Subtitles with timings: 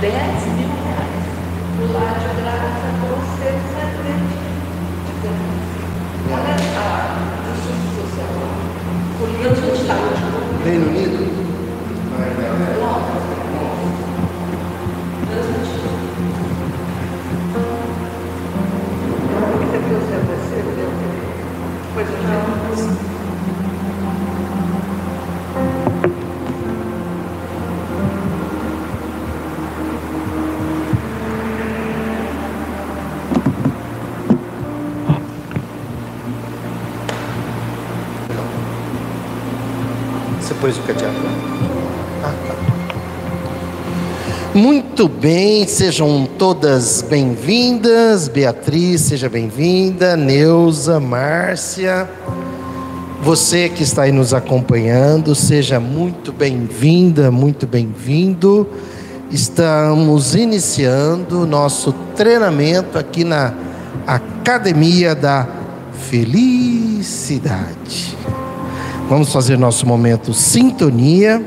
[0.00, 1.26] 10 mil reais.
[1.80, 3.48] O lar de graça você
[6.28, 6.92] Olha a
[7.54, 8.32] justiça social.
[9.18, 10.20] Política de saúde.
[10.64, 11.46] Reino Unido?
[21.96, 22.55] Você
[40.66, 41.14] pôs o cadeado?
[42.24, 42.56] Ah, tá.
[44.52, 48.26] Muito bem, sejam todas bem-vindas.
[48.26, 50.16] Beatriz, seja bem-vinda.
[50.16, 52.10] Neuza, Márcia.
[53.22, 58.68] Você que está aí nos acompanhando, seja muito bem-vinda, muito bem-vindo.
[59.30, 63.54] Estamos iniciando nosso treinamento aqui na
[64.04, 65.46] Academia da
[66.10, 68.16] Felicidade.
[69.08, 71.40] Vamos fazer nosso momento sintonia.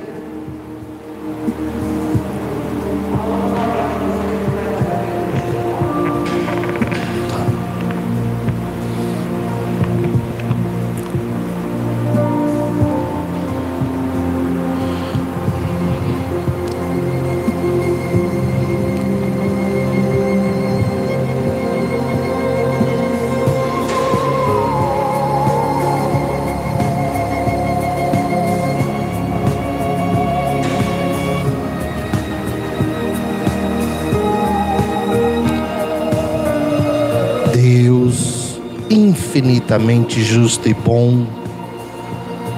[39.69, 41.27] Infinitamente justo e bom,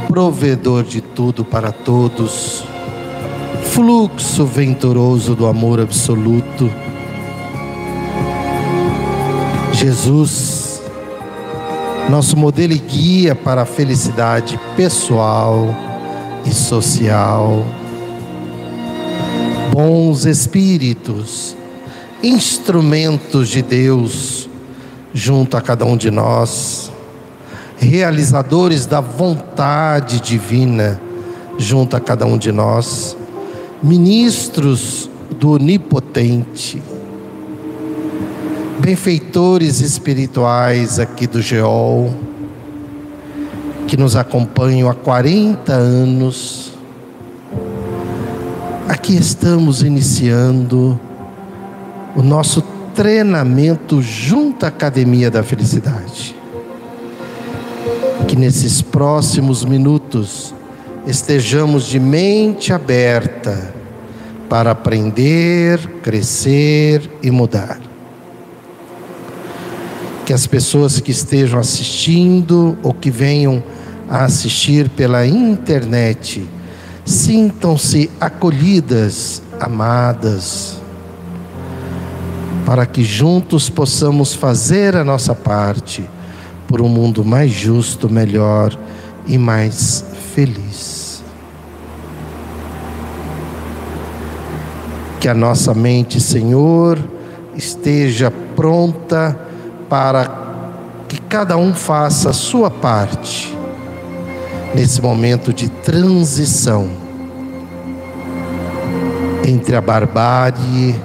[0.08, 2.64] provedor de tudo para todos,
[3.74, 6.72] fluxo venturoso do amor absoluto.
[9.74, 10.82] Jesus,
[12.10, 15.68] nosso modelo e guia para a felicidade pessoal
[16.46, 17.66] e social.
[19.74, 21.58] Bons espíritos,
[22.24, 24.50] instrumentos de Deus,
[25.14, 26.71] junto a cada um de nós,
[27.82, 31.02] realizadores da vontade divina,
[31.58, 33.18] junto a cada um de nós,
[33.82, 35.10] ministros
[35.40, 36.82] do Onipotente,
[38.80, 42.14] benfeitores espirituais aqui do Geol,
[43.88, 46.72] que nos acompanham há 40 anos.
[48.88, 51.00] Aqui estamos iniciando
[52.16, 52.62] o nosso
[52.94, 56.41] treinamento junto à Academia da Felicidade.
[58.32, 60.56] Que nesses próximos minutos
[61.06, 63.74] estejamos de mente aberta
[64.48, 67.78] para aprender, crescer e mudar.
[70.26, 73.62] Que as pessoas que estejam assistindo ou que venham
[74.10, 76.48] a assistir pela internet
[77.04, 80.78] sintam-se acolhidas, amadas,
[82.66, 86.10] para que juntos possamos fazer a nossa parte
[86.72, 88.74] por um mundo mais justo, melhor
[89.28, 91.22] e mais feliz.
[95.20, 96.98] Que a nossa mente, Senhor,
[97.56, 99.38] esteja pronta
[99.90, 100.40] para
[101.10, 103.54] que cada um faça a sua parte
[104.74, 106.90] nesse momento de transição
[109.46, 110.96] entre a barbárie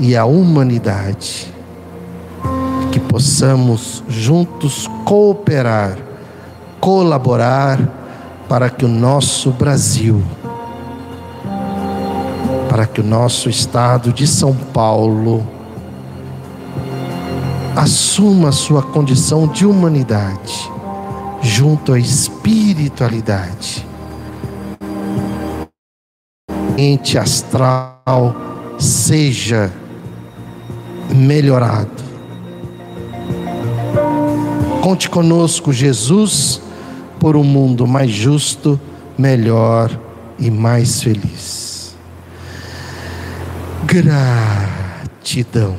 [0.00, 1.55] e a humanidade.
[3.08, 5.96] Possamos juntos cooperar,
[6.80, 7.78] colaborar
[8.48, 10.22] para que o nosso Brasil,
[12.68, 15.46] para que o nosso estado de São Paulo
[17.76, 20.70] assuma sua condição de humanidade
[21.42, 23.86] junto à espiritualidade.
[26.78, 28.34] Ente astral
[28.78, 29.72] seja
[31.14, 32.05] melhorado.
[34.86, 36.62] Conte conosco, Jesus,
[37.18, 38.80] por um mundo mais justo,
[39.18, 39.90] melhor
[40.38, 41.96] e mais feliz.
[43.84, 45.74] Gratidão.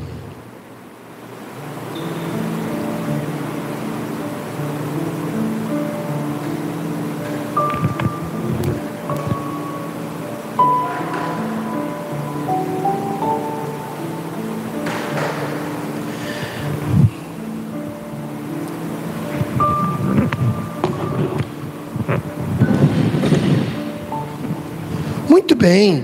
[25.67, 26.01] Bem.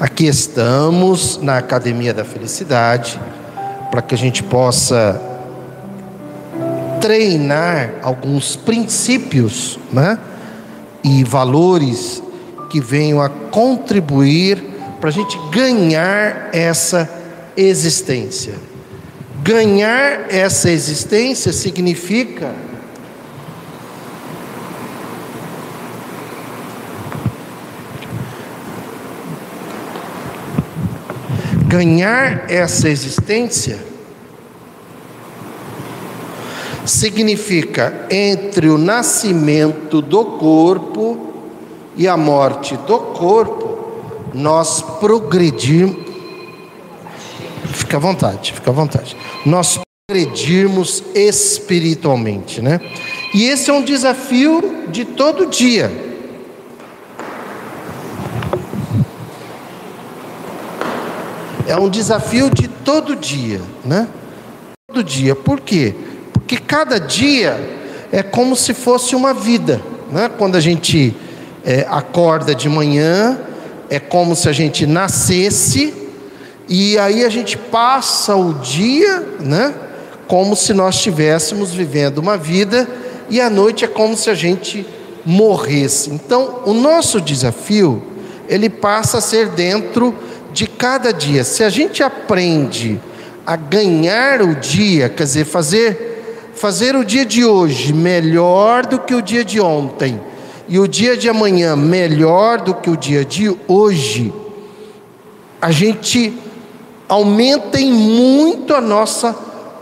[0.00, 3.20] Aqui estamos na Academia da Felicidade
[3.88, 5.22] para que a gente possa
[7.00, 10.18] treinar alguns princípios né,
[11.04, 12.20] e valores
[12.68, 14.60] que venham a contribuir
[15.00, 17.08] para a gente ganhar essa
[17.56, 18.54] existência.
[19.40, 22.50] Ganhar essa existência significa
[31.72, 33.78] ganhar essa existência
[36.84, 41.32] significa entre o nascimento do corpo
[41.96, 43.88] e a morte do corpo,
[44.34, 45.96] nós progredirmos.
[47.72, 49.16] Fica à vontade, fica à vontade.
[49.46, 52.80] Nós progredirmos espiritualmente, né?
[53.32, 56.11] E esse é um desafio de todo dia.
[61.72, 64.06] É um desafio de todo dia, né?
[64.88, 65.34] Todo dia.
[65.34, 65.94] Por quê?
[66.34, 67.58] Porque cada dia
[68.12, 69.80] é como se fosse uma vida,
[70.10, 70.30] né?
[70.36, 71.16] Quando a gente
[71.64, 73.40] é, acorda de manhã,
[73.88, 75.94] é como se a gente nascesse
[76.68, 79.74] e aí a gente passa o dia, né?
[80.28, 82.86] Como se nós estivéssemos vivendo uma vida
[83.30, 84.86] e à noite é como se a gente
[85.24, 86.10] morresse.
[86.10, 88.02] Então, o nosso desafio
[88.46, 90.14] ele passa a ser dentro
[90.52, 91.44] de cada dia.
[91.44, 93.00] Se a gente aprende
[93.44, 96.10] a ganhar o dia, quer dizer, fazer
[96.54, 100.20] fazer o dia de hoje melhor do que o dia de ontem
[100.68, 104.32] e o dia de amanhã melhor do que o dia de hoje,
[105.60, 106.32] a gente
[107.08, 109.32] aumenta em muito a nossa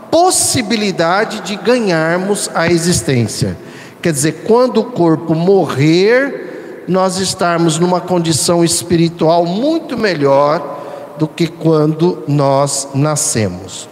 [0.09, 3.57] possibilidade de ganharmos a existência.
[4.01, 6.50] Quer dizer, quando o corpo morrer,
[6.87, 13.87] nós estarmos numa condição espiritual muito melhor do que quando nós nascemos.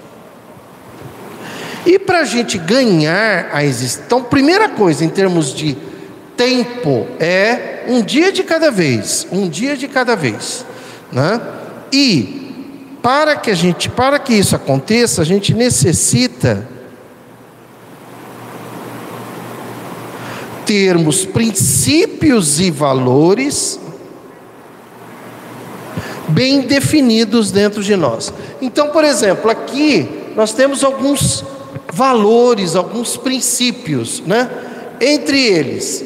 [1.85, 5.77] E para a gente ganhar a existência, então, primeira coisa em termos de
[6.35, 10.65] tempo é um dia de cada vez, um dia de cada vez,
[11.11, 11.41] né?
[11.91, 16.67] E para que a gente, para que isso aconteça, a gente necessita
[20.69, 23.79] termos princípios e valores
[26.27, 28.31] bem definidos dentro de nós.
[28.61, 31.43] Então, por exemplo, aqui nós temos alguns
[31.91, 34.47] valores, alguns princípios, né?
[35.01, 36.05] Entre eles,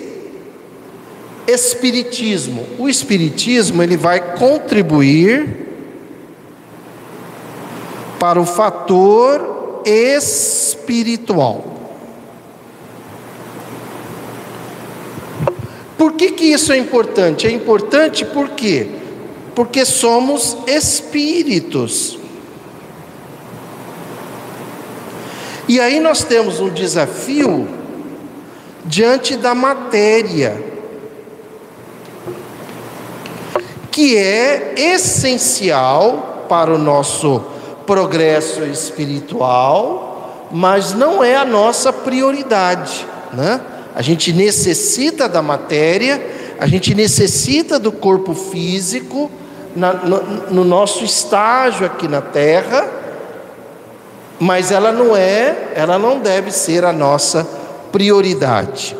[1.45, 2.65] espiritismo.
[2.79, 5.67] O espiritismo ele vai contribuir
[8.17, 11.72] para o fator espiritual.
[16.03, 17.47] Por que, que isso é importante?
[17.47, 18.89] É importante por quê?
[19.55, 22.19] Porque somos espíritos.
[25.65, 27.65] E aí nós temos um desafio
[28.83, 30.61] diante da matéria,
[33.89, 37.41] que é essencial para o nosso
[37.87, 43.61] progresso espiritual, mas não é a nossa prioridade, né?
[43.95, 46.21] A gente necessita da matéria,
[46.59, 49.29] a gente necessita do corpo físico
[49.75, 52.89] na, no, no nosso estágio aqui na Terra,
[54.39, 57.47] mas ela não é, ela não deve ser a nossa
[57.91, 58.97] prioridade.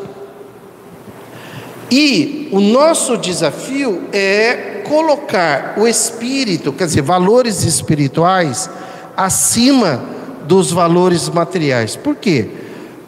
[1.90, 8.70] E o nosso desafio é colocar o espírito, quer dizer, valores espirituais,
[9.16, 10.02] acima
[10.44, 11.96] dos valores materiais.
[11.96, 12.48] Por quê?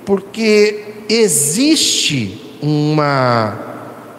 [0.04, 3.58] Porque existe uma,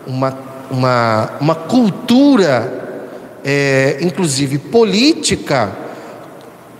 [0.06, 0.38] uma,
[0.70, 3.08] uma, uma cultura,
[3.44, 5.72] é, inclusive política,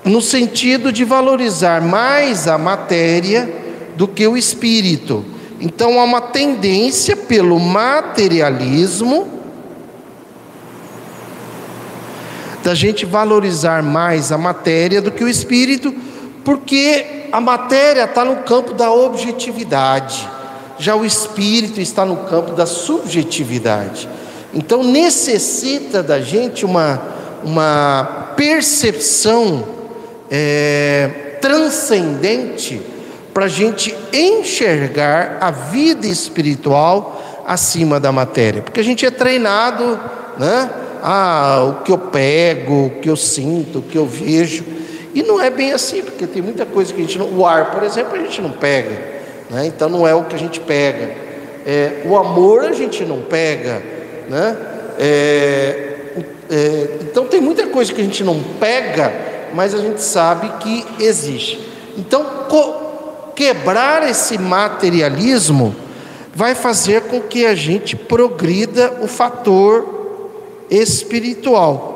[0.04, 3.50] no sentido de valorizar mais a matéria
[3.96, 5.26] do que o espírito.
[5.60, 9.38] Então há uma tendência pelo materialismo
[12.64, 15.94] da gente valorizar mais a matéria do que o espírito,
[16.44, 20.28] porque a matéria está no campo da objetividade,
[20.80, 24.08] já o espírito está no campo da subjetividade.
[24.54, 27.02] Então necessita da gente uma,
[27.44, 29.68] uma percepção
[30.30, 32.82] é, transcendente
[33.34, 40.00] para a gente enxergar a vida espiritual acima da matéria, porque a gente é treinado,
[40.38, 40.70] né?
[41.04, 44.77] Ah, o que eu pego, o que eu sinto, o que eu vejo.
[45.18, 47.36] E não é bem assim, porque tem muita coisa que a gente não.
[47.36, 48.92] O ar, por exemplo, a gente não pega,
[49.50, 49.66] né?
[49.66, 51.10] então não é o que a gente pega.
[51.66, 53.82] É, o amor a gente não pega,
[54.30, 54.56] né?
[55.00, 55.88] É,
[56.52, 59.12] É, então tem muita coisa que a gente não pega,
[59.56, 61.68] mas a gente sabe que existe.
[61.98, 62.24] Então
[63.36, 65.76] quebrar esse materialismo
[66.32, 71.87] vai fazer com que a gente progrida o fator espiritual.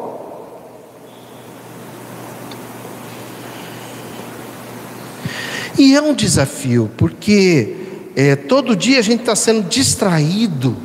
[5.82, 7.76] E é um desafio, porque
[8.16, 10.78] é, todo dia a gente está sendo distraído,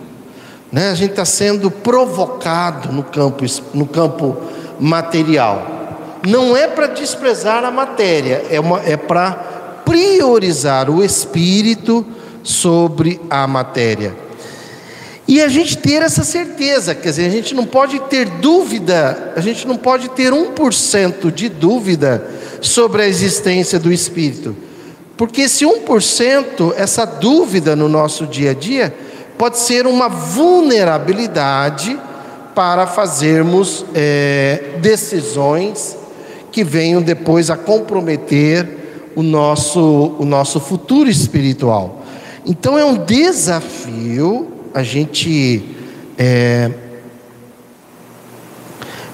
[0.72, 0.88] né?
[0.88, 4.38] a gente está sendo provocado no campo, no campo
[4.80, 6.18] material.
[6.26, 8.56] Não é para desprezar a matéria, é,
[8.90, 9.32] é para
[9.84, 12.02] priorizar o espírito
[12.42, 14.16] sobre a matéria.
[15.28, 19.42] E a gente ter essa certeza, quer dizer, a gente não pode ter dúvida, a
[19.42, 22.26] gente não pode ter 1% de dúvida
[22.62, 24.64] sobre a existência do Espírito.
[25.16, 28.94] Porque esse 1%, essa dúvida no nosso dia a dia,
[29.38, 31.98] pode ser uma vulnerabilidade
[32.54, 35.96] para fazermos é, decisões
[36.52, 38.66] que venham depois a comprometer
[39.14, 42.02] o nosso, o nosso futuro espiritual.
[42.44, 45.64] Então é um desafio a gente,
[46.18, 46.70] é,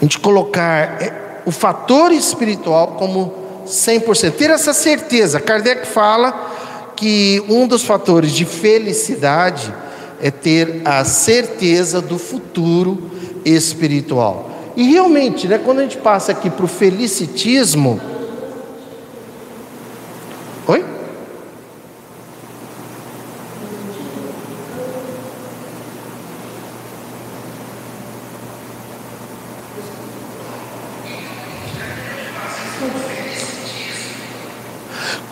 [0.00, 4.32] a gente colocar é, o fator espiritual como 100%.
[4.32, 5.40] Ter essa certeza.
[5.40, 9.72] Kardec fala que um dos fatores de felicidade
[10.20, 13.10] é ter a certeza do futuro
[13.44, 14.50] espiritual.
[14.76, 18.00] E realmente, né, quando a gente passa aqui para o felicitismo.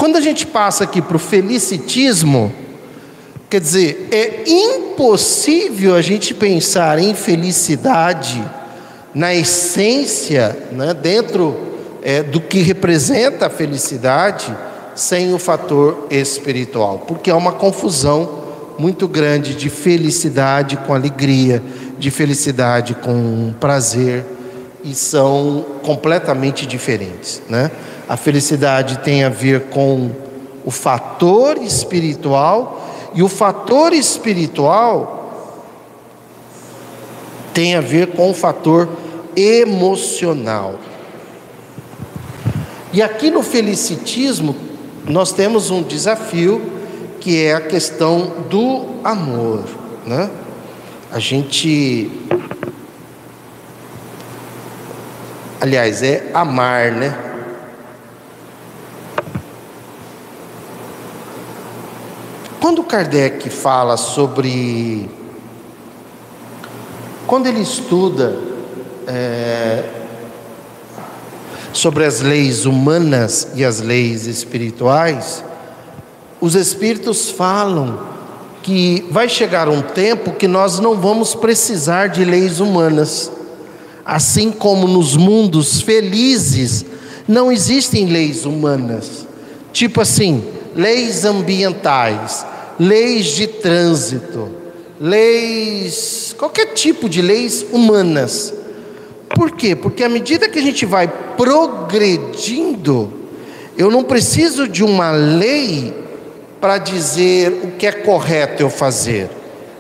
[0.00, 2.50] Quando a gente passa aqui para o felicitismo,
[3.50, 8.42] quer dizer, é impossível a gente pensar em felicidade
[9.14, 11.54] na essência, né, dentro
[12.02, 14.57] é, do que representa a felicidade,
[14.95, 18.38] sem o fator espiritual, porque há uma confusão
[18.78, 21.62] muito grande de felicidade com alegria,
[21.99, 24.25] de felicidade com prazer,
[24.83, 27.71] e são completamente diferentes, né?
[28.11, 30.11] A felicidade tem a ver com
[30.64, 35.55] o fator espiritual e o fator espiritual
[37.55, 38.88] tem a ver com o fator
[39.37, 40.81] emocional.
[42.93, 44.57] E aqui no felicitismo
[45.05, 46.61] nós temos um desafio
[47.21, 49.62] que é a questão do amor,
[50.05, 50.29] né?
[51.12, 52.11] A gente
[55.61, 57.29] aliás, é amar, né?
[62.71, 65.11] Quando Kardec fala sobre.
[67.27, 68.39] Quando ele estuda
[69.09, 69.83] é,
[71.73, 75.43] sobre as leis humanas e as leis espirituais,
[76.41, 78.07] os espíritos falam
[78.62, 83.33] que vai chegar um tempo que nós não vamos precisar de leis humanas.
[84.05, 86.87] Assim como nos mundos felizes
[87.27, 89.27] não existem leis humanas.
[89.73, 90.45] Tipo assim,
[90.77, 92.47] leis ambientais,
[92.80, 94.49] leis de trânsito,
[94.99, 98.54] leis, qualquer tipo de leis humanas.
[99.34, 99.76] Por quê?
[99.76, 101.06] Porque à medida que a gente vai
[101.37, 103.12] progredindo,
[103.76, 105.94] eu não preciso de uma lei
[106.58, 109.28] para dizer o que é correto eu fazer.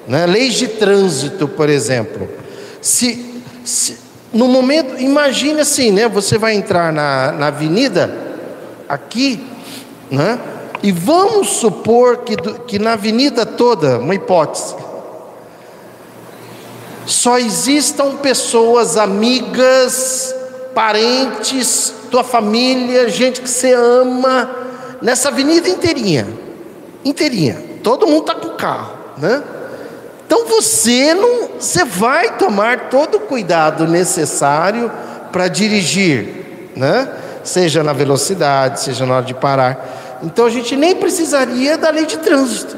[0.06, 0.26] Né?
[0.26, 2.28] Leis de trânsito, por exemplo.
[2.82, 3.96] Se, se,
[4.32, 6.06] no momento, imagine assim, né?
[6.08, 8.14] Você vai entrar na, na avenida,
[8.88, 9.40] aqui,
[10.10, 10.38] né?
[10.82, 14.74] E vamos supor que, que na avenida toda, uma hipótese,
[17.06, 20.34] só existam pessoas amigas,
[20.74, 24.50] parentes, tua família, gente que você ama,
[25.02, 26.26] nessa avenida inteirinha,
[27.04, 27.70] inteirinha.
[27.82, 29.42] Todo mundo está com carro, né?
[30.26, 34.90] Então você não, você vai tomar todo o cuidado necessário
[35.32, 37.12] para dirigir, né?
[37.42, 40.09] Seja na velocidade, seja na hora de parar.
[40.22, 42.76] Então a gente nem precisaria da lei de trânsito.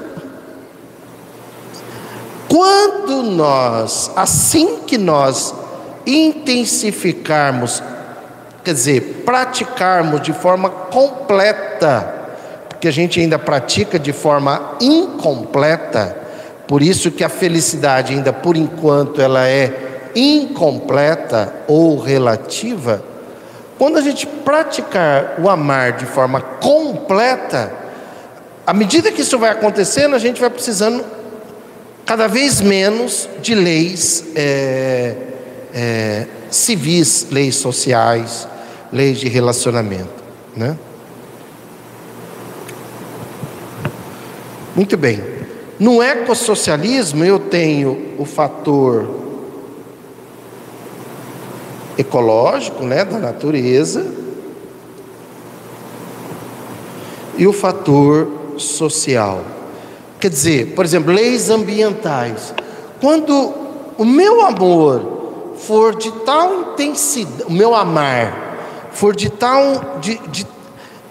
[2.49, 5.55] Quando nós, assim que nós
[6.07, 7.83] intensificarmos,
[8.63, 12.15] quer dizer, praticarmos de forma completa,
[12.69, 16.17] porque a gente ainda pratica de forma incompleta,
[16.69, 23.03] por isso que a felicidade ainda por enquanto ela é incompleta ou relativa,
[23.83, 27.75] quando a gente praticar o amar de forma completa,
[28.65, 31.05] à medida que isso vai acontecendo, a gente vai precisando
[32.07, 35.17] cada vez menos de leis é,
[35.75, 38.47] é, civis, leis sociais,
[38.93, 40.23] leis de relacionamento,
[40.57, 40.79] né?
[44.77, 45.25] Muito bem.
[45.77, 49.22] No ecossocialismo eu tenho o fator
[51.99, 54.07] ecológico, né, da natureza,
[57.37, 59.43] e o fator social.
[60.21, 62.55] Quer dizer, por exemplo, leis ambientais.
[63.01, 63.53] Quando
[63.99, 70.47] o meu amor for de tal intensidade, o meu amar for de tal de, de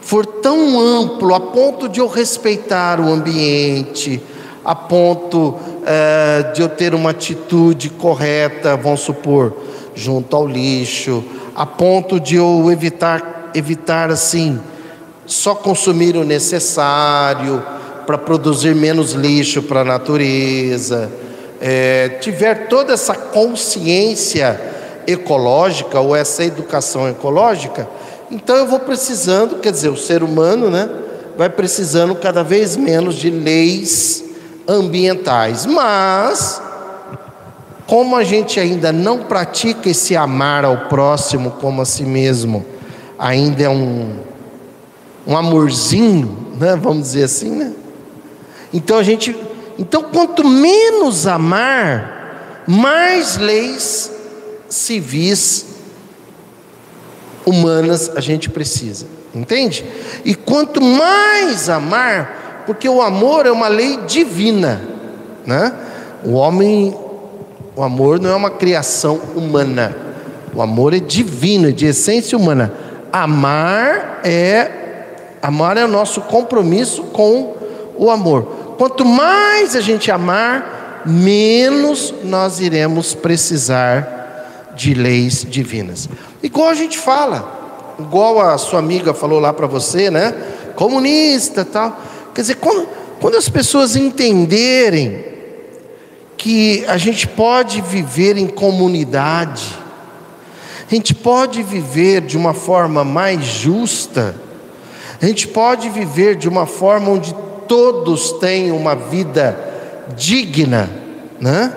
[0.01, 4.21] for tão amplo a ponto de eu respeitar o ambiente,
[4.63, 9.55] a ponto é, de eu ter uma atitude correta, vamos supor,
[9.95, 11.23] junto ao lixo,
[11.55, 14.59] a ponto de eu evitar, evitar assim,
[15.25, 17.63] só consumir o necessário
[18.05, 21.11] para produzir menos lixo para a natureza,
[21.59, 24.59] é, tiver toda essa consciência
[25.05, 27.87] ecológica ou essa educação ecológica,
[28.29, 30.89] então eu vou precisando, quer dizer, o ser humano, né,
[31.37, 34.23] vai precisando cada vez menos de leis
[34.67, 35.65] ambientais.
[35.65, 36.61] Mas
[37.91, 42.65] como a gente ainda não pratica esse amar ao próximo como a si mesmo,
[43.19, 44.15] ainda é um
[45.27, 47.73] um amorzinho, né, vamos dizer assim, né?
[48.73, 49.35] Então a gente,
[49.77, 54.09] então quanto menos amar, mais leis
[54.69, 55.65] civis
[57.45, 59.05] humanas a gente precisa,
[59.35, 59.83] entende?
[60.23, 64.81] E quanto mais amar, porque o amor é uma lei divina,
[65.45, 65.73] né?
[66.23, 66.95] O homem,
[67.75, 69.95] o amor não é uma criação humana,
[70.53, 72.73] o amor é divino, é de essência humana.
[73.11, 74.79] Amar é
[75.41, 77.55] amar é o nosso compromisso com
[77.97, 78.75] o amor.
[78.77, 86.07] Quanto mais a gente amar, menos nós iremos precisar de leis divinas.
[86.43, 90.33] Igual a gente fala, igual a sua amiga falou lá para você, né?
[90.75, 91.99] Comunista, tal.
[92.33, 92.87] Quer dizer, quando,
[93.19, 95.30] quando as pessoas entenderem
[96.41, 99.77] que a gente pode viver em comunidade,
[100.89, 104.33] a gente pode viver de uma forma mais justa,
[105.21, 107.35] a gente pode viver de uma forma onde
[107.67, 109.55] todos têm uma vida
[110.17, 110.89] digna,
[111.39, 111.75] né?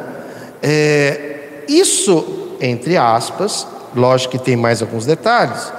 [0.63, 5.71] É, isso entre aspas, lógico que tem mais alguns detalhes,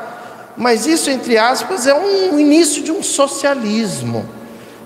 [0.55, 4.29] mas isso, entre aspas, é um início de um socialismo,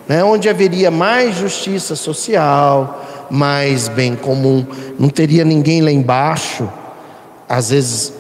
[0.08, 4.66] né, onde haveria mais justiça social, mais bem comum,
[4.98, 6.70] não teria ninguém lá embaixo,
[7.48, 8.14] às vezes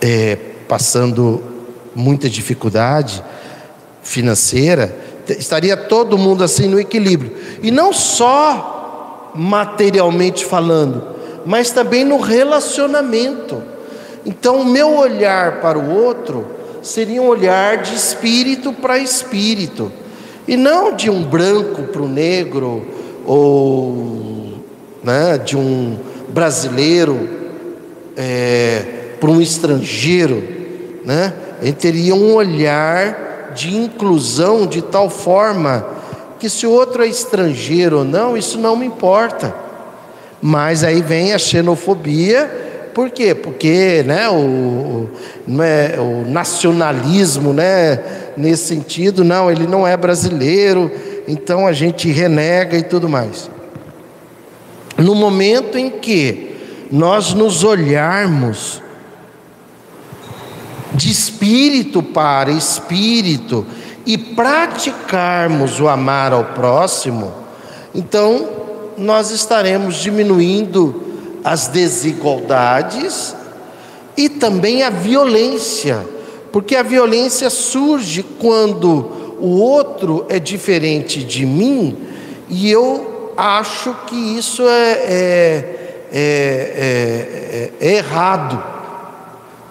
[0.00, 0.36] é,
[0.68, 1.42] passando
[1.94, 3.22] muita dificuldade
[4.02, 4.96] financeira,
[5.28, 13.62] estaria todo mundo assim no equilíbrio, e não só materialmente falando, mas também no relacionamento.
[14.26, 16.46] Então, o meu olhar para o outro
[16.82, 19.92] seria um olhar de espírito para espírito,
[20.48, 22.86] e não de um branco para o negro,
[23.32, 24.54] ou
[25.04, 25.96] né, de um
[26.30, 27.28] brasileiro
[28.16, 28.82] é,
[29.20, 30.42] para um estrangeiro.
[31.04, 31.32] Né?
[31.62, 35.86] Ele teria um olhar de inclusão de tal forma
[36.40, 39.54] que, se o outro é estrangeiro ou não, isso não me importa.
[40.42, 43.32] Mas aí vem a xenofobia, por quê?
[43.32, 45.08] Porque né, o,
[45.46, 48.00] não é, o nacionalismo, né,
[48.36, 50.90] nesse sentido, não, ele não é brasileiro,
[51.30, 53.48] então a gente renega e tudo mais.
[54.98, 56.56] No momento em que
[56.90, 58.82] nós nos olharmos
[60.92, 63.64] de espírito para espírito
[64.04, 67.32] e praticarmos o amar ao próximo,
[67.94, 68.48] então
[68.98, 71.00] nós estaremos diminuindo
[71.44, 73.36] as desigualdades
[74.16, 76.04] e também a violência,
[76.50, 81.96] porque a violência surge quando o outro é diferente de mim
[82.48, 88.62] e eu acho que isso é, é, é, é errado,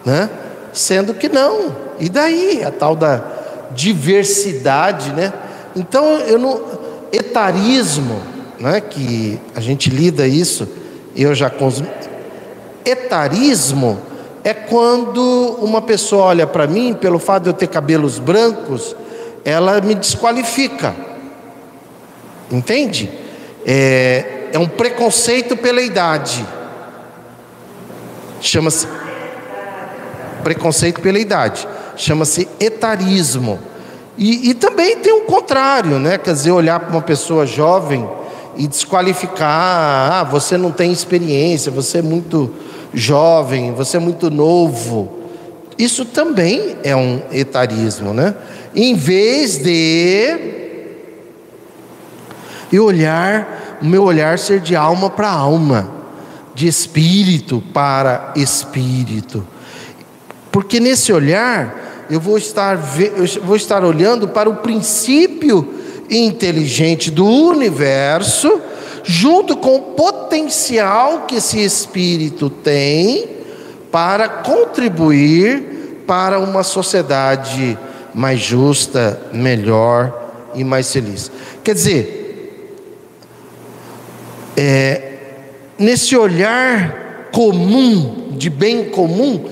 [0.06, 0.30] né?
[0.74, 3.24] sendo que não, e daí a tal da
[3.72, 5.34] diversidade, né?
[5.76, 6.62] Então eu não
[7.12, 8.22] etarismo
[8.60, 10.68] né, que a gente lida isso,
[11.16, 11.90] eu já consumi.
[12.86, 14.00] Etarismo
[14.44, 18.96] é quando uma pessoa olha para mim, pelo fato de eu ter cabelos brancos,
[19.44, 20.96] ela me desqualifica.
[22.52, 23.10] Entende?
[23.66, 26.46] É, é um preconceito pela idade.
[28.42, 28.88] Chama-se
[30.44, 31.68] preconceito pela idade.
[31.96, 33.60] Chama-se etarismo.
[34.18, 36.18] E, e, também tem o contrário, né?
[36.18, 38.08] Quer dizer, olhar para uma pessoa jovem
[38.58, 42.54] e desqualificar, ah, você não tem experiência, você é muito
[42.94, 45.20] jovem, você é muito novo.
[45.78, 48.36] Isso também é um etarismo, né?
[48.82, 50.40] Em vez de
[52.72, 55.92] e olhar, o meu olhar ser de alma para alma,
[56.56, 59.46] de espírito para espírito.
[60.50, 65.74] Porque nesse olhar eu vou estar, eu vou estar olhando para o princípio
[66.10, 68.62] inteligente do universo,
[69.04, 73.28] junto com o potencial que esse espírito tem
[73.92, 77.78] para contribuir para uma sociedade
[78.14, 81.32] mais justa, melhor e mais feliz.
[81.64, 82.20] Quer dizer,
[84.58, 85.14] é,
[85.78, 89.44] nesse olhar comum, de bem comum,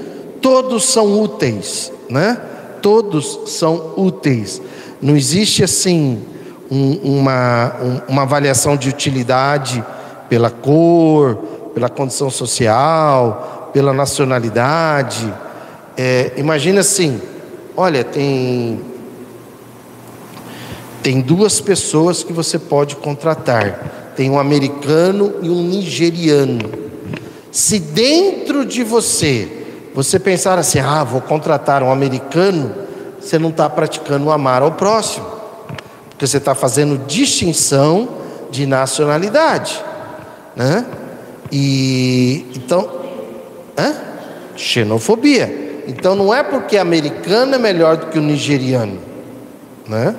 [0.41, 2.39] todos são úteis, né?
[2.81, 4.61] Todos são úteis.
[5.01, 6.23] Não existe assim
[6.69, 9.83] um, uma, um, uma avaliação de utilidade
[10.29, 11.35] pela cor,
[11.73, 15.33] pela condição social, pela nacionalidade.
[15.95, 17.21] É, imagina assim,
[17.77, 18.81] olha, tem
[21.03, 24.13] tem duas pessoas que você pode contratar.
[24.15, 26.59] Tem um americano e um nigeriano.
[27.51, 32.75] Se dentro de você você pensar assim, ah, vou contratar um americano,
[33.19, 35.25] você não está praticando o amar ao próximo,
[36.09, 38.07] porque você está fazendo distinção
[38.51, 39.83] de nacionalidade,
[40.55, 40.85] né?
[41.51, 42.87] E então,
[43.77, 43.95] hã?
[44.55, 45.66] xenofobia.
[45.87, 48.99] Então não é porque americano é melhor do que o nigeriano,
[49.87, 50.13] né?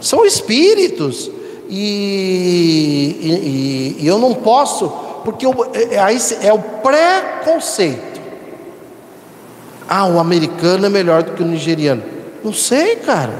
[0.00, 1.30] São espíritos
[1.68, 4.88] e, e, e eu não posso,
[5.24, 8.20] porque eu, é, é, é o preconceito.
[9.88, 12.02] Ah, o americano é melhor do que o nigeriano.
[12.42, 13.34] Não sei, cara.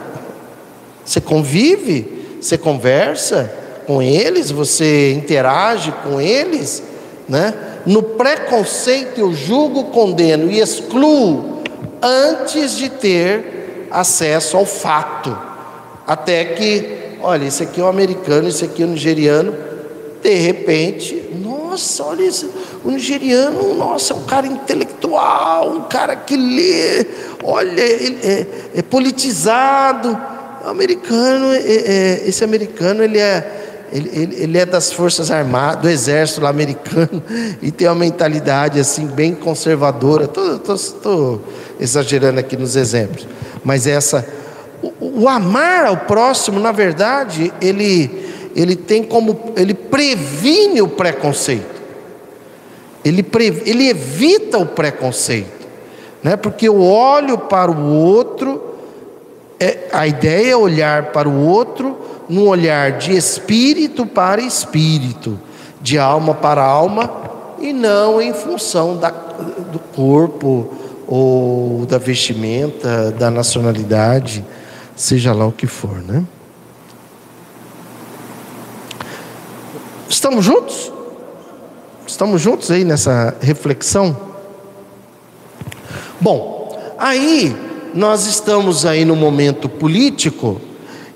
[1.04, 3.52] Você convive, você conversa
[3.88, 6.80] com eles, você interage com eles,
[7.28, 7.52] né?
[7.84, 11.51] No preconceito eu julgo, condeno e excluo
[12.02, 15.36] antes de ter acesso ao fato.
[16.06, 19.54] Até que, olha, esse aqui é o americano, esse aqui é o nigeriano.
[20.22, 21.30] De repente,
[21.72, 22.50] nossa, olha isso,
[22.84, 27.06] o nigeriano, nossa, é um cara intelectual, um cara que lê,
[27.42, 30.18] olha, ele é, é politizado.
[30.64, 33.61] O americano, é, é, esse americano, ele é,
[33.92, 37.22] ele, ele, ele, é das forças armadas, do exército americano,
[37.60, 40.24] e tem uma mentalidade assim bem conservadora.
[40.24, 41.42] Estou
[41.78, 43.26] exagerando aqui nos exemplos,
[43.62, 44.26] mas essa,
[44.82, 51.72] o, o amar ao próximo, na verdade, ele ele tem como ele previne o preconceito.
[53.04, 55.66] Ele, pre, ele evita o preconceito,
[56.22, 56.36] né?
[56.36, 58.62] Porque eu olho para o outro,
[59.58, 61.98] é, a ideia é olhar para o outro
[62.32, 65.38] num olhar de espírito para espírito,
[65.82, 67.10] de alma para alma,
[67.60, 70.72] e não em função da, do corpo
[71.06, 74.42] ou da vestimenta, da nacionalidade,
[74.96, 76.24] seja lá o que for, né?
[80.08, 80.90] Estamos juntos?
[82.06, 84.16] Estamos juntos aí nessa reflexão?
[86.18, 87.54] Bom, aí
[87.92, 90.71] nós estamos aí no momento político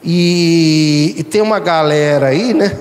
[0.07, 2.79] e, e tem uma galera aí, né?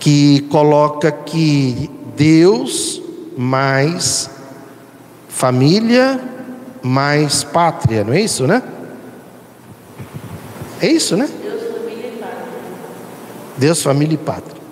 [0.00, 3.02] Que coloca que Deus
[3.36, 4.30] mais
[5.28, 6.32] família
[6.82, 8.62] mais pátria, não é isso, né?
[10.80, 11.28] É isso, né?
[13.56, 14.62] Deus, família e pátria.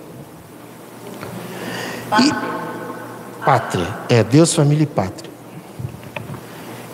[2.19, 5.30] E, pátria, é Deus, família e pátria.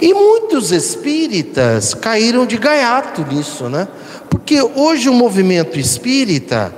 [0.01, 3.89] E muitos espíritas caíram de gaiato nisso, né?
[4.29, 6.75] Porque hoje o movimento espírita,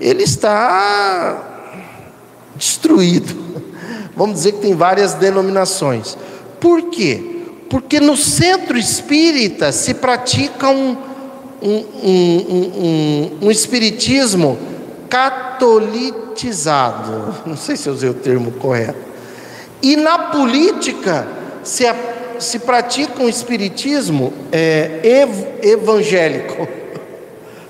[0.00, 1.70] ele está
[2.56, 3.36] destruído.
[4.16, 6.16] Vamos dizer que tem várias denominações.
[6.58, 7.44] Por quê?
[7.70, 10.96] Porque no centro espírita se pratica um,
[11.62, 14.58] um, um, um, um espiritismo
[15.08, 17.36] catolitizado.
[17.46, 19.06] Não sei se eu usei o termo correto.
[19.82, 21.28] E na política
[21.62, 21.84] se,
[22.38, 26.68] se pratica um espiritismo é, ev, evangélico.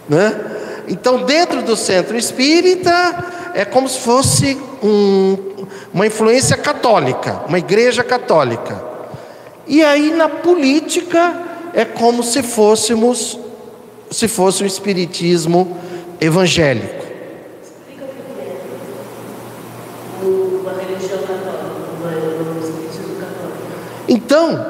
[0.09, 0.41] Né?
[0.87, 3.25] Então, dentro do centro espírita,
[3.57, 8.81] é como se fosse um, uma influência católica, uma igreja católica.
[9.67, 11.43] E aí, na política,
[11.75, 13.37] é como se fôssemos
[14.11, 15.77] se fosse um espiritismo
[16.21, 16.96] evangélico.
[24.09, 24.65] Então,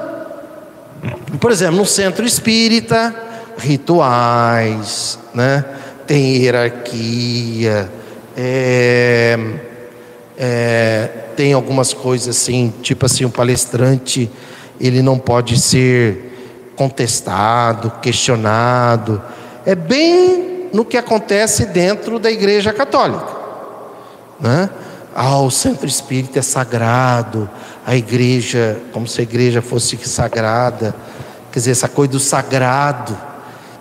[1.40, 3.14] por exemplo, no centro espírita,
[3.58, 5.64] rituais, né?
[6.06, 7.90] tem hierarquia,
[8.36, 9.38] é,
[10.38, 14.30] é, tem algumas coisas assim, tipo assim, um palestrante,
[14.80, 19.20] ele não pode ser contestado, questionado.
[19.64, 23.26] É bem no que acontece dentro da Igreja Católica,
[24.38, 24.70] né?
[25.18, 27.48] Ah, o centro espírita é sagrado,
[27.86, 30.94] a igreja, como se a igreja fosse sagrada,
[31.50, 33.16] quer dizer, essa coisa do sagrado,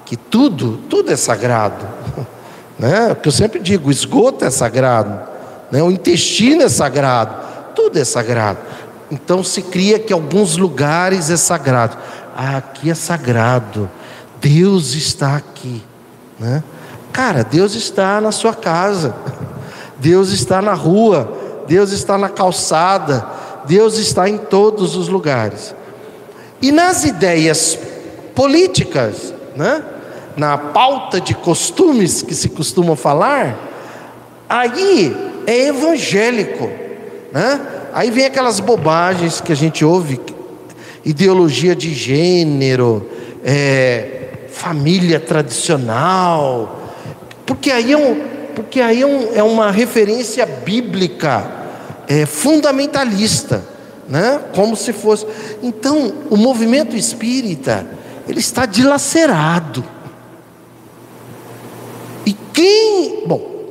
[0.06, 1.86] que tudo, tudo é sagrado,
[2.80, 3.12] né?
[3.12, 5.30] O que eu sempre digo, o esgoto é sagrado,
[5.70, 5.84] né?
[5.84, 7.36] o intestino é sagrado,
[7.76, 8.60] tudo é sagrado.
[9.12, 11.98] Então se cria que alguns lugares é sagrado.
[12.34, 13.92] Ah, aqui é sagrado.
[14.40, 15.84] Deus está aqui,
[16.40, 16.64] né?
[17.12, 19.14] Cara, Deus está na sua casa.
[20.00, 23.26] Deus está na rua, Deus está na calçada,
[23.66, 25.74] Deus está em todos os lugares.
[26.62, 27.78] E nas ideias
[28.34, 29.84] políticas, né?
[30.36, 33.58] na pauta de costumes que se costuma falar,
[34.50, 35.16] aí
[35.48, 36.70] é evangélico.
[37.32, 37.62] Né?
[37.94, 40.20] Aí vem aquelas bobagens que a gente ouve,
[41.04, 43.10] ideologia de gênero,
[43.44, 46.82] é, família tradicional,
[47.46, 51.46] porque aí é um, porque aí é, um, é uma referência bíblica,
[52.08, 53.64] é, fundamentalista,
[54.08, 54.40] né?
[54.54, 55.28] como se fosse.
[55.62, 57.86] Então, o movimento espírita,
[58.28, 59.84] ele está dilacerado.
[62.26, 63.24] E quem.
[63.28, 63.70] Bom,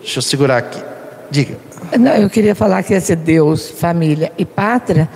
[0.00, 0.82] deixa eu segurar aqui.
[1.30, 1.56] Diga.
[1.98, 5.08] Não, eu queria falar que esse Deus, família e pátria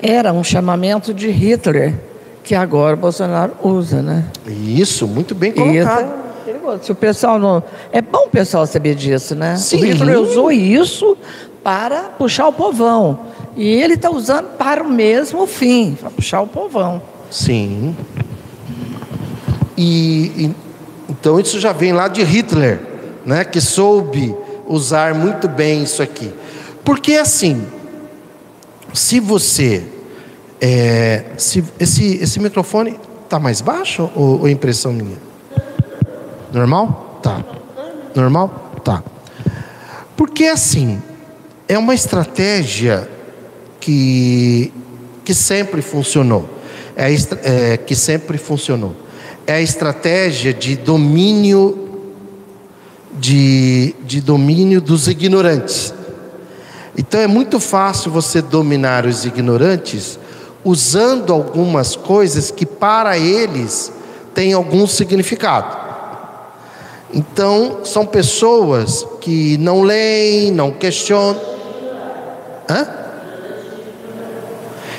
[0.00, 1.94] era um chamamento de Hitler,
[2.42, 4.24] que agora o Bolsonaro usa, né?
[4.46, 6.04] Isso, muito bem colocado.
[6.04, 6.84] Isso perigoso.
[6.84, 7.62] Se o pessoal não.
[7.92, 9.56] É bom o pessoal saber disso, né?
[9.56, 9.76] Sim.
[9.76, 11.16] O Hitler usou isso
[11.62, 13.18] para puxar o povão.
[13.56, 17.00] E ele está usando para o mesmo fim, para puxar o povão.
[17.30, 17.96] Sim.
[19.76, 20.54] E, e,
[21.08, 22.80] então isso já vem lá de Hitler,
[23.24, 23.44] né?
[23.44, 24.34] Que soube
[24.66, 26.32] usar muito bem isso aqui.
[26.84, 27.66] Porque assim,
[28.92, 29.84] se você
[30.60, 35.18] é, se esse, esse microfone está mais baixo ou, ou é impressão minha?
[36.54, 37.18] Normal?
[37.20, 37.44] Tá.
[38.14, 38.80] Normal?
[38.84, 39.02] Tá.
[40.16, 41.02] Porque assim,
[41.66, 43.10] é uma estratégia
[43.80, 44.72] que,
[45.24, 46.48] que sempre funcionou.
[46.96, 47.12] É,
[47.42, 48.94] é, que sempre funcionou.
[49.44, 52.06] É a estratégia de domínio
[53.18, 55.92] de, de domínio dos ignorantes.
[56.96, 60.20] Então é muito fácil você dominar os ignorantes
[60.64, 63.92] usando algumas coisas que para eles
[64.32, 65.83] têm algum significado.
[67.14, 71.40] Então, são pessoas que não leem, não questionam.
[72.68, 72.88] Hã?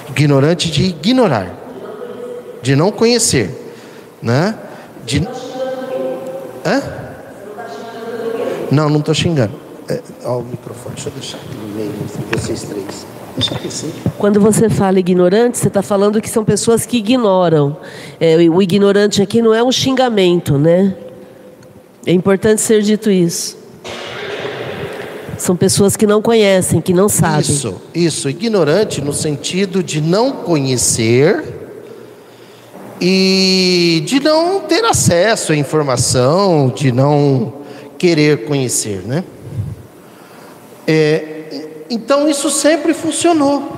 [0.10, 1.54] Ignorante de ignorar,
[2.62, 3.75] de não conhecer,
[4.21, 4.58] né?
[5.06, 5.28] De...
[6.65, 6.82] Hã?
[8.71, 9.54] Não, não estou xingando.
[9.89, 11.91] É, ó, o microfone, deixa eu deixar aqui no meio,
[12.32, 13.06] vocês três.
[14.17, 17.75] Quando você fala ignorante, você está falando que são pessoas que ignoram.
[18.17, 20.95] É, o ignorante aqui não é um xingamento, né?
[22.06, 23.58] É importante ser dito isso.
[25.39, 27.41] São pessoas que não conhecem, que não sabem.
[27.41, 31.44] Isso, isso, ignorante no sentido de não conhecer
[33.02, 37.54] e de não ter acesso à informação, de não
[37.98, 39.24] querer conhecer, né?
[40.88, 43.74] É, então isso sempre funcionou,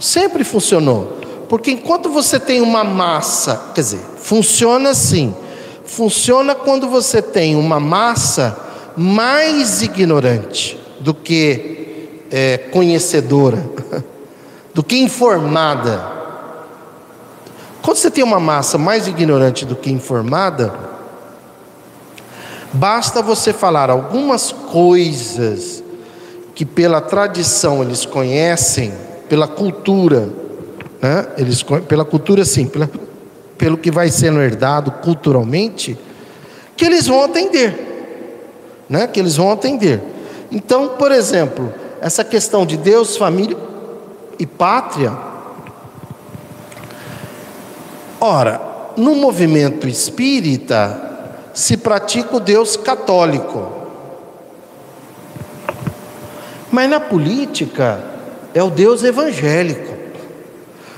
[0.00, 5.34] sempre funcionou, porque enquanto você tem uma massa, quer dizer, funciona assim
[5.90, 8.56] funciona quando você tem uma massa
[8.96, 13.58] mais ignorante do que é, conhecedora,
[14.72, 16.00] do que informada.
[17.82, 20.72] Quando você tem uma massa mais ignorante do que informada,
[22.72, 25.82] basta você falar algumas coisas
[26.54, 28.92] que pela tradição eles conhecem,
[29.28, 30.28] pela cultura,
[31.02, 31.26] né?
[31.36, 32.88] eles, pela cultura sim, pela
[33.60, 35.98] pelo que vai sendo herdado culturalmente,
[36.74, 38.24] que eles vão atender,
[38.88, 39.06] né?
[39.06, 40.00] Que eles vão atender.
[40.50, 41.70] Então, por exemplo,
[42.00, 43.58] essa questão de Deus, família
[44.38, 45.12] e pátria.
[48.18, 48.62] Ora,
[48.96, 53.70] no movimento espírita se pratica o Deus católico.
[56.72, 58.02] Mas na política
[58.54, 59.94] é o Deus evangélico.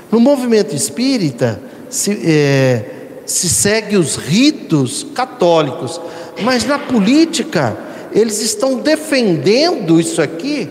[0.09, 2.85] No movimento espírita se, é,
[3.23, 6.01] se segue os ritos católicos,
[6.41, 7.77] mas na política
[8.11, 10.69] eles estão defendendo isso aqui,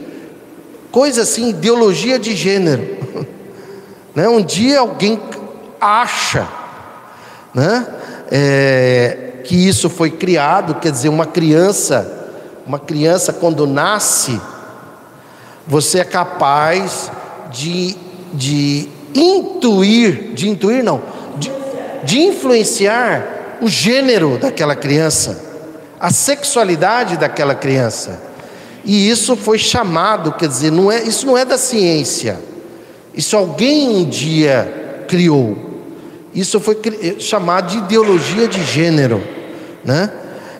[0.90, 2.96] coisa assim, ideologia de gênero.
[4.14, 4.28] né?
[4.28, 5.20] Um dia alguém
[5.80, 6.48] acha
[7.54, 7.86] né?
[8.30, 12.30] É, que isso foi criado, quer dizer, uma criança,
[12.66, 14.40] uma criança quando nasce,
[15.66, 17.10] Você é capaz
[17.52, 17.96] de,
[18.32, 21.00] de intuir, de intuir não,
[22.02, 25.40] de, de influenciar o gênero daquela criança,
[25.98, 28.20] a sexualidade daquela criança.
[28.84, 32.40] E isso foi chamado, quer dizer, não é, isso não é da ciência.
[33.14, 35.56] Isso alguém um dia criou.
[36.34, 36.78] Isso foi
[37.20, 39.22] chamado de ideologia de gênero,
[39.84, 40.10] né?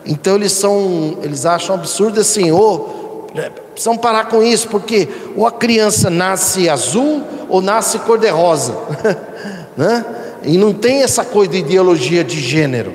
[0.05, 5.47] Então eles são, eles acham absurdo assim, ou oh, precisam parar com isso, porque ou
[5.47, 8.77] a criança nasce azul ou nasce cor-de-rosa,
[9.75, 10.05] né?
[10.43, 12.93] E não tem essa coisa de ideologia de gênero.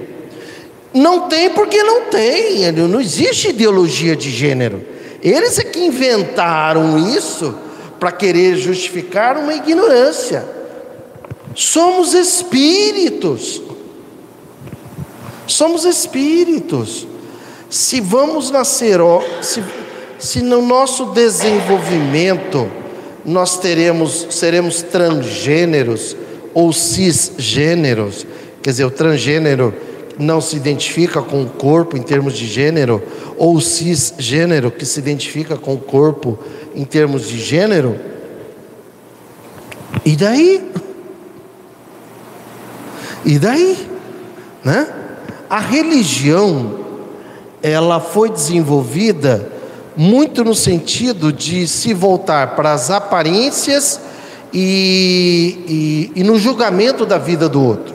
[0.92, 4.82] Não tem porque não tem, não existe ideologia de gênero.
[5.22, 7.54] Eles é que inventaram isso
[7.98, 10.44] para querer justificar uma ignorância.
[11.54, 13.60] Somos espíritos.
[15.46, 17.06] Somos espíritos.
[17.68, 18.98] Se vamos nascer,
[19.42, 19.62] se,
[20.18, 22.70] se no nosso desenvolvimento
[23.24, 26.16] nós teremos, seremos transgêneros
[26.54, 28.26] ou cisgêneros,
[28.62, 29.74] quer dizer, o transgênero
[30.18, 33.02] não se identifica com o corpo em termos de gênero,
[33.36, 36.38] ou cisgênero que se identifica com o corpo
[36.74, 37.96] em termos de gênero,
[40.04, 40.70] e daí?
[43.24, 43.88] E daí?
[44.64, 44.88] Né?
[45.48, 46.78] A religião,
[47.62, 49.52] ela foi desenvolvida
[49.96, 54.00] muito no sentido de se voltar para as aparências
[54.52, 57.94] e, e, e no julgamento da vida do outro.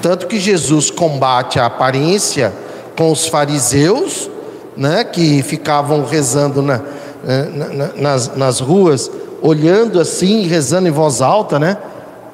[0.00, 2.52] Tanto que Jesus combate a aparência
[2.96, 4.30] com os fariseus,
[4.76, 6.80] né, que ficavam rezando na,
[7.24, 9.10] na, nas, nas ruas,
[9.42, 11.76] olhando assim, rezando em voz alta, né?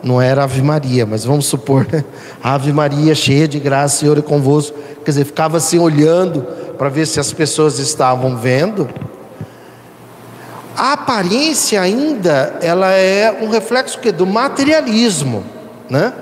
[0.02, 2.04] Não era Ave Maria, mas vamos supor, né?
[2.42, 4.76] Ave Maria, cheia de graça, Senhor é convosco.
[5.04, 6.42] Quer dizer, ficava assim olhando
[6.76, 8.88] para ver se as pessoas estavam vendo.
[10.76, 15.44] A aparência ainda, ela é um reflexo que do materialismo,
[15.88, 16.12] né?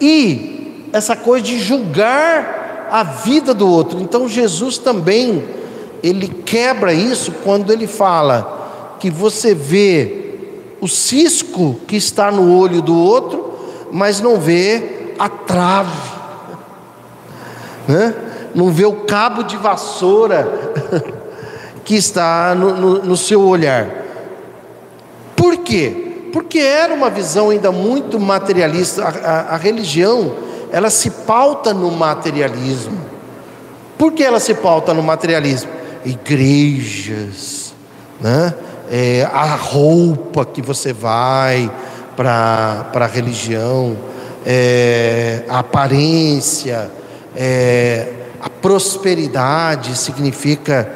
[0.00, 4.00] E essa coisa de julgar a vida do outro.
[4.00, 5.44] Então Jesus também
[6.02, 10.20] ele quebra isso quando ele fala que você vê
[10.80, 13.54] o cisco que está no olho do outro,
[13.92, 16.10] mas não vê a trave,
[17.86, 18.14] né?
[18.54, 20.48] não vê o cabo de vassoura
[21.84, 23.88] que está no, no, no seu olhar.
[25.36, 26.28] Por quê?
[26.32, 29.04] Porque era uma visão ainda muito materialista.
[29.04, 30.34] A, a, a religião
[30.70, 33.00] ela se pauta no materialismo.
[33.98, 35.70] Por que ela se pauta no materialismo?
[36.04, 37.74] Igrejas,
[38.20, 38.54] né?
[38.90, 41.70] É, a roupa que você vai
[42.16, 43.96] para a religião,
[44.44, 46.90] é, a aparência,
[47.36, 48.08] é,
[48.40, 50.90] a prosperidade significa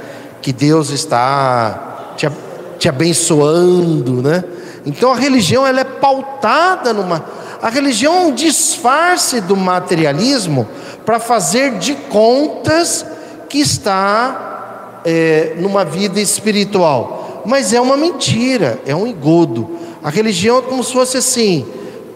[0.45, 2.31] que Deus está te,
[2.79, 4.45] te abençoando, né?
[4.85, 7.25] Então a religião ela é pautada numa
[7.63, 10.69] a religião é um disfarce do materialismo
[11.07, 13.07] para fazer de contas
[13.49, 17.43] que está é, numa vida espiritual.
[17.47, 19.79] Mas é uma mentira, é um engodo.
[20.03, 21.65] A religião é como se fosse assim: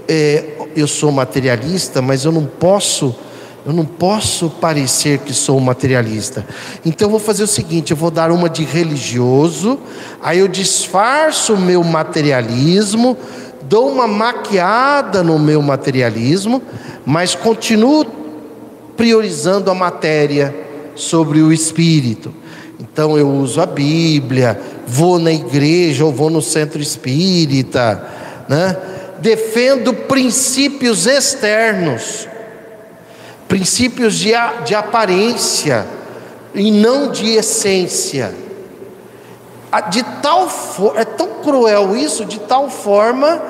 [0.06, 0.44] é,
[0.76, 3.16] eu sou materialista, mas eu não posso.
[3.68, 6.46] Eu não posso parecer que sou materialista.
[6.86, 9.78] Então eu vou fazer o seguinte: eu vou dar uma de religioso,
[10.22, 13.14] aí eu disfarço o meu materialismo,
[13.64, 16.62] dou uma maquiada no meu materialismo,
[17.04, 18.06] mas continuo
[18.96, 20.56] priorizando a matéria
[20.94, 22.32] sobre o espírito.
[22.80, 28.02] Então eu uso a Bíblia, vou na igreja ou vou no centro espírita,
[28.48, 28.74] né?
[29.20, 32.26] defendo princípios externos,
[33.48, 34.32] princípios de,
[34.64, 35.86] de aparência
[36.54, 38.34] e não de essência.
[39.90, 43.42] De tal forma, é tão cruel isso, de tal forma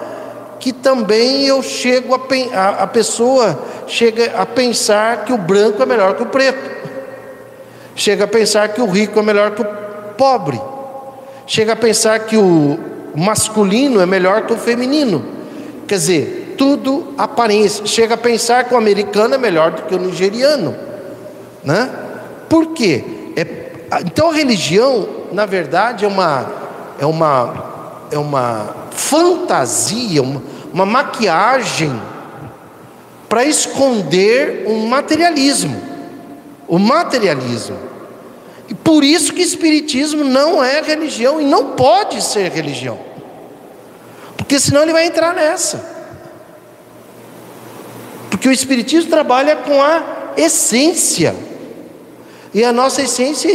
[0.59, 5.87] que também eu chego a, a, a pessoa chega a pensar que o branco é
[5.87, 6.71] melhor que o preto,
[7.95, 9.67] chega a pensar que o rico é melhor que o
[10.17, 10.61] pobre,
[11.47, 12.79] chega a pensar que o
[13.15, 15.25] masculino é melhor que o feminino,
[15.87, 19.99] quer dizer, tudo aparência, chega a pensar que o americano é melhor do que o
[19.99, 20.77] nigeriano,
[21.65, 21.89] né?
[22.49, 23.05] Por quê?
[23.37, 26.53] É, então a religião, na verdade, é uma,
[26.99, 27.65] é uma,
[28.11, 30.43] é uma fantasia, uma,
[30.75, 31.99] uma maquiagem
[33.29, 35.81] para esconder um materialismo.
[36.67, 37.79] O materialismo.
[38.69, 42.99] E por isso que espiritismo não é religião e não pode ser religião.
[44.37, 45.98] Porque senão ele vai entrar nessa.
[48.31, 51.35] Porque o espiritismo trabalha com a essência.
[52.55, 53.53] E a nossa essência,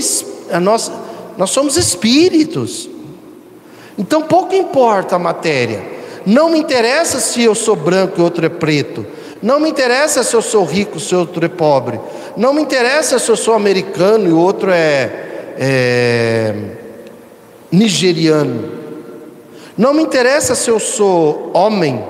[0.51, 0.91] a nossa
[1.37, 2.89] Nós somos espíritos.
[3.97, 5.83] Então pouco importa a matéria.
[6.25, 9.05] Não me interessa se eu sou branco e outro é preto.
[9.41, 11.99] Não me interessa se eu sou rico, se outro é pobre.
[12.37, 15.11] Não me interessa se eu sou americano e outro é,
[15.57, 16.55] é
[17.71, 18.71] nigeriano.
[19.77, 22.01] Não me interessa se eu sou homem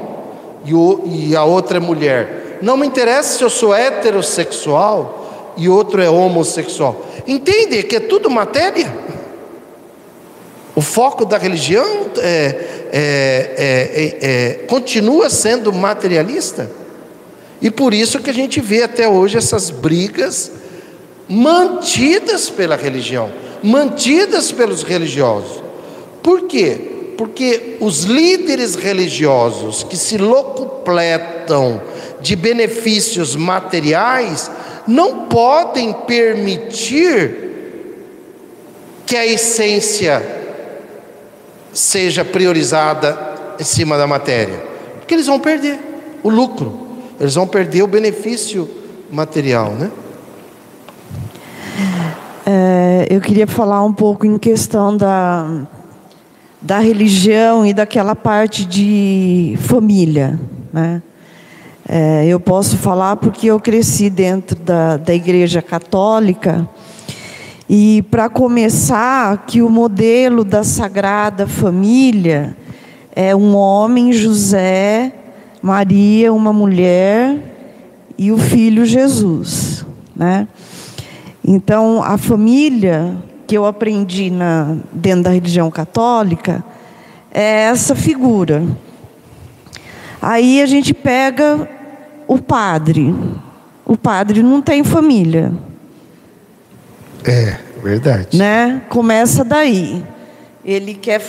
[0.66, 2.43] e, o, e a outra é mulher.
[2.64, 7.06] Não me interessa se eu sou heterossexual e outro é homossexual.
[7.28, 8.90] Entende que é tudo matéria?
[10.74, 12.56] O foco da religião é,
[12.94, 16.72] é, é, continua sendo materialista.
[17.62, 20.50] E por isso que a gente vê até hoje essas brigas
[21.28, 23.30] mantidas pela religião,
[23.62, 25.62] mantidas pelos religiosos.
[26.24, 26.92] Por quê?
[27.18, 31.82] Porque os líderes religiosos que se locupletam
[32.24, 34.50] de benefícios materiais
[34.88, 37.52] não podem permitir
[39.06, 40.42] que a essência
[41.74, 44.64] seja priorizada em cima da matéria,
[45.00, 45.78] porque eles vão perder
[46.24, 46.82] o lucro.
[47.20, 48.70] Eles vão perder o benefício
[49.12, 49.92] material, né?
[52.46, 55.66] É, eu queria falar um pouco em questão da,
[56.62, 60.40] da religião e daquela parte de família.
[60.72, 61.02] Né?
[61.88, 66.68] É, eu posso falar porque eu cresci dentro da, da igreja católica.
[67.70, 72.56] E para começar, que o modelo da Sagrada Família
[73.16, 75.14] é um homem, José,
[75.62, 77.38] Maria, uma mulher
[78.18, 80.48] e o filho Jesus, né?
[81.46, 86.64] Então, a família que eu aprendi na, dentro da religião católica
[87.32, 88.64] é essa figura.
[90.26, 91.70] Aí a gente pega
[92.26, 93.14] o padre.
[93.86, 95.52] O padre não tem família.
[97.26, 98.38] É, verdade.
[98.38, 98.82] Né?
[98.88, 100.02] Começa daí.
[100.64, 101.22] Ele quer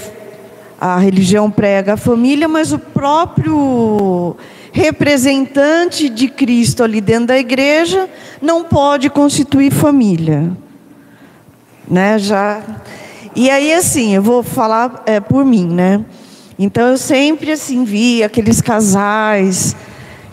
[0.81, 4.37] a religião prega a família, mas o próprio
[4.71, 8.09] representante de Cristo ali dentro da igreja
[8.41, 10.53] não pode constituir família,
[11.89, 12.19] né?
[12.19, 12.63] Já
[13.35, 16.05] e aí assim, eu vou falar é, por mim, né?
[16.59, 19.75] Então eu sempre assim vi aqueles casais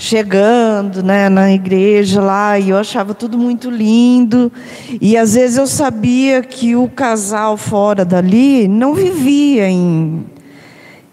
[0.02, 4.52] chegando né, na igreja lá e eu achava tudo muito lindo.
[5.00, 10.26] E às vezes eu sabia que o casal fora dali não vivia em,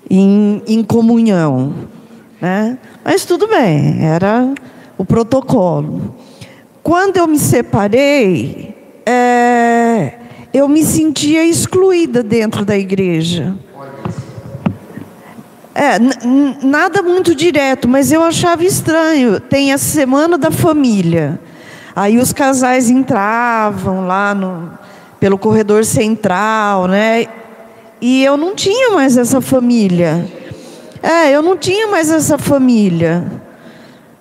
[0.08, 1.74] em, em comunhão.
[2.40, 2.78] Né?
[3.04, 4.54] Mas tudo bem, era
[4.96, 6.14] o protocolo.
[6.82, 10.14] Quando eu me separei, é,
[10.52, 13.54] eu me sentia excluída dentro da igreja.
[15.80, 15.96] É,
[16.66, 19.38] nada muito direto, mas eu achava estranho.
[19.38, 21.38] Tem a semana da família.
[21.94, 24.72] Aí os casais entravam lá no,
[25.20, 27.26] pelo corredor central, né?
[28.00, 30.26] E eu não tinha mais essa família.
[31.00, 33.30] É, eu não tinha mais essa família,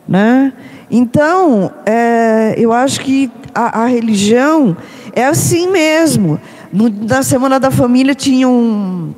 [0.08, 0.54] né?
[0.92, 4.78] Então, é, eu acho que a, a, religião
[5.12, 6.40] é assim mesmo.
[6.72, 9.12] No, na Semana da Família tinha um,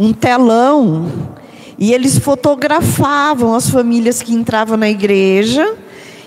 [0.00, 1.12] um telão
[1.78, 5.74] e eles fotografavam as famílias que entravam na igreja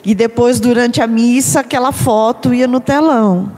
[0.06, 3.52] e depois durante a missa aquela foto ia no telão.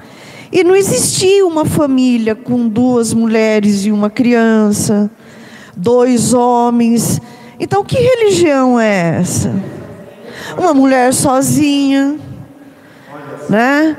[0.54, 5.12] E não existia uma família com duas mulheres e uma criança,
[5.76, 7.20] dois homens.
[7.60, 9.54] Então que religião é essa?
[10.58, 12.16] Uma mulher sozinha,
[13.50, 13.98] né?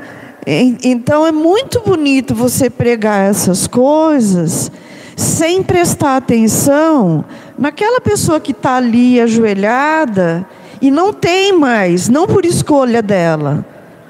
[0.83, 4.71] Então é muito bonito você pregar essas coisas
[5.17, 7.25] sem prestar atenção
[7.57, 10.45] naquela pessoa que está ali ajoelhada
[10.79, 13.65] e não tem mais, não por escolha dela.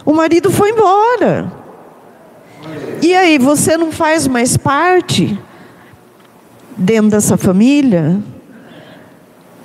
[0.05, 1.49] O marido foi embora.
[3.01, 5.39] E aí, você não faz mais parte
[6.75, 8.19] dentro dessa família?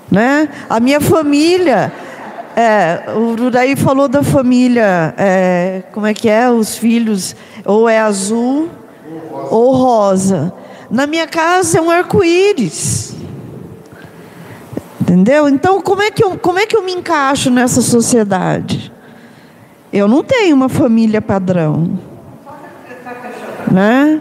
[0.09, 0.49] Né?
[0.71, 1.93] A minha família,
[2.55, 6.49] é, o Ruraí falou da família, é, como é que é?
[6.49, 7.35] Os filhos,
[7.65, 8.69] ou é azul
[9.51, 10.53] ou rosa.
[10.93, 13.15] Na minha casa é um arco-íris.
[15.01, 15.49] Entendeu?
[15.49, 18.93] Então, como é, que eu, como é que eu me encaixo nessa sociedade?
[19.91, 21.99] Eu não tenho uma família padrão.
[23.71, 24.21] Né?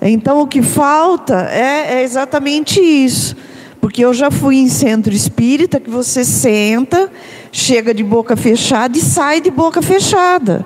[0.00, 3.36] Então, o que falta é, é exatamente isso.
[3.80, 7.10] Porque eu já fui em centro espírita que você senta,
[7.50, 10.64] chega de boca fechada e sai de boca fechada.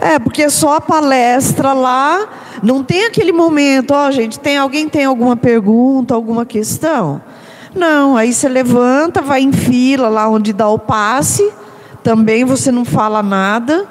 [0.00, 2.28] É, porque só a palestra lá,
[2.62, 7.20] não tem aquele momento, ó, oh, gente, tem alguém tem alguma pergunta, alguma questão?
[7.74, 11.52] Não, aí você levanta, vai em fila lá onde dá o passe,
[12.02, 13.86] também você não fala nada.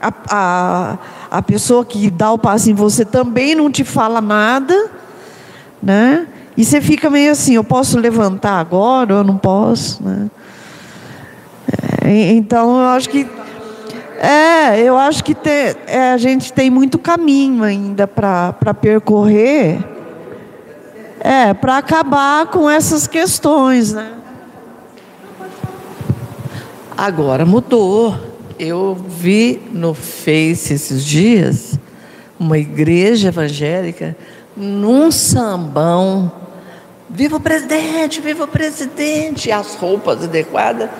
[0.00, 0.98] a, a,
[1.30, 4.90] a pessoa que dá o passe em você também não te fala nada,
[5.82, 6.26] né?
[6.56, 10.30] E você fica meio assim, eu posso levantar agora ou eu não posso, né?
[12.04, 13.26] É, então eu acho que
[14.18, 19.78] é, eu acho que te, é, a gente tem muito caminho ainda para percorrer,
[21.20, 24.12] é, para acabar com essas questões, né?
[26.96, 28.16] Agora mudou.
[28.58, 31.78] Eu vi no Face esses dias
[32.40, 34.16] uma igreja evangélica
[34.56, 36.32] num sambão.
[37.08, 39.50] Viva o presidente, viva o presidente!
[39.52, 40.90] As roupas adequadas,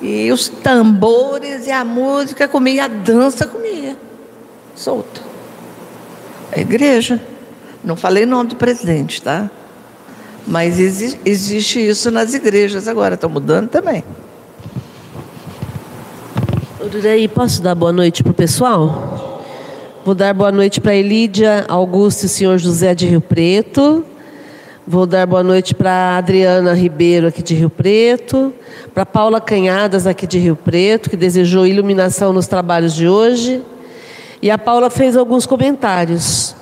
[0.00, 3.96] e os tambores, e a música comia, a dança comia.
[4.74, 5.22] Solto.
[6.52, 7.20] A igreja.
[7.82, 9.50] Não falei nome do presidente, tá?
[10.46, 14.02] Mas exi existe isso nas igrejas agora, estão mudando também.
[16.80, 19.42] Ururaí, posso dar boa noite para o pessoal?
[20.04, 24.04] Vou dar boa noite para Elídia Augusto e senhor José de Rio Preto.
[24.90, 28.54] Vou dar boa noite para Adriana Ribeiro, aqui de Rio Preto.
[28.94, 33.60] Para Paula Canhadas, aqui de Rio Preto, que desejou iluminação nos trabalhos de hoje.
[34.40, 36.56] E a Paula fez alguns comentários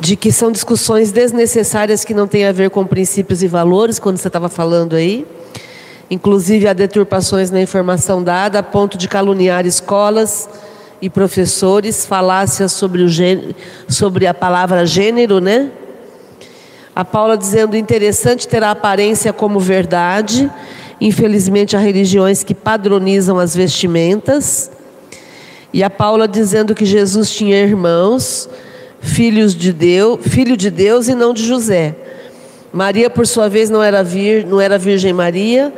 [0.00, 4.16] de que são discussões desnecessárias que não têm a ver com princípios e valores, quando
[4.16, 5.24] você estava falando aí
[6.10, 10.48] inclusive há deturpações na informação dada, a ponto de caluniar escolas
[11.00, 13.08] e professores, falácias sobre, o
[13.88, 15.70] sobre a palavra gênero, né?
[16.94, 20.50] A Paula dizendo interessante ter a aparência como verdade.
[21.00, 24.70] Infelizmente há religiões que padronizam as vestimentas.
[25.72, 28.48] E a Paula dizendo que Jesus tinha irmãos,
[29.00, 31.96] filhos de Deus, filho de Deus e não de José.
[32.70, 35.72] Maria, por sua vez, não era, vir, não era Virgem Maria,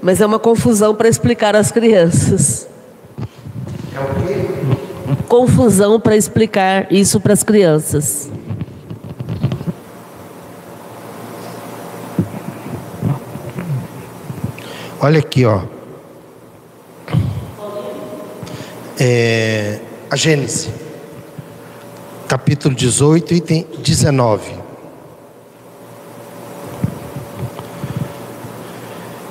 [0.00, 2.68] mas é uma confusão para explicar às crianças.
[3.94, 5.24] É o quê?
[5.28, 8.30] Confusão para explicar isso para as crianças.
[15.04, 15.62] Olha aqui, ó.
[18.96, 20.70] É, a Gênesis,
[22.28, 24.54] capítulo 18, item 19.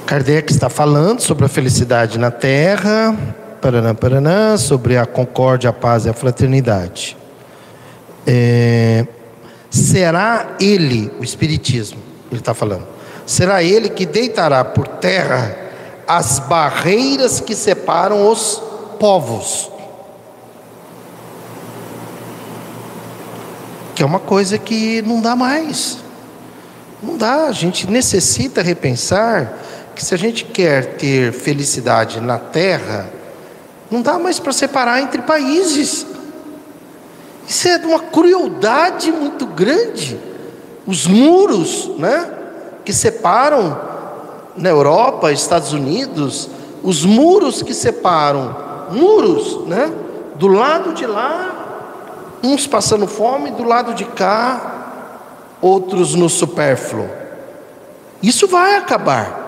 [0.05, 3.17] Kardec está falando sobre a felicidade na terra,
[3.61, 7.15] paraná, paraná, sobre a concórdia, a paz e a fraternidade.
[8.28, 9.07] É,
[9.69, 11.99] será ele, o Espiritismo,
[12.30, 12.91] ele está falando,
[13.32, 15.58] será ele que deitará por terra
[16.06, 18.62] as barreiras que separam os
[19.00, 19.72] povos.
[23.96, 26.00] Que é uma coisa que não dá mais.
[27.02, 29.58] Não dá, a gente necessita repensar
[29.96, 33.10] que se a gente quer ter felicidade na terra,
[33.90, 36.06] não dá mais para separar entre países.
[37.48, 40.20] Isso é de uma crueldade muito grande.
[40.86, 42.40] Os muros, né,
[42.84, 43.78] que separam
[44.56, 46.50] na Europa, Estados Unidos,
[46.84, 48.56] os muros que separam,
[48.92, 49.92] muros, né,
[50.36, 57.08] do lado de lá, uns passando fome, do lado de cá, outros no supérfluo.
[58.22, 59.40] Isso vai acabar.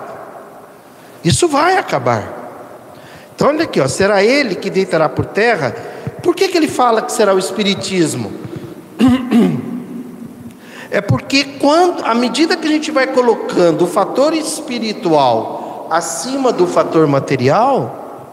[1.23, 2.41] Isso vai acabar.
[3.35, 5.75] Então olha aqui, ó, será ele que deitará por terra?
[6.21, 8.31] Por que, que ele fala que será o Espiritismo?
[10.93, 16.67] É porque quando, à medida que a gente vai colocando o fator espiritual acima do
[16.67, 18.29] fator material,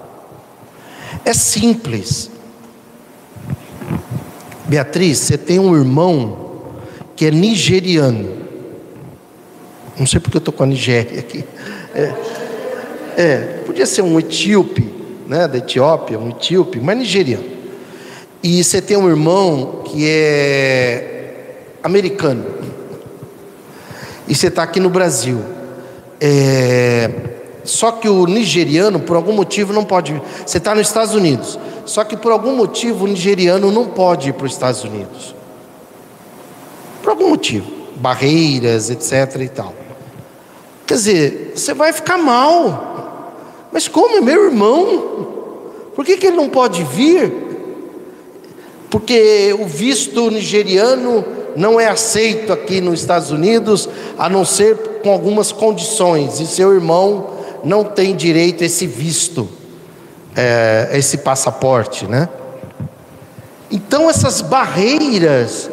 [1.24, 2.30] é simples.
[4.66, 6.50] Beatriz, você tem um irmão
[7.16, 8.28] que é nigeriano.
[9.98, 11.42] Não sei porque eu estou com a Nigéria aqui.
[11.94, 12.14] É.
[13.16, 14.86] É, podia ser um etíope,
[15.26, 17.44] né, da Etiópia, um etíope, mas nigeriano.
[18.42, 21.19] E você tem um irmão que é
[21.82, 22.44] americano.
[24.28, 25.40] E você está aqui no Brasil.
[26.20, 27.10] É,
[27.64, 30.20] só que o nigeriano, por algum motivo, não pode.
[30.46, 31.58] Você está nos Estados Unidos.
[31.84, 35.34] Só que por algum motivo o nigeriano não pode ir para os Estados Unidos.
[37.02, 37.70] Por algum motivo.
[37.96, 39.40] Barreiras, etc.
[39.40, 39.74] e tal.
[40.86, 43.66] Quer dizer, você vai ficar mal.
[43.72, 45.28] Mas como é meu irmão?
[45.94, 47.32] Por que, que ele não pode vir?
[48.88, 51.24] Porque o visto nigeriano
[51.60, 53.88] não é aceito aqui nos Estados Unidos,
[54.18, 57.30] a não ser com algumas condições, e seu irmão
[57.62, 59.48] não tem direito a esse visto,
[60.34, 62.28] é, esse passaporte, né?
[63.70, 65.70] Então essas barreiras,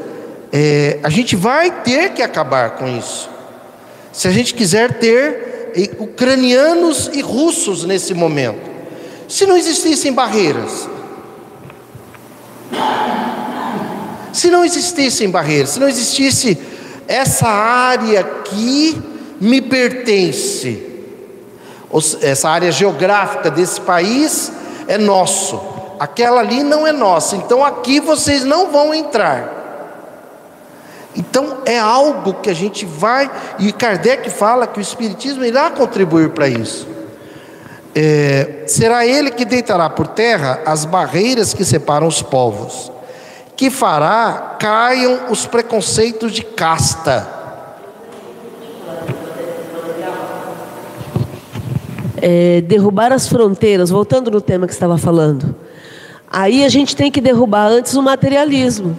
[0.51, 3.29] é, a gente vai ter que acabar com isso.
[4.11, 5.47] Se a gente quiser ter
[5.99, 8.69] ucranianos e russos nesse momento.
[9.27, 10.89] Se não existissem barreiras,
[14.37, 16.55] Se não existissem barreiras, se não existisse
[17.07, 19.01] essa área que
[19.41, 20.79] me pertence,
[22.21, 24.51] essa área geográfica desse país
[24.87, 25.59] é nosso,
[25.99, 29.55] aquela ali não é nossa, então aqui vocês não vão entrar.
[31.15, 36.29] Então é algo que a gente vai, e Kardec fala que o Espiritismo irá contribuir
[36.29, 36.87] para isso.
[37.95, 42.91] É, será ele que deitará por terra as barreiras que separam os povos,
[43.57, 47.27] que fará caiam os preconceitos de casta.
[52.21, 55.55] É, derrubar as fronteiras, voltando no tema que estava falando.
[56.29, 58.97] Aí a gente tem que derrubar antes o materialismo.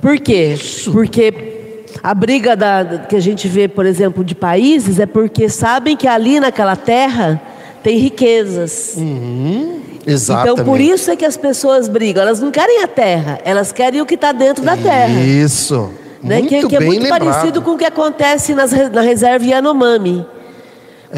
[0.00, 0.56] Por quê?
[0.92, 5.96] Porque a briga da, que a gente vê, por exemplo, de países é porque sabem
[5.96, 7.40] que ali naquela terra
[7.82, 8.94] tem riquezas.
[8.96, 10.52] Uhum, exatamente.
[10.52, 12.22] Então por isso é que as pessoas brigam.
[12.22, 15.20] Elas não querem a terra, elas querem o que está dentro da terra.
[15.20, 15.90] Isso.
[16.22, 16.36] Né?
[16.38, 17.24] Muito que, que é bem muito lembrado.
[17.24, 20.24] parecido com o que acontece nas, na reserva Yanomami.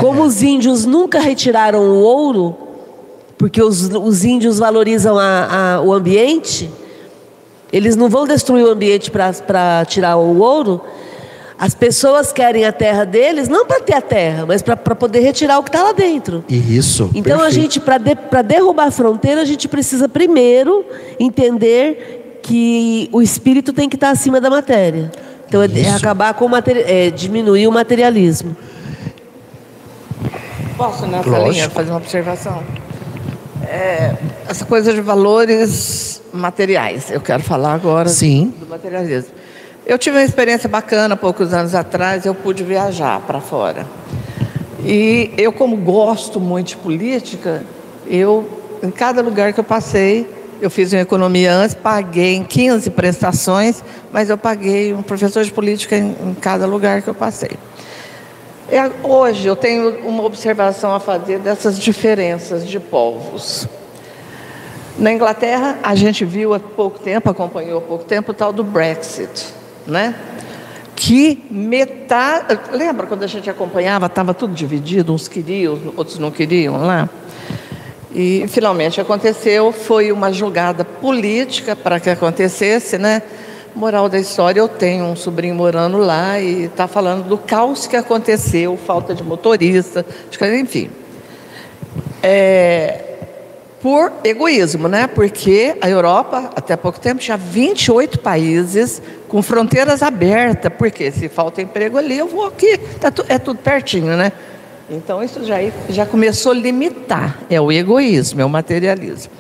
[0.00, 0.26] Como É.
[0.26, 2.56] os índios nunca retiraram o ouro,
[3.36, 6.70] porque os, os índios valorizam a- a- o ambiente,
[7.72, 10.80] eles não vão destruir o ambiente para tirar o ouro.
[11.58, 15.58] As pessoas querem a terra deles, não para ter a terra, mas para poder retirar
[15.58, 16.44] o que está lá dentro.
[16.48, 17.10] Isso.
[17.14, 17.62] Então a perfeito.
[17.62, 20.84] gente, para de, pra derrubar a fronteira, a gente precisa primeiro
[21.18, 25.10] entender que o espírito tem que estar acima da matéria.
[25.46, 28.56] Então é, é acabar com o é, diminuir o materialismo.
[30.76, 31.50] Posso, nessa Lógico.
[31.50, 32.64] linha, fazer uma observação?
[33.62, 34.16] É,
[34.48, 38.52] essa coisa de valores materiais, eu quero falar agora Sim.
[38.58, 39.43] do materialismo.
[39.86, 43.86] Eu tive uma experiência bacana, poucos anos atrás, eu pude viajar para fora.
[44.82, 47.62] E eu, como gosto muito de política,
[48.06, 48.48] eu,
[48.82, 50.26] em cada lugar que eu passei,
[50.58, 55.52] eu fiz uma economia antes, paguei em 15 prestações, mas eu paguei um professor de
[55.52, 57.50] política em, em cada lugar que eu passei.
[58.70, 63.68] É, hoje eu tenho uma observação a fazer dessas diferenças de povos.
[64.98, 68.64] Na Inglaterra, a gente viu há pouco tempo, acompanhou há pouco tempo, o tal do
[68.64, 69.52] Brexit,
[69.86, 70.14] né?
[70.96, 72.58] Que metade.
[72.72, 77.08] Lembra quando a gente acompanhava, estava tudo dividido, uns queriam, outros não queriam lá?
[78.14, 83.22] E finalmente aconteceu, foi uma jogada política para que acontecesse, né?
[83.74, 87.96] Moral da história, eu tenho um sobrinho morando lá e está falando do caos que
[87.96, 90.06] aconteceu, falta de motorista,
[90.60, 90.90] enfim.
[92.22, 93.04] É,
[93.84, 95.08] por egoísmo, né?
[95.08, 99.02] Porque a Europa, até pouco tempo, tinha 28 países
[99.34, 100.70] com fronteiras abertas.
[100.78, 102.78] Porque se falta emprego ali, eu vou aqui.
[103.00, 104.30] Tá tu- é tudo pertinho, né?
[104.88, 105.56] Então isso já,
[105.88, 107.40] já começou a limitar.
[107.50, 109.32] É o egoísmo, é o materialismo.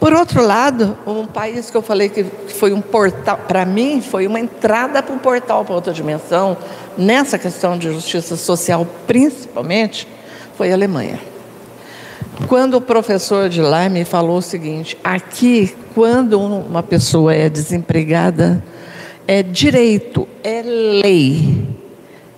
[0.00, 4.26] Por outro lado, um país que eu falei que foi um portal, para mim, foi
[4.26, 6.56] uma entrada para um portal para outra dimensão,
[6.96, 10.08] nessa questão de justiça social, principalmente,
[10.56, 11.20] foi a Alemanha.
[12.48, 18.62] Quando o professor de lá me falou o seguinte: aqui, quando uma pessoa é desempregada,
[19.26, 21.66] é direito, é lei,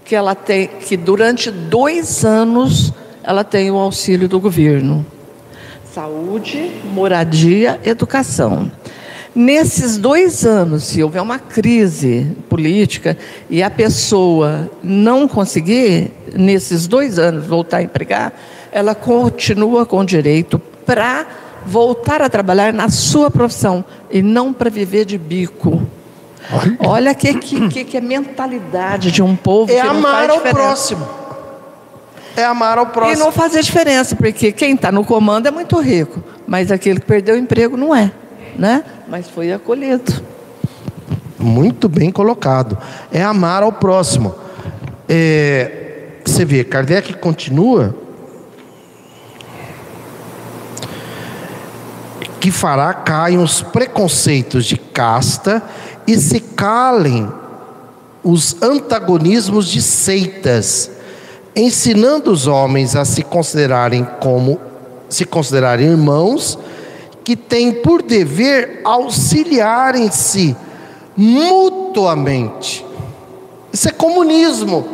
[0.04, 5.04] que ela tem, que durante dois anos ela tem o auxílio do governo.
[5.92, 8.70] Saúde, moradia, educação.
[9.34, 13.16] Nesses dois anos, se houver uma crise política
[13.48, 18.32] e a pessoa não conseguir, nesses dois anos, voltar a empregar,
[18.72, 21.26] ela continua com direito para
[21.64, 25.87] voltar a trabalhar na sua profissão e não para viver de bico.
[26.80, 31.06] Olha que, que, que, é mentalidade de um povo É amar ao próximo.
[32.36, 33.24] É amar ao E próximo.
[33.24, 37.34] não fazer diferença, porque quem está no comando é muito rico, mas aquele que perdeu
[37.34, 38.12] o emprego não é,
[38.56, 38.84] né?
[39.08, 40.22] Mas foi acolhido.
[41.38, 42.78] Muito bem colocado.
[43.12, 44.34] É amar ao próximo.
[45.08, 47.94] É, você vê, Kardec continua.
[52.40, 55.62] Que fará caiam os preconceitos de casta
[56.08, 57.30] e se calem
[58.24, 60.90] os antagonismos de seitas,
[61.54, 64.58] ensinando os homens a se considerarem como
[65.06, 66.58] se considerarem irmãos
[67.22, 70.56] que têm por dever auxiliarem-se
[71.14, 72.86] mutuamente.
[73.70, 74.88] Isso é comunismo.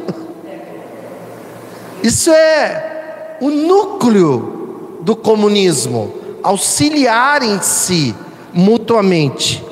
[2.02, 6.12] Isso é o núcleo do comunismo.
[6.42, 8.16] Auxiliarem-se
[8.52, 9.63] mutuamente.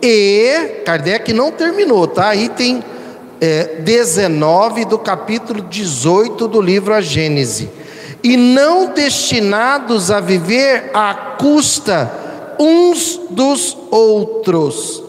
[0.00, 2.28] E Kardec não terminou, tá?
[2.28, 2.82] Aí tem
[3.40, 7.70] é, 19 do capítulo 18 do livro A Gênese.
[8.22, 12.12] E não destinados a viver à custa
[12.58, 15.02] uns dos outros.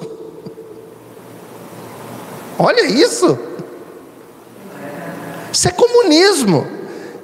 [2.58, 3.38] Olha isso.
[5.52, 6.68] Isso é comunismo.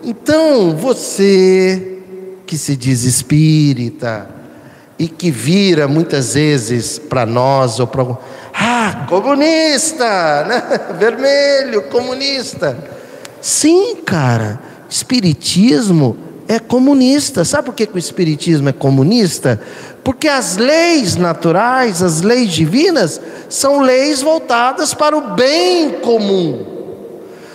[0.03, 1.99] Então, você
[2.45, 4.34] que se diz espírita
[4.97, 8.17] e que vira muitas vezes para nós ou para
[8.53, 10.05] ah, comunista,
[10.47, 10.63] né?
[10.97, 12.77] vermelho, comunista.
[13.41, 16.17] Sim, cara, espiritismo
[16.47, 17.43] é comunista.
[17.43, 19.59] Sabe por que, que o espiritismo é comunista?
[20.03, 23.19] Porque as leis naturais, as leis divinas,
[23.49, 26.65] são leis voltadas para o bem comum.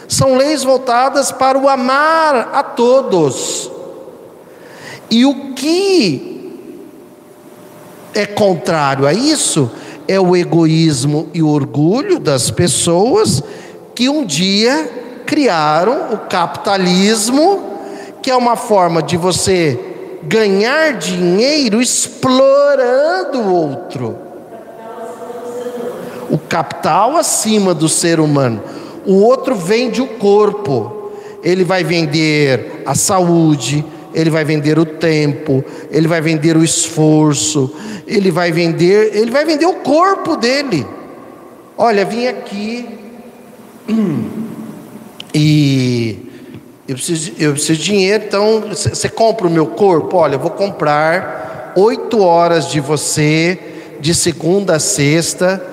[0.06, 3.70] São leis voltadas para o amar a todos.
[5.08, 6.39] E o que
[8.14, 9.70] é contrário a isso
[10.10, 13.42] é o egoísmo e o orgulho das pessoas
[13.94, 14.90] que um dia
[15.24, 17.62] criaram o capitalismo,
[18.20, 19.78] que é uma forma de você
[20.24, 24.16] ganhar dinheiro explorando o outro.
[26.28, 28.60] O capital acima do ser humano.
[29.06, 31.12] O outro vende o corpo.
[31.42, 33.84] Ele vai vender a saúde,
[34.14, 37.74] ele vai vender o tempo, ele vai vender o esforço,
[38.06, 40.86] ele vai vender, ele vai vender o corpo dele.
[41.76, 42.88] Olha, vim aqui
[45.34, 46.18] e
[46.86, 50.16] eu preciso, eu preciso de dinheiro, então você compra o meu corpo?
[50.16, 53.58] Olha, eu vou comprar oito horas de você,
[54.00, 55.64] de segunda a sexta,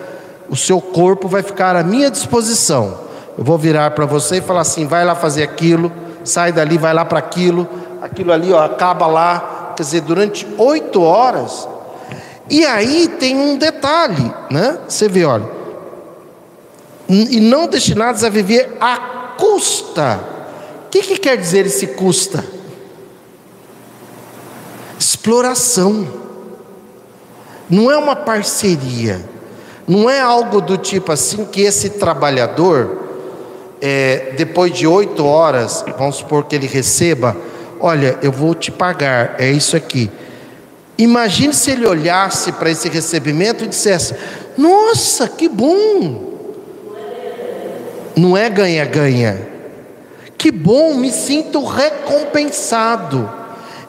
[0.50, 3.00] o seu corpo vai ficar à minha disposição.
[3.38, 5.92] Eu vou virar para você e falar assim: vai lá fazer aquilo,
[6.24, 7.68] sai dali, vai lá para aquilo,
[8.02, 9.74] aquilo ali, ó, acaba lá.
[9.76, 11.68] Quer dizer, durante oito horas.
[12.50, 14.80] E aí tem um detalhe, né?
[14.88, 15.50] Você vê, olha,
[17.10, 18.98] e não destinados a viver à
[19.38, 20.38] custa
[20.88, 22.46] o que, que quer dizer esse custa?
[24.98, 26.08] Exploração.
[27.70, 29.20] Não é uma parceria.
[29.86, 33.00] Não é algo do tipo assim que esse trabalhador,
[33.82, 37.36] é, depois de oito horas, vamos supor que ele receba,
[37.80, 40.10] olha, eu vou te pagar, é isso aqui.
[40.98, 44.16] Imagine se ele olhasse para esse recebimento e dissesse:
[44.58, 46.26] Nossa, que bom!
[48.16, 49.58] Não é ganha-ganha
[50.38, 53.30] que bom, me sinto recompensado.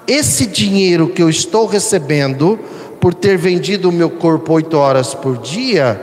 [0.06, 2.58] Esse dinheiro que eu estou recebendo
[2.98, 6.00] por ter vendido o meu corpo oito horas por dia,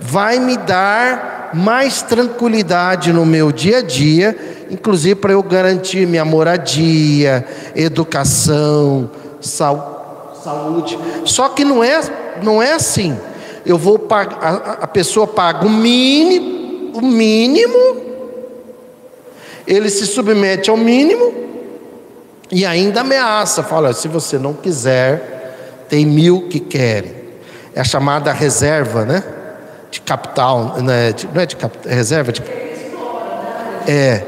[0.00, 4.36] vai me dar mais tranquilidade no meu dia a dia,
[4.70, 10.98] inclusive para eu garantir minha moradia, educação, saúde.
[11.24, 12.00] Só que não é,
[12.42, 13.18] não é assim.
[13.64, 18.08] Eu vou pagar, a, a pessoa paga o mínimo, o mínimo
[19.66, 21.34] ele se submete ao mínimo
[22.50, 27.14] e ainda ameaça, fala: se você não quiser, tem mil que querem.
[27.74, 29.22] É a chamada reserva, né?
[29.90, 31.12] De capital, né?
[31.12, 32.42] De, não é de é reserva de.
[33.86, 34.24] É.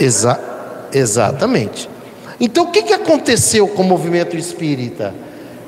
[0.00, 0.40] Exa
[0.92, 1.88] exatamente.
[2.40, 5.14] Então o que, que aconteceu com o movimento espírita?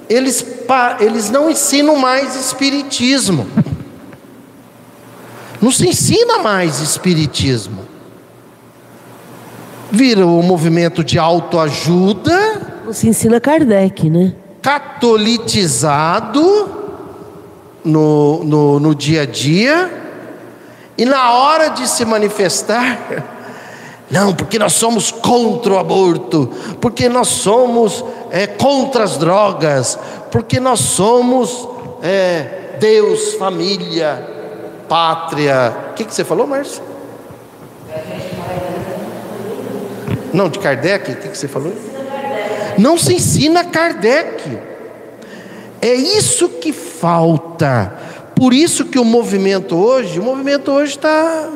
[0.08, 0.44] Eles,
[0.98, 3.46] eles não ensinam mais espiritismo.
[5.60, 7.86] Não se ensina mais espiritismo.
[9.92, 12.49] Vira o movimento de autoajuda.
[12.90, 14.34] Não se ensina Kardec, né?
[14.60, 16.68] Catolitizado
[17.84, 19.88] no, no, no dia a dia.
[20.98, 22.98] E na hora de se manifestar,
[24.10, 29.96] não, porque nós somos contra o aborto, porque nós somos é, contra as drogas,
[30.32, 31.68] porque nós somos
[32.02, 34.28] é, Deus, família,
[34.88, 35.92] pátria.
[35.92, 36.82] O que, que você falou, Márcio?
[40.34, 41.12] Não, de Kardec?
[41.12, 41.72] O que, que você falou?
[42.80, 44.58] Não se ensina Kardec.
[45.82, 47.94] É isso que falta.
[48.34, 51.50] Por isso que o movimento hoje, o movimento hoje está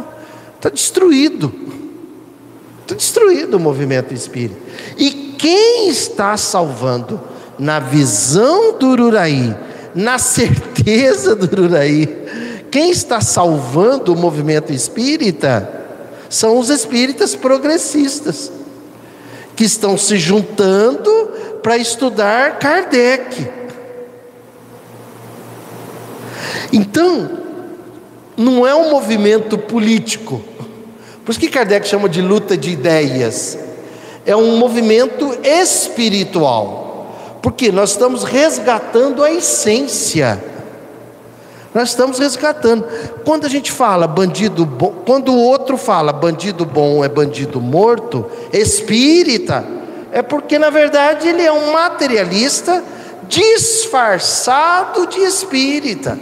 [0.60, 1.50] tá destruído.
[2.82, 4.60] Está destruído o movimento espírita.
[4.98, 7.18] E quem está salvando?
[7.58, 9.54] Na visão do Ururaí,
[9.94, 12.06] na certeza do Ururaí,
[12.70, 15.70] quem está salvando o movimento espírita
[16.28, 18.50] são os espíritas progressistas,
[19.56, 21.10] que estão se juntando
[21.62, 23.48] para estudar Kardec.
[26.72, 27.30] Então,
[28.36, 30.42] não é um movimento político.
[31.24, 33.58] Por isso que Kardec chama de luta de ideias.
[34.26, 37.38] É um movimento espiritual.
[37.40, 40.53] Porque nós estamos resgatando a essência
[41.74, 42.86] nós estamos resgatando.
[43.24, 48.24] Quando a gente fala bandido bom, quando o outro fala bandido bom é bandido morto,
[48.52, 49.66] espírita,
[50.12, 52.82] é porque na verdade ele é um materialista
[53.28, 56.16] disfarçado de espírita.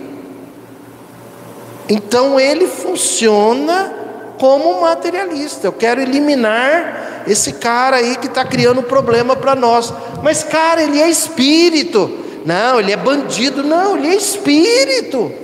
[1.86, 3.92] Então ele funciona
[4.38, 5.66] como materialista.
[5.66, 9.92] Eu quero eliminar esse cara aí que está criando problema para nós.
[10.22, 12.10] Mas, cara, ele é espírito.
[12.46, 13.62] Não, ele é bandido.
[13.62, 15.41] Não, ele é espírito.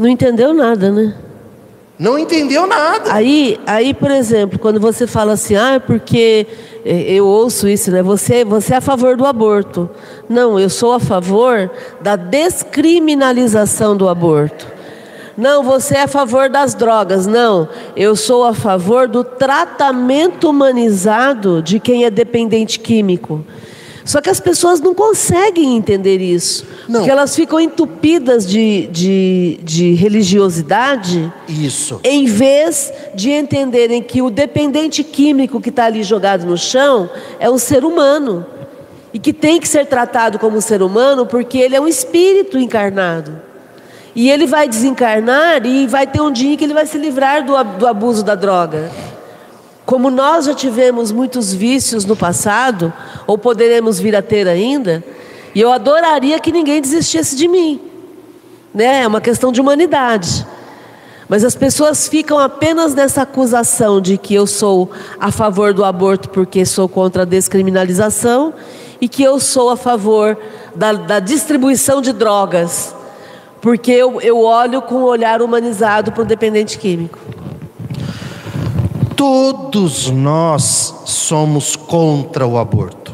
[0.00, 1.14] Não entendeu nada, né?
[1.98, 3.12] Não entendeu nada.
[3.12, 6.46] Aí, aí, por exemplo, quando você fala assim, ah, é porque
[6.86, 8.02] eh, eu ouço isso, né?
[8.02, 9.90] Você, você é a favor do aborto.
[10.26, 11.70] Não, eu sou a favor
[12.00, 14.66] da descriminalização do aborto.
[15.36, 17.26] Não, você é a favor das drogas.
[17.26, 23.44] Não, eu sou a favor do tratamento humanizado de quem é dependente químico.
[24.10, 26.66] Só que as pessoas não conseguem entender isso.
[26.88, 26.98] Não.
[26.98, 31.32] Porque elas ficam entupidas de, de, de religiosidade.
[31.46, 32.00] Isso.
[32.02, 37.08] Em vez de entenderem que o dependente químico que está ali jogado no chão
[37.38, 38.44] é um ser humano.
[39.14, 42.58] E que tem que ser tratado como um ser humano porque ele é um espírito
[42.58, 43.40] encarnado.
[44.12, 47.62] E ele vai desencarnar e vai ter um dia que ele vai se livrar do,
[47.78, 48.90] do abuso da droga.
[49.86, 52.92] Como nós já tivemos muitos vícios no passado,
[53.30, 55.04] ou poderemos vir a ter ainda,
[55.54, 57.80] e eu adoraria que ninguém desistisse de mim.
[58.74, 59.02] Né?
[59.02, 60.44] É uma questão de humanidade.
[61.28, 66.28] Mas as pessoas ficam apenas nessa acusação de que eu sou a favor do aborto
[66.28, 68.52] porque sou contra a descriminalização
[69.00, 70.36] e que eu sou a favor
[70.74, 72.92] da, da distribuição de drogas,
[73.62, 77.20] porque eu, eu olho com um olhar humanizado para o dependente químico.
[79.14, 83.09] Todos nós somos contra o aborto.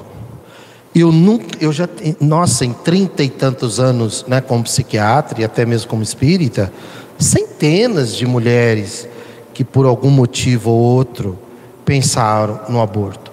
[0.98, 1.86] Eu nunca, eu já,
[2.18, 6.72] nossa, em trinta e tantos anos, né, como psiquiatra e até mesmo como espírita,
[7.18, 9.06] centenas de mulheres
[9.52, 11.38] que por algum motivo ou outro
[11.84, 13.30] pensaram no aborto.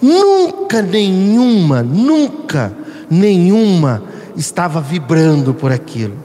[0.00, 2.72] Nunca nenhuma, nunca
[3.10, 4.04] nenhuma
[4.36, 6.16] estava vibrando por aquilo.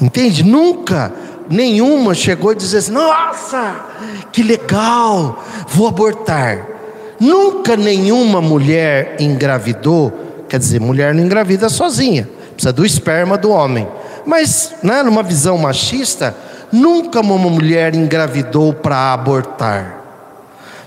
[0.00, 0.44] Entende?
[0.44, 1.12] Nunca
[1.50, 3.84] nenhuma chegou a dizer assim: nossa,
[4.30, 6.73] que legal, vou abortar.
[7.18, 10.12] Nunca nenhuma mulher engravidou,
[10.48, 13.86] quer dizer, mulher não engravida sozinha, precisa do esperma do homem.
[14.26, 16.34] Mas, né, numa visão machista,
[16.72, 20.02] nunca uma mulher engravidou para abortar.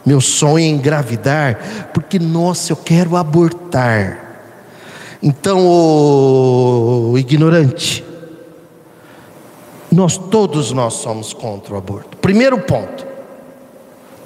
[0.05, 1.59] Meu sonho é engravidar,
[1.93, 4.17] porque, nossa, eu quero abortar.
[5.21, 8.05] Então, o ignorante,
[9.91, 12.17] nós todos nós somos contra o aborto.
[12.17, 13.05] Primeiro ponto.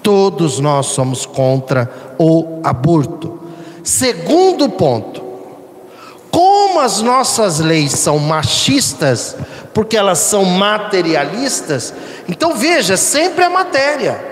[0.02, 3.40] Todos nós somos contra o aborto.
[3.84, 5.22] Segundo ponto.
[6.30, 9.36] Como as nossas leis são machistas,
[9.74, 11.94] porque elas são materialistas,
[12.28, 14.24] então veja, sempre a matéria.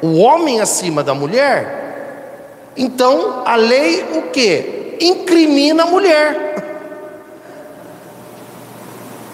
[0.00, 2.70] O homem acima da mulher.
[2.76, 4.96] Então, a lei o que?
[5.00, 6.52] Incrimina a mulher.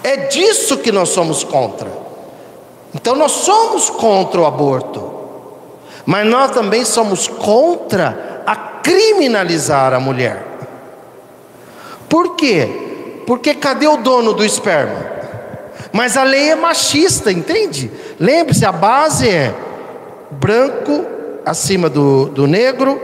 [0.03, 1.89] É disso que nós somos contra.
[2.93, 5.08] Então nós somos contra o aborto,
[6.05, 10.45] mas nós também somos contra a criminalizar a mulher.
[12.07, 12.67] Por quê?
[13.27, 15.05] Porque cadê o dono do esperma?
[15.91, 17.91] Mas a lei é machista, entende?
[18.19, 19.53] Lembre-se, a base é
[20.31, 21.05] branco
[21.45, 23.01] acima do, do negro,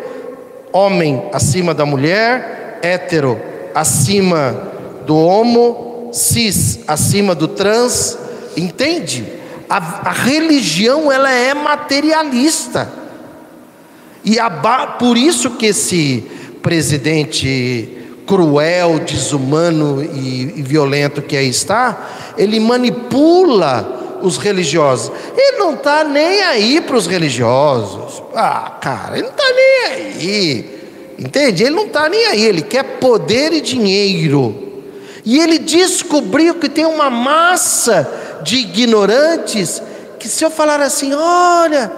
[0.71, 3.39] homem acima da mulher, hétero
[3.73, 4.71] acima
[5.05, 8.17] do homo, cis acima do trans,
[8.55, 9.25] entende?
[9.69, 12.91] A, a religião ela é materialista.
[14.23, 14.49] E a,
[14.99, 16.23] por isso que esse
[16.61, 25.11] presidente cruel, desumano e, e violento que aí está, ele manipula os religiosos.
[25.37, 28.23] Ele não está nem aí para os religiosos.
[28.33, 30.75] Ah, cara, ele não está nem aí.
[31.19, 31.63] Entende?
[31.63, 32.43] Ele não está nem aí.
[32.43, 34.63] Ele quer poder e dinheiro.
[35.23, 39.81] E ele descobriu que tem uma massa de ignorantes
[40.19, 41.91] que se eu falar assim, olha,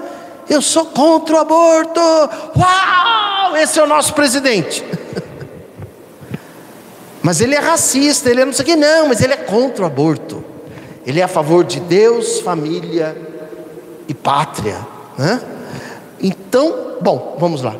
[0.49, 4.83] eu sou contra o aborto, uau, esse é o nosso presidente.
[7.21, 9.83] mas ele é racista, ele é não sei o que, não, mas ele é contra
[9.83, 10.43] o aborto.
[11.05, 13.15] Ele é a favor de Deus, família
[14.07, 14.77] e pátria.
[15.17, 15.41] Né?
[16.21, 17.75] Então, bom, vamos lá.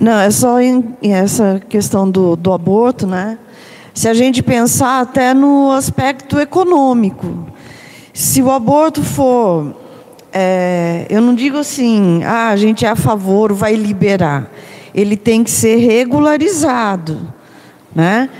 [0.00, 3.38] Não, é só em, essa questão do, do aborto, né?
[3.92, 7.46] Se a gente pensar até no aspecto econômico,
[8.14, 9.74] se o aborto for,
[10.32, 14.48] é, eu não digo assim, ah, a gente é a favor, vai liberar.
[14.94, 17.34] Ele tem que ser regularizado,
[17.92, 18.30] né?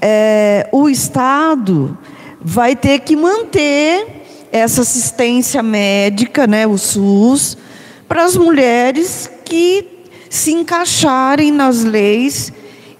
[0.00, 1.98] É, o Estado
[2.40, 4.22] vai ter que manter
[4.52, 7.58] essa assistência médica, né, o SUS,
[8.06, 12.52] para as mulheres que se encaixarem nas leis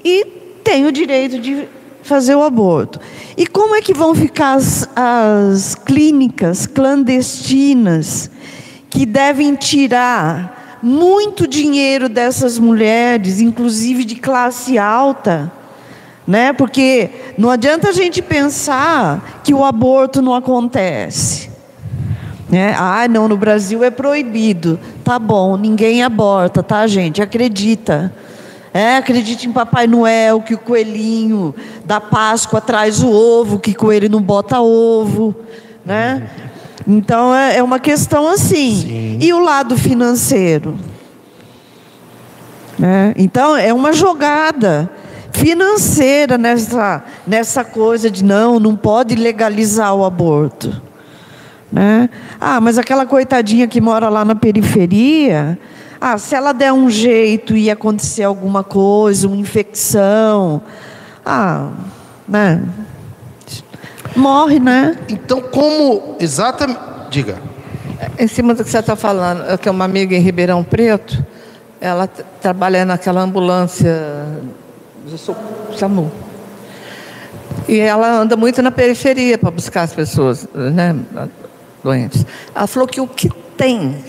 [0.04, 0.24] e
[0.64, 1.68] tem o direito de
[2.02, 2.98] fazer o aborto.
[3.36, 8.30] E como é que vão ficar as, as clínicas clandestinas
[8.90, 15.50] que devem tirar muito dinheiro dessas mulheres, inclusive de classe alta?
[16.26, 16.52] Né?
[16.52, 21.50] Porque não adianta a gente pensar que o aborto não acontece.
[22.50, 22.74] Né?
[22.78, 24.78] Ah, não, no Brasil é proibido.
[25.02, 27.22] Tá bom, ninguém aborta, tá, gente?
[27.22, 28.12] Acredita.
[28.74, 31.54] É, acredite em Papai Noel, que o coelhinho
[31.84, 35.34] da Páscoa traz o ovo, que coelho não bota ovo,
[35.84, 36.30] né?
[36.86, 38.74] Então é, é uma questão assim.
[38.74, 39.18] Sim.
[39.20, 40.78] E o lado financeiro?
[42.78, 43.12] Né?
[43.16, 44.90] Então é uma jogada
[45.32, 50.80] financeira nessa, nessa coisa de não, não pode legalizar o aborto.
[51.70, 52.08] Né?
[52.40, 55.58] Ah, mas aquela coitadinha que mora lá na periferia,
[56.04, 60.60] ah, se ela der um jeito e acontecer alguma coisa, uma infecção,
[61.24, 61.70] ah,
[62.26, 62.60] né?
[64.16, 64.98] Morre, né?
[65.08, 66.80] Então, como exatamente.
[67.08, 67.40] Diga.
[68.18, 71.24] Em cima do que você está falando, eu tenho uma amiga em Ribeirão Preto,
[71.80, 72.08] ela
[72.40, 74.26] trabalha naquela ambulância
[75.06, 75.36] do Su-
[75.78, 76.10] SAMU.
[77.68, 80.96] E ela anda muito na periferia para buscar as pessoas né,
[81.84, 82.26] doentes.
[82.52, 84.02] Ela falou que o que tem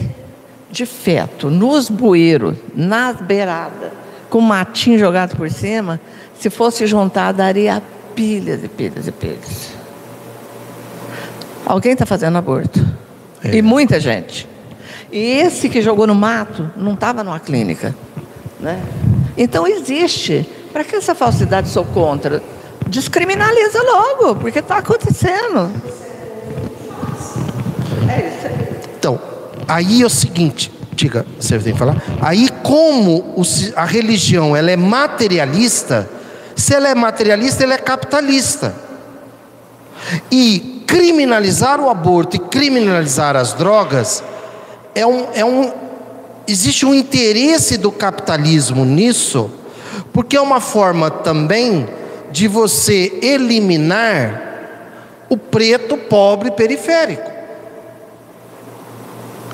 [0.74, 3.92] de feto nos bueiros, nas beiradas,
[4.28, 6.02] com matinho jogado por cima,
[6.40, 7.82] se fosse juntar, daria
[8.16, 9.70] pilhas e pilhas e pilhas.
[11.64, 12.84] Alguém está fazendo aborto.
[13.44, 14.50] E muita gente.
[15.12, 17.96] E esse que jogou no mato não estava numa clínica.
[18.60, 18.82] Né?
[19.38, 20.50] Então existe.
[20.74, 22.42] Para que essa falsidade sou contra?
[22.88, 25.72] Descriminaliza logo, porque está acontecendo.
[28.10, 28.64] É isso aí.
[28.98, 29.33] Então,
[29.68, 32.02] aí é o seguinte, diga, você tem que falar.
[32.22, 33.36] Aí como
[33.76, 36.10] a religião ela é materialista,
[36.56, 38.76] se ela é materialista, ela é capitalista.
[40.32, 44.24] E criminalizar o aborto e criminalizar as drogas
[44.94, 45.72] é um, é um
[46.48, 49.50] existe um interesse do capitalismo nisso,
[50.12, 51.88] porque é uma forma também
[52.32, 54.42] de você eliminar
[55.30, 57.33] o preto pobre periférico.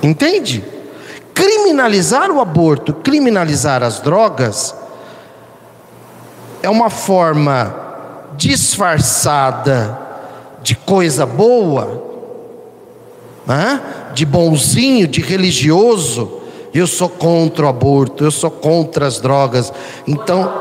[0.02, 0.64] Entende?
[1.34, 4.76] Criminalizar o aborto, criminalizar as drogas,
[6.62, 7.76] é uma forma
[8.36, 10.00] disfarçada
[10.62, 12.04] de coisa boa,
[13.46, 13.82] né?
[14.14, 16.40] de bonzinho, de religioso.
[16.74, 19.74] Eu sou contra o aborto, eu sou contra as drogas.
[20.06, 20.54] Então,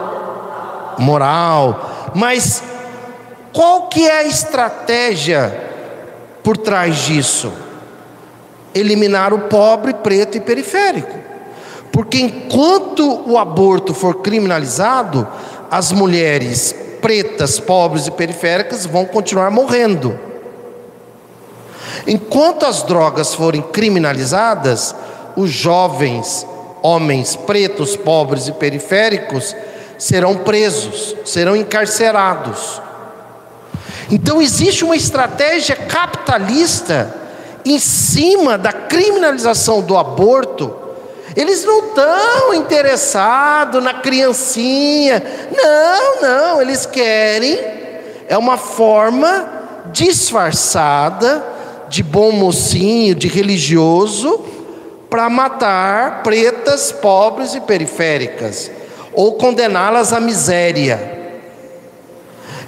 [0.99, 2.11] moral.
[2.14, 2.62] Mas
[3.53, 5.68] qual que é a estratégia
[6.43, 7.53] por trás disso?
[8.74, 11.16] Eliminar o pobre, preto e periférico.
[11.92, 15.26] Porque enquanto o aborto for criminalizado,
[15.70, 20.18] as mulheres pretas, pobres e periféricas vão continuar morrendo.
[22.06, 24.94] Enquanto as drogas forem criminalizadas,
[25.36, 26.46] os jovens,
[26.82, 29.54] homens pretos, pobres e periféricos
[29.98, 32.80] serão presos, serão encarcerados.
[34.10, 37.14] Então existe uma estratégia capitalista
[37.72, 40.74] em cima da criminalização do aborto,
[41.36, 45.22] eles não estão interessados na criancinha.
[45.54, 47.58] Não, não, eles querem
[48.28, 49.48] é uma forma
[49.90, 51.42] disfarçada
[51.88, 54.44] de bom mocinho, de religioso,
[55.08, 58.70] para matar pretas, pobres e periféricas,
[59.14, 61.16] ou condená-las à miséria.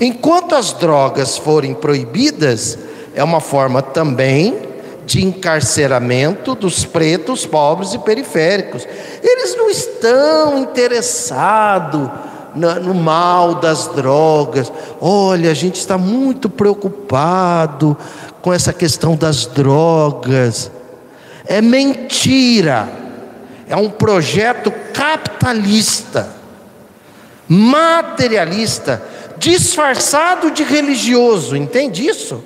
[0.01, 2.79] Enquanto as drogas forem proibidas,
[3.15, 4.70] é uma forma também
[5.11, 8.87] de encarceramento dos pretos, pobres e periféricos.
[9.21, 12.09] Eles não estão interessados
[12.55, 14.73] no mal das drogas.
[15.01, 17.97] Olha, a gente está muito preocupado
[18.41, 20.71] com essa questão das drogas.
[21.45, 22.89] É mentira.
[23.69, 26.29] É um projeto capitalista,
[27.49, 29.03] materialista,
[29.39, 31.57] disfarçado de religioso.
[31.57, 32.45] Entende isso?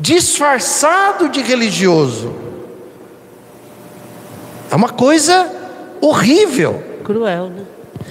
[0.00, 2.32] Disfarçado de religioso.
[4.70, 5.50] É uma coisa
[6.00, 7.62] horrível, Cruel, né?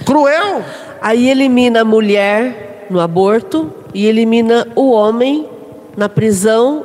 [0.04, 0.62] cruel.
[1.02, 5.48] Aí elimina a mulher no aborto e elimina o homem
[5.96, 6.84] na prisão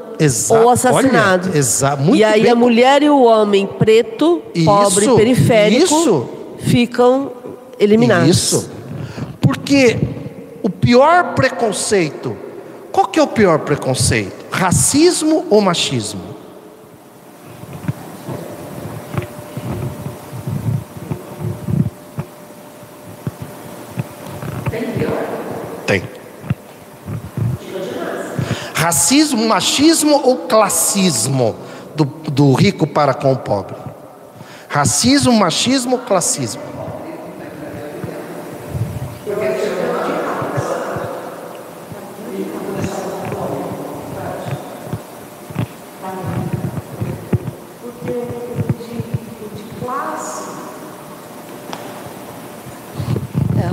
[0.49, 1.49] ou assassinado.
[1.49, 5.84] olha, exa- muito e aí bem a mulher e o homem preto, pobre, Isso, periférico
[5.93, 6.30] isso.
[6.60, 7.32] ficam
[7.78, 8.30] eliminados.
[8.30, 8.72] Isso.
[9.41, 9.97] Porque
[10.64, 12.36] o pior preconceito,
[12.95, 14.45] qual que é o pior preconceito?
[14.49, 16.21] Racismo ou machismo?
[24.71, 25.11] Tem pior?
[25.85, 26.03] Tem.
[28.73, 31.53] racismo, machismo ou classismo
[31.97, 33.75] do, do rico para com o pobre?
[34.69, 36.74] Racismo, machismo ou classismo?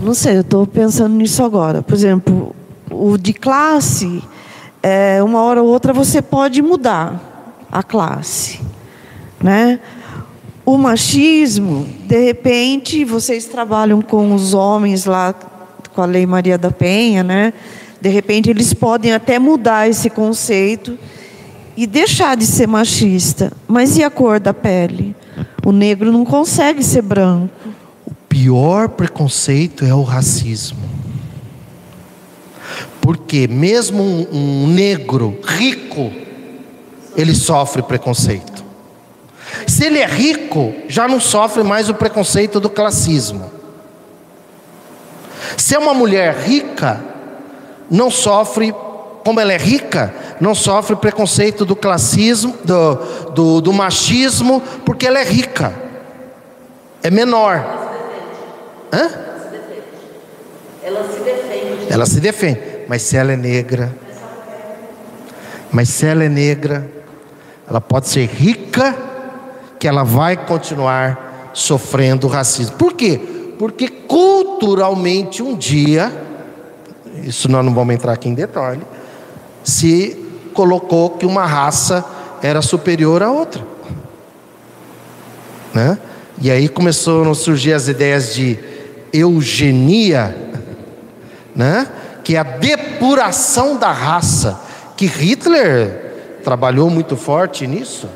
[0.02, 1.80] Não sei, eu estou pensando nisso agora.
[1.80, 2.54] Por exemplo,
[2.90, 4.22] o de classe,
[4.82, 8.60] é, uma hora ou outra você pode mudar a classe,
[9.40, 9.78] né?
[10.64, 15.34] O machismo, de repente, vocês trabalham com os homens lá
[15.94, 17.52] com a Lei Maria da Penha, né?
[18.00, 20.98] De repente eles podem até mudar esse conceito
[21.76, 23.52] e deixar de ser machista.
[23.68, 25.14] Mas e a cor da pele?
[25.64, 27.61] O negro não consegue ser branco.
[28.32, 30.80] Pior preconceito é o racismo.
[32.98, 36.10] Porque mesmo um, um negro rico,
[37.14, 38.64] ele sofre preconceito.
[39.66, 43.52] Se ele é rico, já não sofre mais o preconceito do classismo.
[45.58, 47.04] Se é uma mulher rica,
[47.90, 48.74] não sofre,
[49.26, 52.94] como ela é rica, não sofre preconceito do classismo, do,
[53.34, 55.74] do, do machismo, porque ela é rica.
[57.02, 57.81] É menor.
[58.92, 59.10] Hã?
[60.82, 61.92] Ela se defende.
[61.92, 62.60] Ela se defende.
[62.88, 63.92] Mas se ela é negra,
[65.70, 66.86] mas se ela é negra,
[67.68, 68.94] ela pode ser rica,
[69.78, 72.76] que ela vai continuar sofrendo racismo.
[72.76, 73.18] Por quê?
[73.58, 76.12] Porque culturalmente um dia,
[77.22, 78.82] isso nós não vamos entrar aqui em detalhe,
[79.64, 80.16] se
[80.52, 82.04] colocou que uma raça
[82.42, 83.64] era superior à outra.
[85.72, 85.98] Né?
[86.40, 88.71] E aí começaram a surgir as ideias de
[89.12, 90.36] eugenia,
[91.54, 91.88] né?
[92.22, 94.60] que é a depuração da raça,
[94.96, 98.08] que Hitler trabalhou muito forte nisso.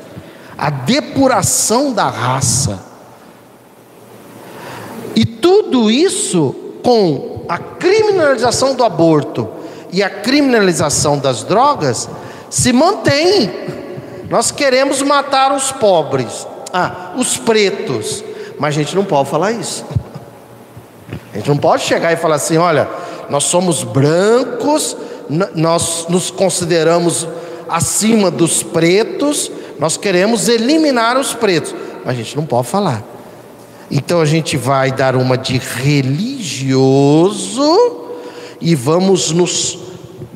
[0.57, 2.79] A depuração da raça.
[5.15, 9.47] E tudo isso com a criminalização do aborto
[9.91, 12.09] e a criminalização das drogas
[12.49, 13.51] se mantém.
[14.29, 18.23] Nós queremos matar os pobres, ah, os pretos,
[18.59, 19.85] mas a gente não pode falar isso.
[21.37, 22.89] A gente não pode chegar e falar assim: olha,
[23.29, 24.97] nós somos brancos,
[25.53, 27.27] nós nos consideramos
[27.69, 33.03] acima dos pretos, nós queremos eliminar os pretos, mas a gente não pode falar.
[33.91, 36.87] Então a gente vai dar uma de religioso
[38.59, 39.77] e vamos nos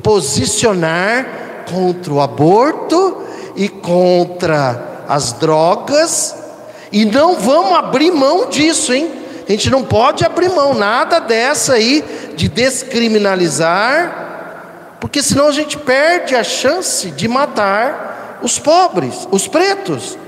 [0.04, 3.24] posicionar contra o aborto
[3.56, 6.36] e contra as drogas
[6.92, 9.21] e não vamos abrir mão disso, hein?
[9.46, 12.04] A gente não pode abrir mão nada dessa aí
[12.36, 20.18] de descriminalizar, porque senão a gente perde a chance de matar os pobres, os pretos.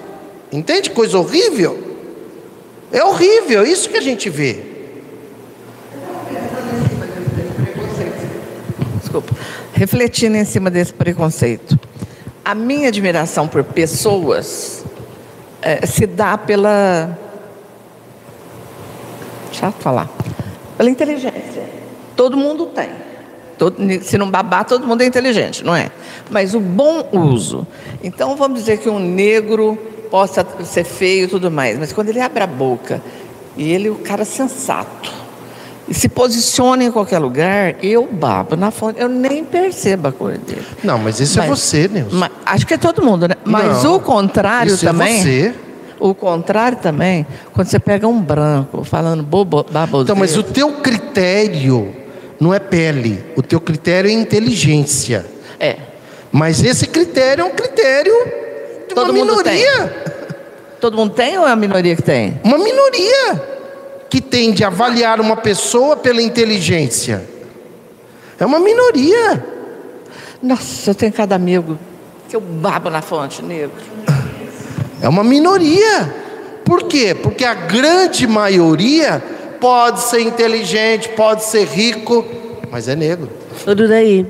[0.53, 0.91] Entende?
[0.91, 1.83] Coisa horrível.
[2.93, 4.63] É horrível, é isso que a gente vê.
[9.01, 9.35] Desculpa.
[9.73, 11.79] Refletindo em cima desse preconceito.
[12.45, 14.85] A minha admiração por pessoas
[15.63, 17.19] é, se dá pela.
[19.55, 20.09] Chato falar.
[20.77, 21.63] Pela inteligência.
[22.17, 22.91] Todo mundo tem.
[23.57, 25.91] Todo, se não babar, todo mundo é inteligente, não é?
[26.29, 27.67] Mas o bom uso.
[28.03, 29.79] Então, vamos dizer que um negro
[30.11, 33.01] possa ser feio e tudo mais, mas quando ele abre a boca
[33.57, 35.25] e ele é o cara sensato
[35.87, 40.39] e se posiciona em qualquer lugar, eu babo na fonte, eu nem percebo a cor
[40.39, 40.65] dele.
[40.83, 42.17] Não, mas isso é você, Nilson.
[42.17, 43.35] Mas, acho que é todo mundo, né?
[43.45, 45.19] Mas Não, o contrário isso também.
[45.19, 45.55] É você.
[45.99, 50.03] O contrário também, quando você pega um branco falando bobo, baboseira.
[50.05, 51.95] Então, mas o teu critério
[52.41, 55.25] não é pele, o teu critério é inteligência.
[55.59, 55.77] É.
[56.33, 58.13] Mas esse critério é um critério
[58.89, 60.05] de Todo uma mundo minoria.
[60.81, 62.39] Todo mundo tem ou é a minoria que tem?
[62.45, 63.55] Uma minoria
[64.11, 67.25] que tende a avaliar uma pessoa pela inteligência.
[68.39, 69.45] É uma minoria.
[70.43, 71.79] Nossa, eu tenho cada amigo
[72.29, 73.73] que eu babo na fonte, negro.
[75.01, 76.15] É uma minoria.
[76.65, 77.15] Por quê?
[77.15, 79.23] Porque a grande maioria
[79.61, 82.25] pode ser inteligente, pode ser rico,
[82.71, 83.29] mas é negro.
[83.67, 84.27] Ô Duraí,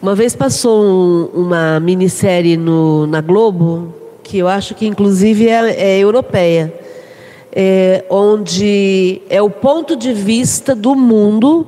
[0.00, 5.96] uma vez passou um- uma minissérie no, na Globo, que eu acho que inclusive é,
[5.96, 6.72] é europeia,
[7.54, 11.66] é, onde é o ponto de vista do mundo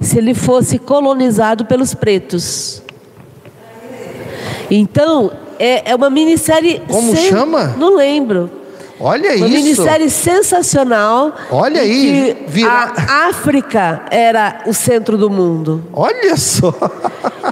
[0.00, 2.82] se ele fosse colonizado pelos pretos.
[4.70, 6.80] Então, é, é uma minissérie.
[6.88, 7.74] Como chama?
[7.78, 8.50] Não lembro.
[9.00, 9.54] Olha Uma isso.
[9.56, 11.32] minissérie sensacional.
[11.52, 15.84] Olha aí, vira- A África era o centro do mundo.
[15.92, 16.74] Olha só.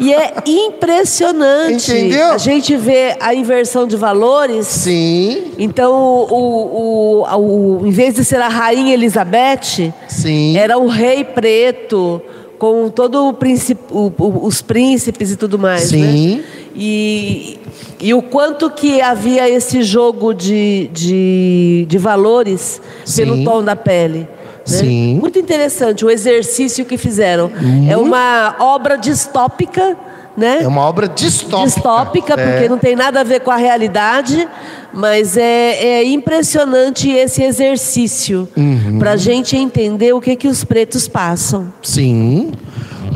[0.01, 1.91] E é impressionante.
[1.93, 2.33] Entendeu?
[2.33, 4.67] A gente vê a inversão de valores.
[4.67, 10.57] Sim, Então, o, o, o- o- em vez de ser a rainha Elizabeth, sim.
[10.59, 12.21] era o rei preto,
[12.59, 15.83] com todo o príncipe, o- o- os príncipes e tudo mais.
[15.91, 16.37] Sim.
[16.39, 16.45] Né?
[16.75, 17.59] E,
[18.01, 22.81] e o quanto que havia esse jogo de, de, de valores
[23.17, 23.45] pelo Sim.
[23.45, 24.21] tom da pele.
[24.21, 24.27] né?
[24.65, 25.15] Sim.
[25.21, 27.51] Muito interessante o exercício que fizeram.
[27.89, 29.97] É uma obra distópica,
[30.37, 30.59] né?
[30.63, 31.65] É uma obra distópica.
[31.75, 32.53] distópica, É.
[32.53, 34.47] porque não tem nada a ver com a realidade,
[34.93, 38.99] mas é, é impressionante esse exercício Uhum.
[38.99, 41.73] para a gente entender o que, que os pretos passam.
[41.83, 42.53] Sim.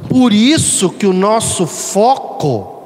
[0.09, 2.80] Por isso que o nosso foco,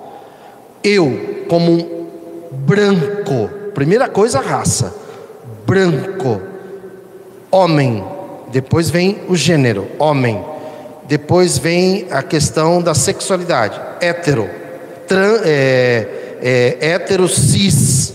[0.85, 2.09] eu, como um
[2.53, 4.95] branco, primeira coisa, raça,
[5.67, 6.43] branco,
[7.51, 8.05] homem,
[8.53, 10.45] depois vem o gênero, homem,
[11.09, 14.49] depois vem a questão da sexualidade, hétero,
[15.09, 18.15] tran, é, é, hétero cis,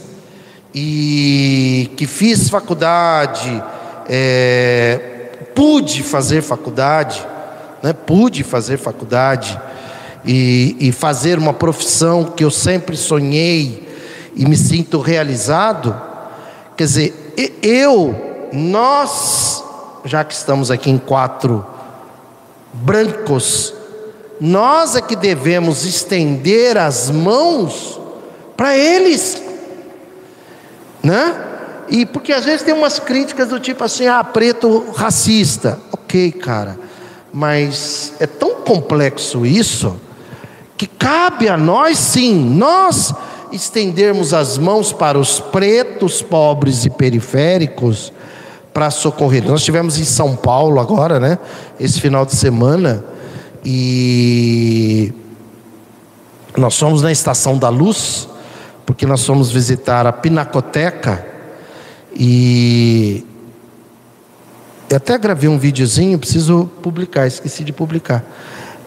[0.73, 3.63] e que fiz faculdade,
[4.07, 4.99] é,
[5.55, 7.25] pude fazer faculdade,
[7.81, 7.93] né?
[7.93, 9.59] pude fazer faculdade
[10.31, 13.89] e, e fazer uma profissão que eu sempre sonhei
[14.35, 15.99] e me sinto realizado.
[16.77, 17.33] Quer dizer,
[17.63, 19.63] eu, nós,
[20.05, 21.65] já que estamos aqui em quatro
[22.71, 23.73] brancos,
[24.39, 27.99] nós é que devemos estender as mãos
[28.55, 29.41] para eles,
[31.01, 31.43] né?
[31.89, 35.79] E porque às vezes tem umas críticas do tipo assim, ah, preto racista.
[35.91, 36.77] Ok, cara,
[37.33, 39.99] mas é tão complexo isso
[40.79, 43.13] que cabe a nós sim, nós
[43.51, 48.13] estendermos as mãos para os pretos, pobres e periféricos
[48.73, 49.43] para socorrer.
[49.43, 51.37] Nós estivemos em São Paulo agora, né?
[51.77, 53.03] Esse final de semana
[53.65, 55.11] e
[56.55, 58.29] nós fomos na Estação da Luz,
[58.85, 61.27] porque nós fomos visitar a Pinacoteca
[62.15, 63.25] e
[64.89, 68.23] eu até gravei um videozinho, preciso publicar, esqueci de publicar.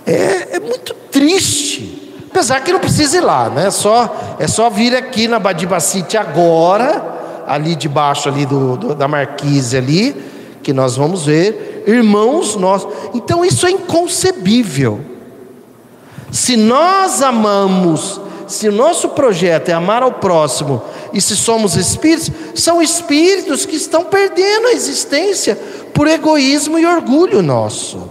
[0.07, 1.99] É, é muito triste.
[2.31, 3.67] Apesar que não precisa ir lá, né?
[3.67, 9.07] É só, é só vir aqui na Badibacite agora, ali debaixo ali do, do- da
[9.07, 10.17] marquise ali,
[10.63, 11.85] que nós vamos ver.
[11.87, 12.89] Irmãos nossos.
[13.15, 15.01] Então isso é inconcebível.
[16.31, 18.19] Se nós amamos,
[18.49, 20.81] se o nosso projeto é amar ao próximo,
[21.13, 25.55] e se somos espíritos, são espíritos que estão perdendo a existência
[25.93, 28.09] por egoísmo e orgulho nosso.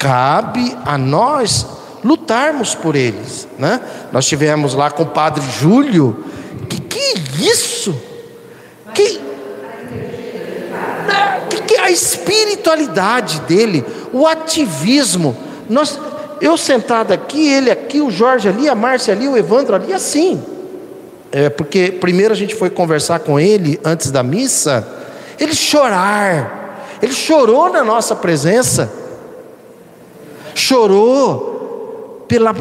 [0.00, 1.66] Cabe a nós
[2.02, 3.78] lutarmos por eles, né?
[4.10, 6.24] Nós tivemos lá com o Padre Júlio,
[6.70, 7.94] que que é isso?
[8.94, 9.20] Que
[11.50, 15.36] que, que a espiritualidade dele, o ativismo.
[15.68, 16.00] Nós,
[16.40, 20.42] eu sentado aqui, ele aqui, o Jorge ali, a Márcia ali, o Evandro ali, assim.
[21.30, 24.88] É, porque primeiro a gente foi conversar com ele antes da missa,
[25.38, 28.90] ele chorar, ele chorou na nossa presença,
[30.54, 32.54] chorou pela,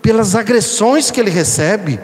[0.00, 1.98] pelas agressões que ele recebe.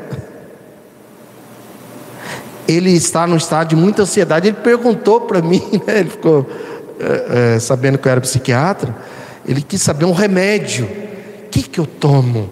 [2.67, 4.49] Ele está num estado de muita ansiedade.
[4.49, 6.01] Ele perguntou para mim, né?
[6.01, 6.47] ele ficou
[7.01, 8.95] é, é, sabendo que eu era psiquiatra.
[9.47, 10.85] Ele quis saber um remédio.
[10.85, 12.51] O que, que eu tomo?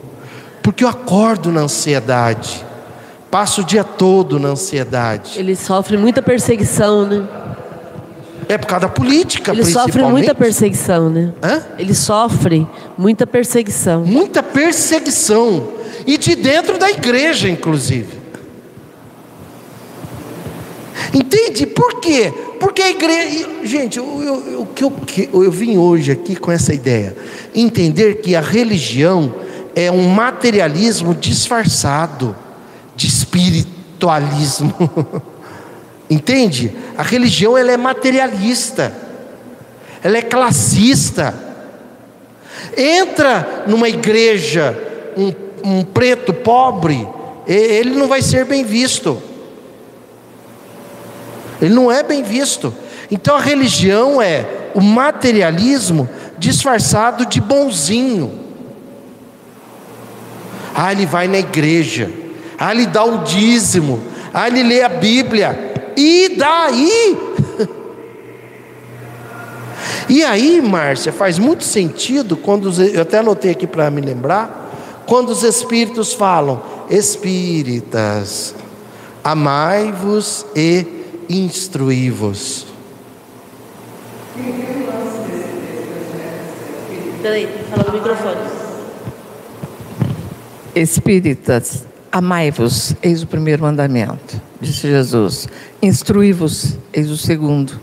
[0.62, 2.64] Porque eu acordo na ansiedade,
[3.30, 5.38] passo o dia todo na ansiedade.
[5.38, 7.24] Ele sofre muita perseguição, né?
[8.48, 11.32] É por causa da política, Ele sofre muita perseguição, né?
[11.42, 11.62] Hã?
[11.78, 12.66] Ele sofre
[12.96, 14.04] muita perseguição.
[14.04, 15.68] Muita perseguição.
[16.06, 18.16] E de dentro da igreja, inclusive.
[21.12, 21.66] Entende?
[21.66, 22.32] Por quê?
[22.60, 23.48] Porque a igreja.
[23.64, 27.16] Gente, eu, eu, eu, o que eu, que- eu vim hoje aqui com essa ideia.
[27.54, 29.34] Entender que a religião
[29.74, 32.34] é um materialismo disfarçado
[32.94, 34.72] de espiritualismo.
[36.08, 36.72] Entende?
[36.96, 38.92] A religião ela é materialista.
[40.02, 41.34] Ela é classista.
[42.76, 44.76] Entra numa igreja
[45.16, 45.32] um,
[45.78, 47.08] um preto pobre,
[47.46, 49.20] ele não vai ser bem visto.
[51.60, 52.74] Ele não é bem visto.
[53.10, 56.08] Então a religião é o materialismo
[56.38, 58.46] disfarçado de bonzinho.
[60.74, 62.10] Ah, ele vai na igreja.
[62.58, 64.02] Ah, ele dá um dízimo.
[64.34, 65.74] Ah, ele lê a Bíblia.
[65.96, 67.16] E daí?
[70.08, 75.04] E aí, Márcia, faz muito sentido quando os, eu até anotei aqui para me lembrar,
[75.04, 78.54] quando os espíritos falam, espíritas,
[79.24, 80.86] amai-vos e
[81.28, 82.66] instruí-vos.
[87.20, 88.40] Peraí, fala no microfone.
[90.72, 91.84] Espíritas,
[92.16, 95.46] amai-vos, eis o primeiro mandamento, disse Jesus.
[95.82, 97.78] Instruí-vos, eis o segundo.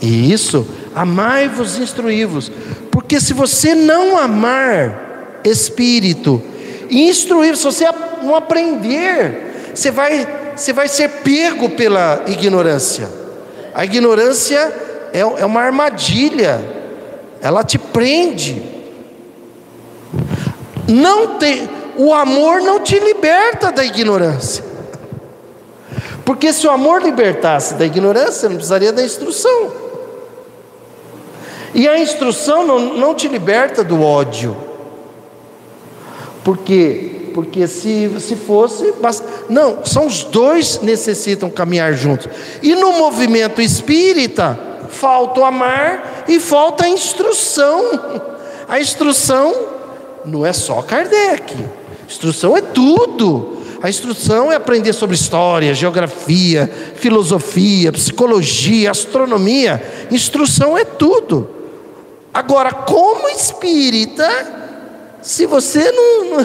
[0.00, 2.52] E isso, amai-vos instruí-vos.
[2.90, 6.42] Porque se você não amar espírito,
[6.90, 7.86] instruir, se você
[8.22, 13.08] não aprender, você vai, você vai ser pego pela ignorância.
[13.74, 14.58] A ignorância
[15.14, 16.60] é, é uma armadilha,
[17.40, 18.62] ela te prende.
[20.86, 21.68] Não tem,
[21.98, 24.64] o amor não te liberta da ignorância.
[26.24, 29.72] Porque se o amor libertasse da ignorância, não precisaria da instrução.
[31.74, 34.56] E a instrução não, não te liberta do ódio.
[36.44, 37.30] Por quê?
[37.34, 38.94] Porque se, se fosse.
[39.48, 42.28] Não, são os dois necessitam caminhar juntos.
[42.62, 44.56] E no movimento espírita,
[44.88, 47.82] falta o amar e falta a instrução.
[48.68, 49.52] A instrução
[50.24, 51.77] não é só Kardec.
[52.08, 53.58] Instrução é tudo.
[53.82, 60.06] A instrução é aprender sobre história, geografia, filosofia, psicologia, astronomia.
[60.10, 61.48] Instrução é tudo.
[62.32, 64.26] Agora, como espírita,
[65.22, 66.40] se você não,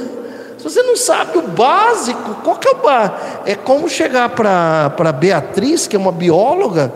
[0.58, 3.18] se você não sabe o básico, qual que é o básico?
[3.46, 6.94] É como chegar para Beatriz, que é uma bióloga,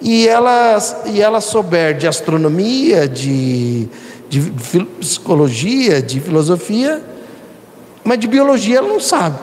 [0.00, 3.88] e ela, e ela souber de astronomia, de,
[4.28, 4.40] de
[5.00, 7.02] psicologia, de filosofia,
[8.04, 9.38] mas de biologia ela não sabe.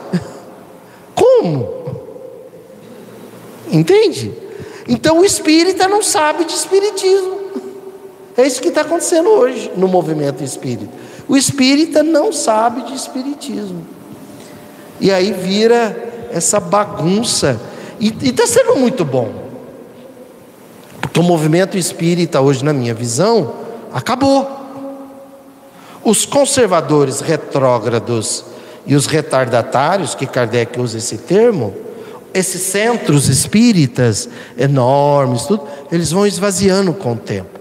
[1.14, 1.68] Como?
[3.70, 4.32] Entende?
[4.88, 7.42] Então o espírita não sabe de espiritismo.
[8.36, 10.92] É isso que está acontecendo hoje no movimento espírita.
[11.28, 13.86] O espírita não sabe de espiritismo.
[15.00, 17.60] E aí vira essa bagunça.
[18.00, 19.42] E está sendo muito bom.
[21.00, 23.54] Porque o movimento espírita, hoje, na minha visão,
[23.92, 24.60] acabou.
[26.02, 28.44] Os conservadores retrógrados
[28.86, 31.74] e os retardatários, que Kardec usa esse termo,
[32.34, 34.28] esses centros espíritas
[34.58, 37.60] enormes, tudo, eles vão esvaziando com o tempo.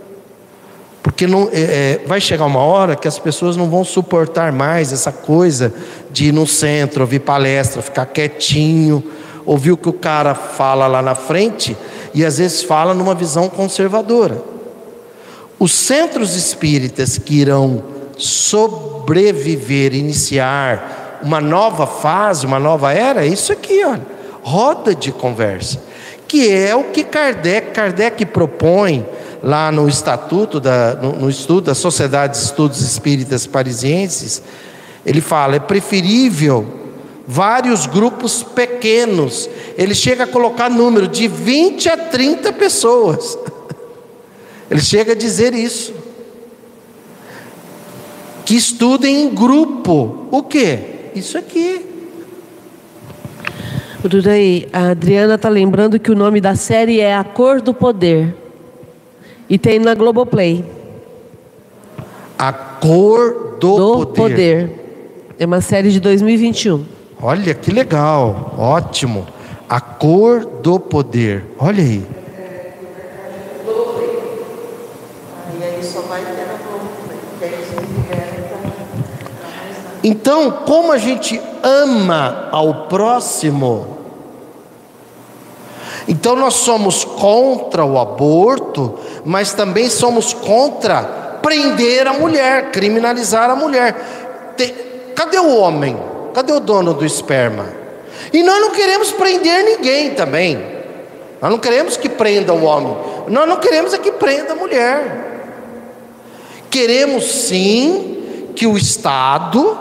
[1.04, 4.94] Porque não, é, é, vai chegar uma hora que as pessoas não vão suportar mais
[4.94, 5.74] essa coisa
[6.12, 9.04] de ir no centro, ouvir palestra, ficar quietinho,
[9.46, 11.76] ouvir o que o cara fala lá na frente
[12.14, 14.42] e às vezes fala numa visão conservadora.
[15.58, 17.84] Os centros espíritas que irão
[18.18, 24.06] sobreviver, iniciar uma nova fase, uma nova era, é isso aqui, olha,
[24.42, 25.82] roda de conversa,
[26.28, 29.06] que é o que Kardec, Kardec propõe
[29.44, 34.42] lá no estatuto, da, no, no estudo da Sociedade de Estudos Espíritas Parisienses,
[35.06, 36.82] ele fala: é preferível
[37.28, 39.50] vários grupos pequenos.
[39.78, 43.38] Ele chega a colocar número de 20 a 30 pessoas.
[44.70, 45.94] Ele chega a dizer isso.
[48.46, 50.28] Que estudem em grupo.
[50.30, 50.91] O que?
[51.16, 51.86] Isso aqui.
[54.04, 58.36] Dudaí, a Adriana está lembrando que o nome da série é A Cor do Poder.
[59.50, 60.66] E tem na Globoplay.
[62.38, 64.68] A cor do, do poder.
[64.68, 64.82] poder.
[65.38, 66.84] É uma série de 2021.
[67.22, 69.28] Olha que legal, ótimo.
[69.70, 71.44] A cor do poder.
[71.60, 72.04] Olha aí.
[80.04, 83.98] Então, como a gente ama ao próximo,
[86.08, 91.04] então nós somos contra o aborto, mas também somos contra
[91.42, 93.96] prender a mulher, criminalizar a mulher.
[95.16, 95.98] Cadê o homem?
[96.34, 97.66] Cadê o dono do esperma?
[98.34, 100.56] E nós não queremos prender ninguém também.
[101.42, 102.96] Nós não queremos que prenda o homem.
[103.28, 105.32] Nós não queremos é que prenda a mulher.
[106.70, 109.78] Queremos sim que o Estado,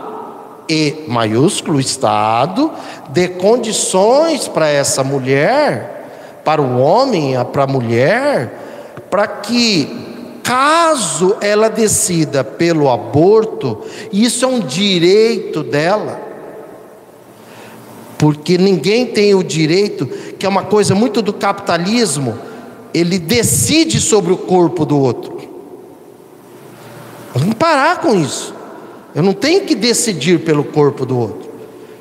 [0.73, 2.71] E maiúsculo Estado,
[3.09, 6.01] dê condições para essa mulher
[6.45, 9.89] para o homem, para a mulher, para que,
[10.43, 13.83] caso ela decida pelo aborto,
[14.13, 16.21] isso é um direito dela,
[18.19, 22.39] porque ninguém tem o direito, que é uma coisa muito do capitalismo,
[22.93, 25.39] ele decide sobre o corpo do outro.
[27.33, 28.60] Vamos parar com isso.
[29.15, 31.51] Eu não tenho que decidir pelo corpo do outro.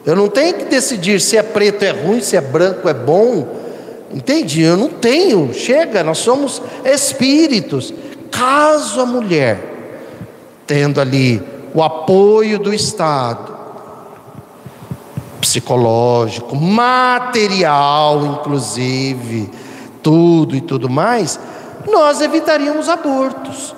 [0.05, 3.59] Eu não tenho que decidir se é preto é ruim, se é branco é bom,
[4.11, 4.61] Entende?
[4.61, 5.53] Eu não tenho.
[5.53, 7.93] Chega, nós somos espíritos.
[8.31, 9.59] Caso a mulher,
[10.65, 11.41] tendo ali
[11.73, 13.55] o apoio do Estado,
[15.39, 19.49] psicológico, material, inclusive,
[20.01, 21.39] tudo e tudo mais,
[21.87, 23.75] nós evitaríamos abortos.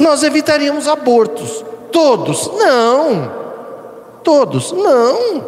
[0.00, 1.64] Nós evitaríamos abortos.
[1.92, 2.50] Todos?
[2.52, 3.30] Não.
[4.24, 4.72] Todos?
[4.72, 5.44] Não.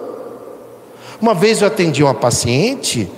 [1.20, 3.10] Uma vez eu atendi uma paciente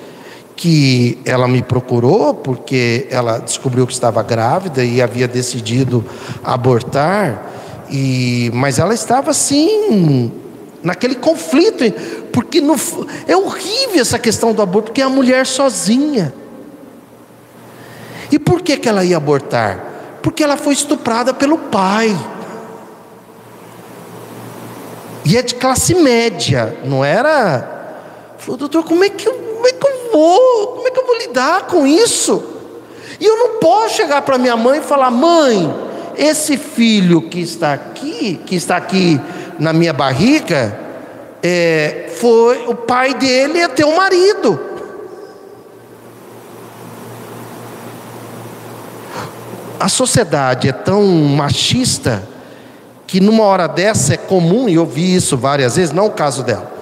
[0.56, 6.04] que ela me procurou porque ela descobriu que estava grávida e havia decidido
[6.44, 7.50] abortar
[7.90, 10.30] e mas ela estava assim
[10.82, 11.84] naquele conflito,
[12.30, 12.76] porque no,
[13.26, 16.32] é horrível essa questão do aborto, porque é a mulher sozinha.
[18.30, 19.93] E por que, que ela ia abortar?
[20.24, 22.16] Porque ela foi estuprada pelo pai.
[25.22, 28.32] E é de classe média, não era.
[28.38, 30.66] Falou, doutor, como é que eu, como é que eu vou?
[30.76, 32.42] Como é que eu vou lidar com isso?
[33.20, 35.72] E eu não posso chegar para minha mãe e falar, mãe,
[36.16, 39.20] esse filho que está aqui, que está aqui
[39.58, 40.80] na minha barriga,
[41.42, 44.58] é, foi o pai dele é teu marido.
[49.78, 52.26] A sociedade é tão machista
[53.06, 56.42] que numa hora dessa é comum, e eu vi isso várias vezes, não o caso
[56.42, 56.72] dela,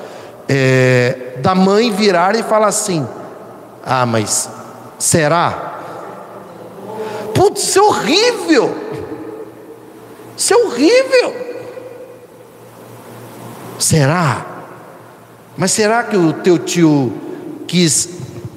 [0.48, 3.06] é, da mãe virar e falar assim:
[3.84, 4.48] Ah, mas
[4.98, 5.70] será?
[7.34, 8.76] Putz, isso é horrível!
[10.36, 11.34] Isso é horrível!
[13.78, 14.46] Será?
[15.56, 17.12] Mas será que o teu tio
[17.66, 18.08] quis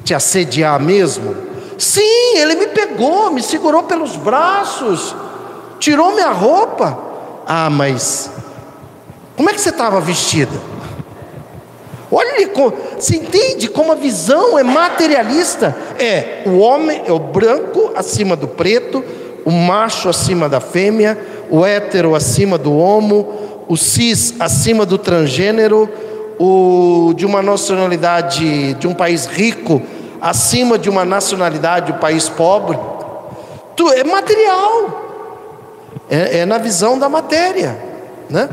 [0.03, 1.44] te assediar mesmo?
[1.77, 5.15] Sim, ele me pegou, me segurou pelos braços,
[5.79, 6.97] tirou minha roupa.
[7.45, 8.29] Ah, mas
[9.35, 10.75] como é que você estava vestida?
[12.11, 12.49] Olha,
[12.97, 15.75] você entende como a visão é materialista?
[15.99, 19.03] É o homem, é o branco acima do preto,
[19.43, 21.17] o macho acima da fêmea,
[21.49, 25.89] o hétero acima do homo, o cis acima do transgênero,
[26.39, 29.81] o de uma nacionalidade de um país rico
[30.21, 32.77] acima de uma nacionalidade de um país pobre.
[33.75, 35.03] Tu, é material.
[36.09, 37.77] É, é, na visão da matéria,
[38.29, 38.47] né?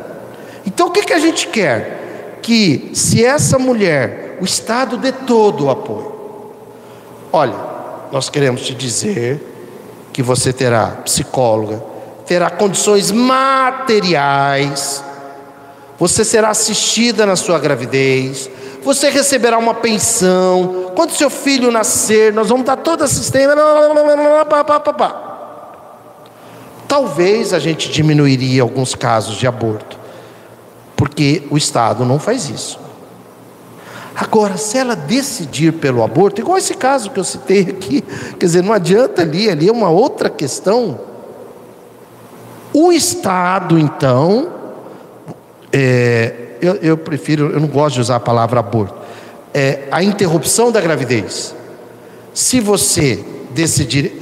[0.65, 2.39] Então o que, que a gente quer?
[2.41, 6.13] Que se essa mulher, o Estado dê todo o apoio.
[7.31, 7.57] Olha,
[8.11, 9.41] nós queremos te dizer
[10.13, 11.83] que você terá psicóloga,
[12.27, 15.03] terá condições materiais,
[15.99, 18.51] você será assistida na sua gravidez,
[18.83, 20.93] você receberá uma pensão.
[20.95, 23.55] Quando seu filho nascer, nós vamos dar toda a assistência.
[26.87, 29.99] Talvez a gente diminuiria alguns casos de aborto,
[30.95, 32.79] porque o Estado não faz isso.
[34.15, 38.03] Agora, se ela decidir pelo aborto, igual esse caso que eu citei aqui,
[38.39, 41.01] quer dizer, não adianta ali, ali é uma outra questão.
[42.75, 44.53] O Estado, então,
[45.73, 48.95] é, eu, eu, prefiro, eu não gosto de usar a palavra aborto,
[49.53, 51.55] é a interrupção da gravidez.
[52.33, 54.13] Se você decidir,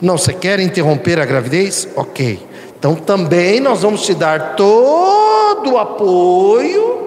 [0.00, 1.88] não, você quer interromper a gravidez?
[1.96, 2.46] Ok.
[2.78, 6.98] Então também nós vamos te dar todo o apoio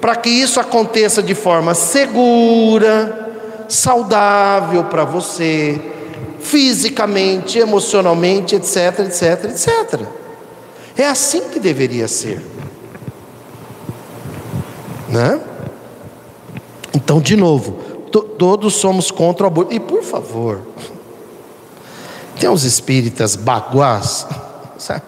[0.00, 3.32] para que isso aconteça de forma segura,
[3.68, 5.80] saudável para você,
[6.40, 10.00] fisicamente, emocionalmente, etc, etc, etc.
[10.96, 12.55] É assim que deveria ser.
[15.08, 15.40] Né?
[16.94, 17.72] Então, de novo,
[18.10, 19.74] to todos somos contra o aborto.
[19.74, 20.62] E por favor,
[22.38, 24.26] tem uns espíritas baguás,
[24.78, 25.02] sabe?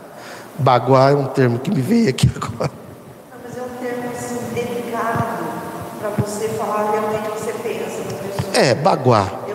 [0.59, 2.71] Baguá é um termo que me veio aqui agora.
[3.31, 5.45] Não, mas é um termo assim, delicado
[6.01, 8.61] para você falar realmente o que você pensa.
[8.61, 9.47] É, baguá.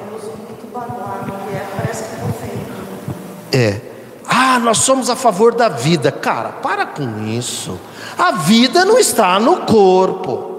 [3.53, 3.79] É.
[4.27, 6.11] Ah, nós somos a favor da vida.
[6.11, 7.79] Cara, para com isso.
[8.17, 10.51] A vida não está no corpo.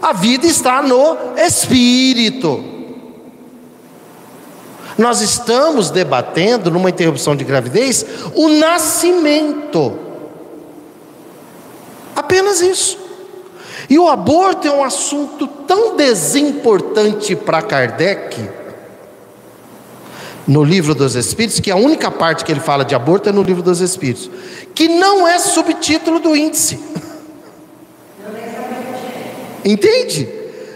[0.00, 2.64] A vida está no espírito.
[4.96, 8.04] Nós estamos debatendo, numa interrupção de gravidez,
[8.34, 9.98] o nascimento.
[12.14, 12.98] Apenas isso.
[13.88, 18.59] E o aborto é um assunto tão desimportante para Kardec
[20.46, 23.42] no livro dos Espíritos, que a única parte que ele fala de aborto é no
[23.42, 24.30] livro dos Espíritos,
[24.74, 26.78] que não é subtítulo do índice.
[29.64, 30.28] Entende?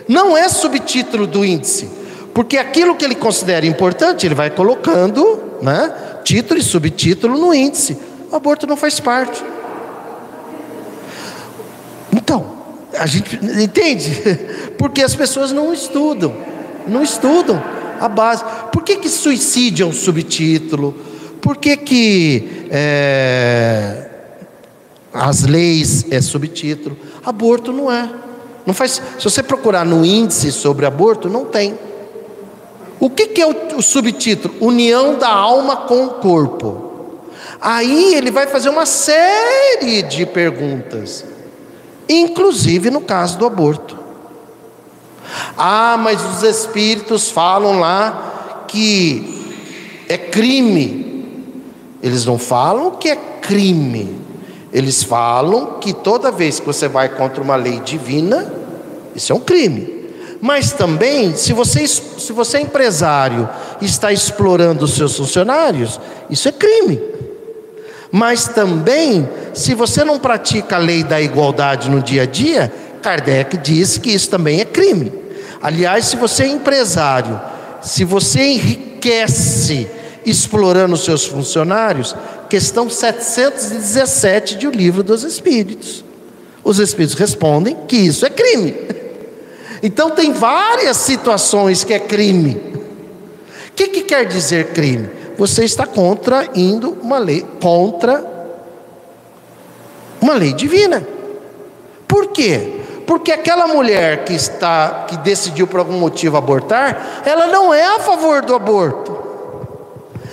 [0.07, 1.89] Não é subtítulo do índice,
[2.35, 7.97] porque aquilo que ele considera importante, ele vai colocando, né, título e subtítulo no índice.
[8.31, 9.43] O aborto não faz parte.
[12.13, 12.53] Então,
[12.99, 14.11] a gente entende?
[14.79, 16.35] Porque as pessoas não estudam,
[16.87, 17.63] não estudam
[18.01, 18.45] a base.
[18.73, 20.95] Por que, que suicídio é um subtítulo?
[21.41, 24.09] Por que, que é,
[25.13, 28.11] as leis é subtítulo, aborto não é.
[28.67, 29.01] Não faz.
[29.19, 31.79] Se você procurar no índice sobre aborto, não tem.
[32.99, 34.55] O que, que é o, o subtítulo?
[34.61, 37.21] União da alma com o corpo.
[37.61, 41.25] Aí ele vai fazer uma série de perguntas,
[42.09, 44.04] inclusive no caso do aborto.
[45.57, 49.45] Ah, mas os espíritos falam lá que
[50.09, 51.05] é crime.
[52.03, 54.19] Eles não falam que é crime.
[54.73, 58.53] Eles falam que toda vez que você vai contra uma lei divina,
[59.15, 59.95] isso é um crime.
[60.41, 63.49] Mas também, se você, se você é empresário
[63.81, 65.99] e está explorando os seus funcionários,
[66.29, 67.01] isso é crime.
[68.13, 72.73] Mas também, se você não pratica a lei da igualdade no dia a dia,
[73.05, 75.13] Kardec diz que isso também é crime.
[75.61, 77.39] Aliás, se você é empresário,
[77.83, 79.87] se você enriquece
[80.25, 82.17] explorando os seus funcionários,
[82.49, 86.03] questão 717 de O Livro dos Espíritos.
[86.65, 88.75] Os Espíritos respondem que isso é crime.
[89.83, 92.55] Então, tem várias situações que é crime.
[93.69, 95.11] O que, que quer dizer crime?
[95.37, 98.25] Você está contraindo uma lei, contra
[100.23, 101.07] uma lei divina.
[102.09, 102.84] Por quê?
[103.07, 108.01] Porque aquela mulher que está, que decidiu por algum motivo abortar, ela não é a
[108.01, 109.17] favor do aborto.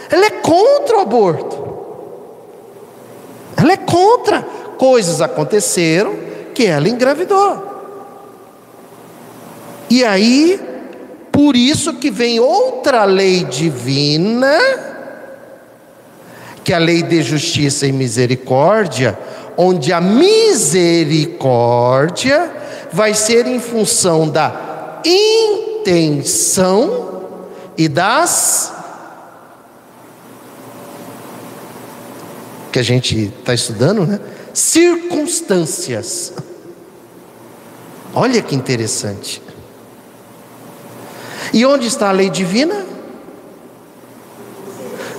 [0.10, 1.62] Ela é contra o aborto.
[3.58, 4.42] Ela é contra.
[4.78, 6.16] Coisas aconteceram
[6.54, 7.72] que ela engravidou.
[9.90, 10.60] E aí,
[11.32, 14.58] por isso que vem outra lei divina,
[16.64, 19.18] que é a lei de justiça e misericórdia,
[19.58, 22.52] onde a misericórdia
[22.92, 27.12] vai ser em função da intenção
[27.78, 28.74] e das
[32.72, 34.20] que a gente está estudando, né?
[34.54, 36.34] Circunstâncias.
[38.14, 39.42] Olha que interessante.
[41.54, 42.86] E onde está a lei divina?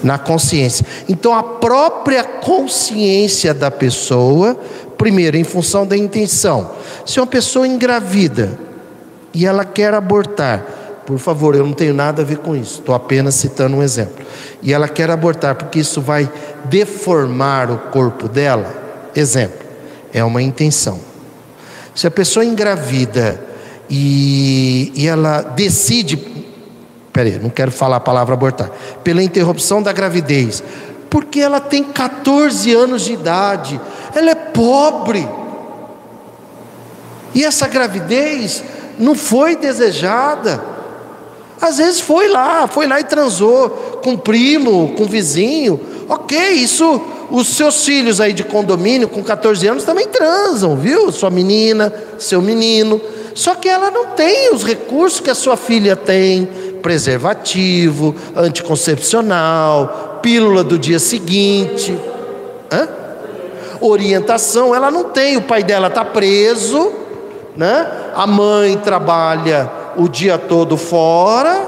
[0.02, 0.84] Na consciência.
[1.08, 4.58] Então, a própria consciência da pessoa,
[4.98, 6.72] primeiro, em função da intenção.
[7.06, 8.58] Se uma pessoa engravida
[9.32, 10.64] e ela quer abortar,
[11.06, 14.24] por favor, eu não tenho nada a ver com isso, estou apenas citando um exemplo.
[14.62, 16.30] E ela quer abortar porque isso vai
[16.66, 19.10] deformar o corpo dela.
[19.14, 19.58] Exemplo,
[20.12, 21.00] é uma intenção.
[21.94, 23.42] Se a pessoa engravida
[23.90, 26.16] e, e ela decide,
[27.12, 28.70] peraí, não quero falar a palavra abortar,
[29.04, 30.62] pela interrupção da gravidez,
[31.10, 33.80] porque ela tem 14 anos de idade,
[34.14, 35.28] ela é pobre,
[37.34, 38.62] e essa gravidez
[38.98, 40.62] não foi desejada.
[41.60, 43.70] Às vezes foi lá, foi lá e transou
[44.02, 45.80] com primo, com vizinho.
[46.08, 51.10] Ok, isso os seus filhos aí de condomínio com 14 anos também transam, viu?
[51.10, 53.00] Sua menina, seu menino.
[53.34, 56.46] Só que ela não tem os recursos que a sua filha tem:
[56.82, 61.98] preservativo, anticoncepcional, pílula do dia seguinte.
[62.70, 62.88] Hã?
[63.80, 65.36] Orientação, ela não tem.
[65.36, 66.92] O pai dela está preso,
[67.56, 67.90] né?
[68.14, 71.66] A mãe trabalha o dia todo fora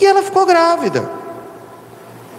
[0.00, 1.08] e ela ficou grávida.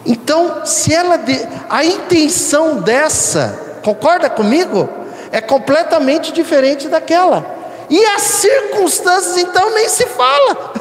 [0.06, 1.40] Então, se ela de...
[1.70, 4.90] a intenção dessa, concorda comigo?
[5.32, 7.62] É completamente diferente daquela.
[7.89, 10.73] E as circunstâncias, então, nem se fala.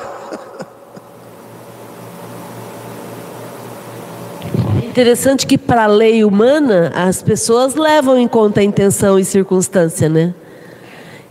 [4.83, 10.09] Interessante que para a lei humana as pessoas levam em conta a intenção e circunstância,
[10.09, 10.35] né?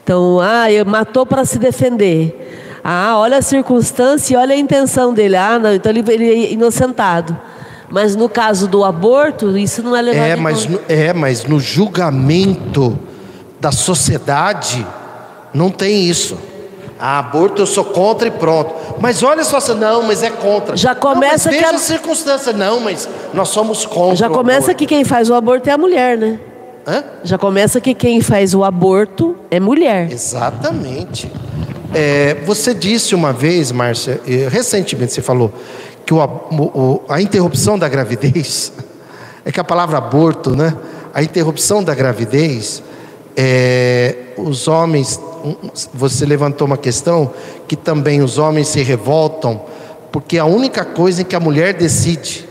[0.03, 2.80] Então, ah, matou para se defender.
[2.84, 5.35] Ah, olha a circunstância e olha a intenção dele.
[5.35, 7.38] Ah, não, então ele, ele é inocentado.
[7.88, 10.72] Mas no caso do aborto, isso não é levado é, em mas conta.
[10.72, 12.98] no, é, mas no julgamento
[13.60, 14.85] da sociedade
[15.53, 16.38] não tem isso.
[16.99, 18.73] Ah, aborto eu sou contra e pronto.
[18.99, 20.78] Mas olha só, não, mas é contra.
[20.78, 24.15] Já começa não, mas que a- a circunstância, não, mas nós somos contra.
[24.18, 26.40] Já começa que quem faz o aborto é a mulher, né?
[26.88, 27.03] Hã?
[27.23, 30.11] Já começa que quem faz o aborto é mulher.
[30.11, 31.32] Exatamente.
[31.94, 35.52] É, você disse uma vez, Márcia, recentemente você falou
[36.06, 38.72] que o- o- a interrupção da gravidez,
[39.44, 40.76] é que a palavra aborto, né?
[41.14, 42.82] A interrupção da gravidez,
[43.36, 45.20] é, os homens,
[45.94, 47.32] você levantou uma questão
[47.68, 49.62] que também os homens se revoltam,
[50.12, 52.48] porque é a única coisa em que a mulher decide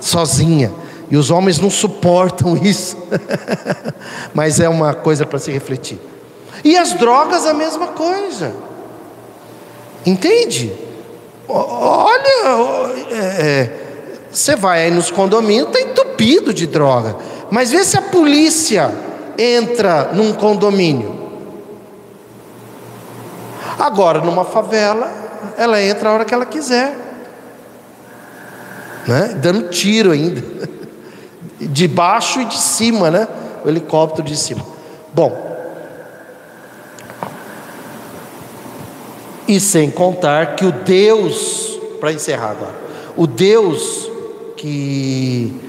[0.00, 0.72] sozinha.
[1.10, 2.96] E os homens não suportam isso.
[4.32, 5.98] Mas é uma coisa para se refletir.
[6.62, 8.52] E as drogas, a mesma coisa.
[10.04, 10.72] Entende?
[11.48, 13.72] Olha, é, é,
[14.30, 17.16] você vai aí nos condomínios, está entupido de droga.
[17.50, 18.92] Mas vê se a polícia
[19.38, 21.22] entra num condomínio.
[23.78, 25.10] Agora, numa favela,
[25.56, 26.96] ela entra a hora que ela quiser,
[29.06, 29.34] né?
[29.36, 30.42] dando tiro ainda,
[31.60, 33.28] de baixo e de cima, né?
[33.64, 34.64] O helicóptero de cima.
[35.12, 35.54] Bom,
[39.46, 42.74] e sem contar que o Deus, para encerrar agora,
[43.16, 44.10] o Deus
[44.56, 45.60] que.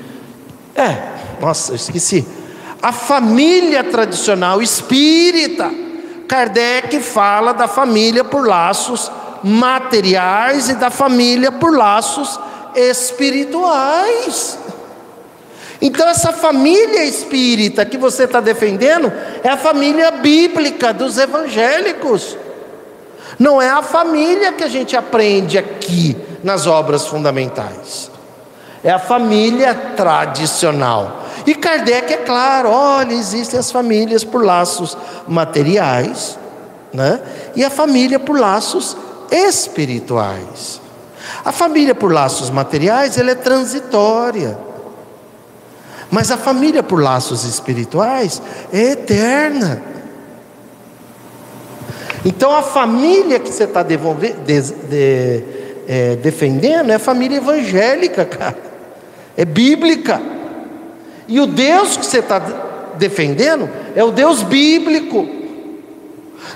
[0.75, 2.25] É, nossa, eu esqueci.
[2.85, 5.71] A família tradicional espírita.
[6.27, 12.39] Kardec fala da família por laços materiais e da família por laços
[12.75, 14.59] espirituais.
[15.81, 19.11] Então, essa família espírita que você está defendendo
[19.43, 22.37] é a família bíblica dos evangélicos.
[23.39, 28.11] Não é a família que a gente aprende aqui nas obras fundamentais.
[28.83, 31.24] É a família tradicional.
[31.45, 34.97] E Kardec é claro, olha, existem as famílias por laços
[35.27, 36.37] materiais,
[36.91, 37.19] né?
[37.55, 38.97] E a família por laços
[39.31, 40.81] espirituais.
[41.43, 44.57] A família por laços materiais, ela é transitória.
[46.09, 48.41] Mas a família por laços espirituais
[48.73, 49.83] é eterna.
[52.23, 55.43] Então a família que você está de, de,
[55.87, 58.57] é, defendendo é família evangélica, cara.
[59.37, 60.34] É bíblica.
[61.27, 62.39] E o Deus que você está
[62.97, 65.27] defendendo é o Deus bíblico.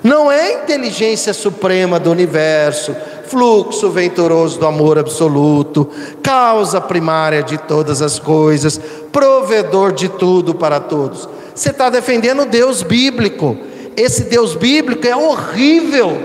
[0.04, 2.96] Não é a inteligência suprema do universo,
[3.28, 5.90] fluxo venturoso do amor absoluto,
[6.22, 8.80] causa primária de todas as coisas,
[9.12, 11.28] provedor de tudo para todos.
[11.54, 13.58] Você está defendendo o Deus bíblico
[14.00, 16.18] esse Deus bíblico é horrível.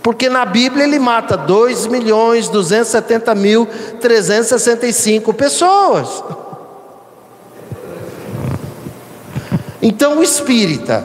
[0.00, 3.66] Porque na Bíblia ele mata 2 milhões 270 mil
[4.00, 6.22] 365 pessoas.
[9.80, 11.04] Então o espírita,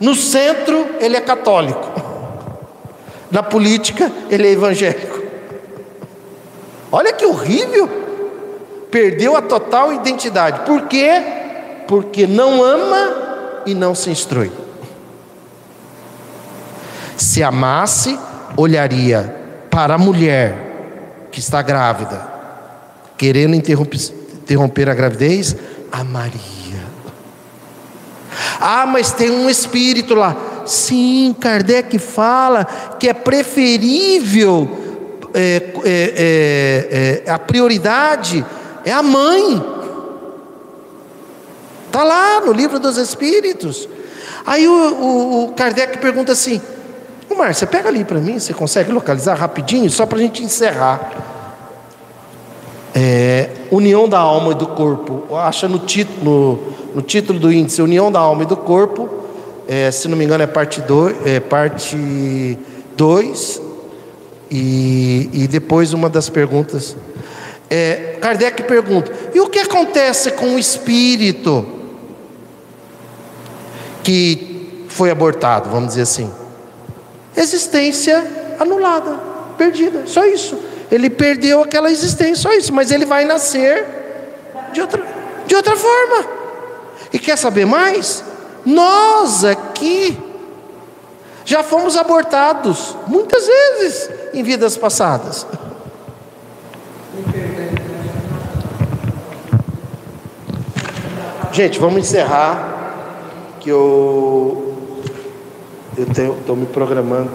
[0.00, 1.92] no centro ele é católico,
[3.30, 5.22] na política ele é evangélico.
[6.90, 7.88] Olha que horrível!
[8.90, 10.60] Perdeu a total identidade.
[10.60, 11.22] Por quê?
[11.86, 14.50] Porque não ama e não se instrui.
[17.16, 18.18] Se amasse,
[18.56, 19.36] olharia
[19.70, 22.26] para a mulher que está grávida,
[23.18, 25.54] querendo interromper, a gravidez,
[25.92, 26.57] amaria.
[28.60, 30.36] Ah, mas tem um espírito lá.
[30.66, 32.64] Sim, Kardec fala
[32.98, 34.68] que é preferível,
[35.32, 38.44] é, é, é, é a prioridade
[38.88, 39.62] é a mãe.
[41.86, 43.88] Está lá no livro dos Espíritos.
[44.46, 46.60] Aí o, o, o Kardec pergunta assim:
[47.28, 51.26] Ô Márcia, pega ali para mim, você consegue localizar rapidinho, só para a gente encerrar.
[52.94, 55.34] É, união da alma e do corpo.
[55.36, 59.08] Acha no título, no, título do índice, União da alma e do corpo.
[59.68, 62.58] É, se não me engano, é parte 2, é, parte
[62.96, 63.60] dois,
[64.50, 66.96] e, e depois uma das perguntas.
[67.70, 71.78] É, Kardec pergunta: e o que acontece com o espírito?
[74.08, 76.32] que foi abortado, vamos dizer assim.
[77.36, 78.26] Existência
[78.58, 79.20] anulada,
[79.58, 80.58] perdida, só isso.
[80.90, 83.84] Ele perdeu aquela existência, só isso, mas ele vai nascer
[84.72, 85.04] de outra,
[85.46, 86.37] de outra forma.
[87.12, 88.24] E quer saber mais?
[88.64, 90.18] Nós aqui
[91.44, 95.46] já fomos abortados muitas vezes em vidas passadas.
[101.52, 104.64] Gente, vamos encerrar que eu
[105.96, 107.30] eu estou me programando.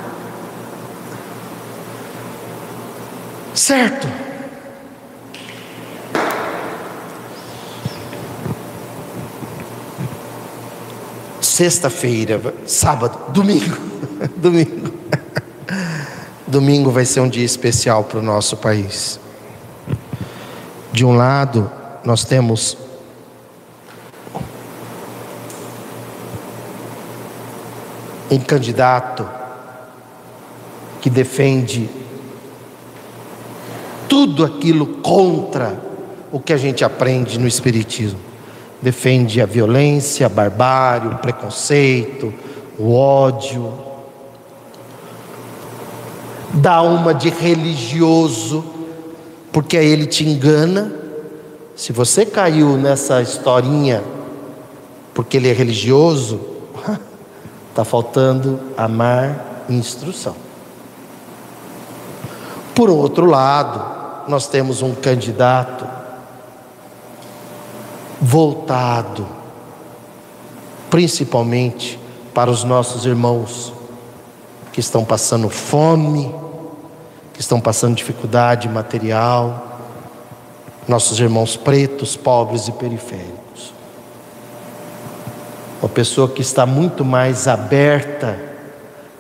[3.54, 4.08] Certo.
[11.40, 13.78] Sexta-feira, sábado, domingo,
[14.36, 14.94] domingo.
[16.48, 19.20] Domingo vai ser um dia especial para o nosso país.
[20.92, 21.72] De um lado,
[22.04, 22.78] nós temos
[28.32, 29.30] um candidato
[31.02, 32.03] que defende
[34.24, 35.78] tudo aquilo contra
[36.32, 38.20] o que a gente aprende no Espiritismo.
[38.82, 42.34] Defende a violência, a barbárie, o preconceito,
[42.80, 43.74] o ódio.
[46.54, 48.64] Dá uma de religioso,
[49.52, 50.90] porque aí ele te engana.
[51.76, 54.02] Se você caiu nessa historinha
[55.14, 56.40] porque ele é religioso,
[57.70, 60.36] está faltando amar e instrução.
[62.74, 63.93] Por outro lado,
[64.28, 65.88] nós temos um candidato
[68.22, 69.28] voltado
[70.94, 72.00] principalmente
[72.36, 73.74] para os nossos irmãos
[74.72, 76.34] que estão passando fome,
[77.34, 79.80] que estão passando dificuldade material,
[80.88, 83.74] nossos irmãos pretos, pobres e periféricos.
[85.82, 88.40] Uma pessoa que está muito mais aberta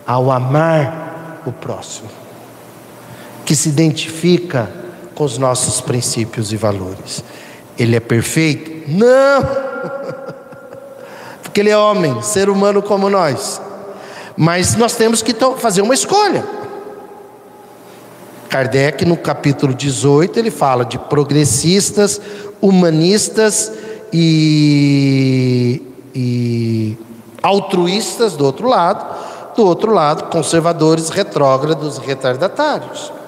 [0.05, 2.09] ao amar o próximo,
[3.45, 4.82] que se identifica
[5.23, 7.23] com os nossos princípios e valores.
[7.79, 8.91] Ele é perfeito?
[8.91, 9.41] Não!
[11.41, 13.61] Porque ele é homem, ser humano como nós.
[14.35, 16.43] Mas nós temos que fazer uma escolha.
[18.49, 22.19] Kardec, no capítulo 18, ele fala de progressistas,
[22.61, 23.71] humanistas
[24.11, 25.81] e,
[26.13, 26.97] e
[27.41, 33.22] altruístas do outro lado, do outro lado, conservadores, retrógrados, retardatários.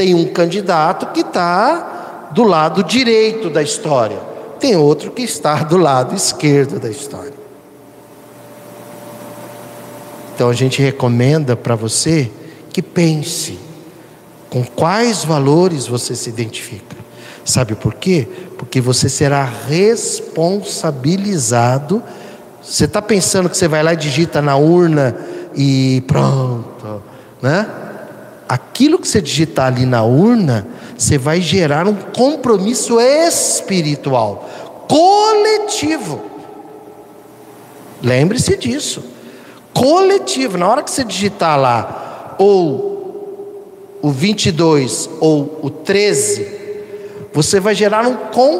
[0.00, 4.18] Tem um candidato que está do lado direito da história,
[4.58, 7.34] tem outro que está do lado esquerdo da história.
[10.34, 12.30] Então a gente recomenda para você
[12.72, 13.58] que pense
[14.48, 16.96] com quais valores você se identifica.
[17.44, 18.26] Sabe por quê?
[18.56, 22.02] Porque você será responsabilizado.
[22.62, 25.14] Você está pensando que você vai lá e digita na urna
[25.54, 27.02] e pronto,
[27.42, 27.79] né?
[28.50, 30.66] Aquilo que você digitar ali na urna,
[30.98, 34.50] você vai gerar um compromisso espiritual,
[34.88, 36.20] coletivo.
[38.02, 39.04] Lembre-se disso.
[39.72, 40.58] Coletivo.
[40.58, 46.48] Na hora que você digitar lá, ou o 22 ou o 13,
[47.32, 48.16] você vai gerar um,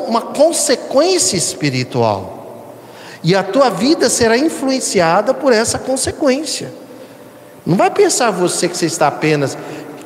[0.06, 2.76] uma consequência espiritual.
[3.24, 6.78] E a tua vida será influenciada por essa consequência.
[7.66, 9.56] Não vai pensar você que você está apenas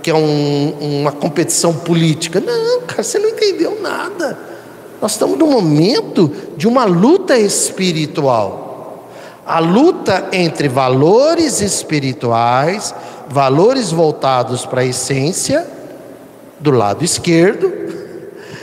[0.05, 2.39] que é um, uma competição política.
[2.39, 4.39] Não, cara, você não entendeu nada.
[5.01, 9.09] Nós estamos num momento de uma luta espiritual.
[9.47, 12.95] A luta entre valores espirituais,
[13.31, 15.67] valores voltados para a essência,
[16.61, 17.73] do lado esquerdo,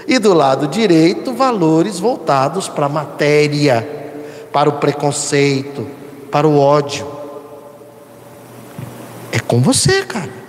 [0.07, 4.13] e do lado direito, valores voltados para a matéria,
[4.53, 5.88] para o preconceito,
[6.30, 7.07] para o ódio.
[9.31, 10.40] É com você, cara.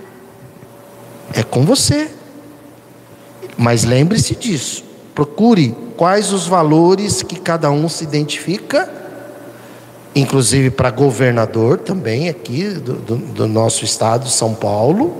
[1.34, 2.10] É com você.
[3.56, 4.84] Mas lembre-se disso.
[5.14, 8.90] Procure quais os valores que cada um se identifica,
[10.14, 15.14] inclusive para governador também, aqui do, do, do nosso estado, São Paulo.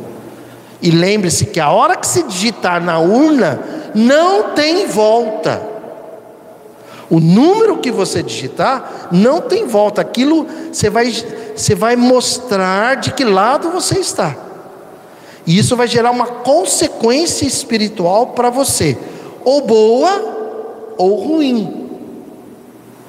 [0.81, 3.61] E lembre-se que a hora que se digitar na urna,
[3.95, 5.63] não tem volta.
[7.09, 10.01] O número que você digitar não tem volta.
[10.01, 11.13] Aquilo você vai,
[11.55, 14.35] você vai mostrar de que lado você está.
[15.47, 18.97] E isso vai gerar uma consequência espiritual para você,
[19.45, 20.33] ou boa
[20.97, 21.89] ou ruim.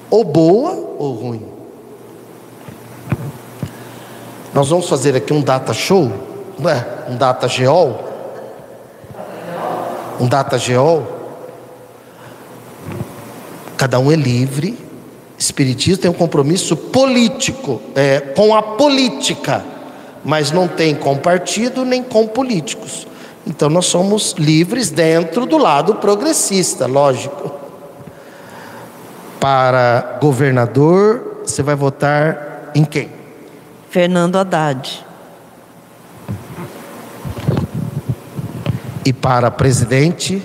[0.10, 1.46] Ou boa ou ruim.
[4.54, 6.12] Nós vamos fazer aqui um data show,
[6.60, 6.86] não é?
[7.10, 8.00] Um data geol.
[10.20, 11.04] Um data geol.
[13.76, 14.78] Cada um é livre.
[15.38, 19.73] Espiritismo tem um compromisso político é, com a política
[20.24, 23.08] mas não tem com partido nem com políticos.
[23.46, 27.52] Então nós somos livres dentro do lado progressista, lógico.
[29.40, 33.10] Para governador você vai votar em quem?
[33.90, 35.06] Fernando Haddad.
[39.06, 40.42] E para presidente,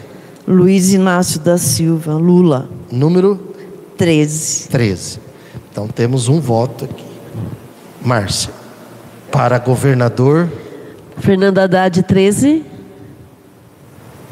[0.47, 3.55] Luiz Inácio da Silva, Lula, número
[3.97, 4.69] 13.
[4.69, 5.21] 13.
[5.71, 7.05] Então temos um voto aqui.
[8.03, 8.58] Márcia.
[9.31, 10.49] Para governador
[11.19, 12.65] Fernando Haddad, 13.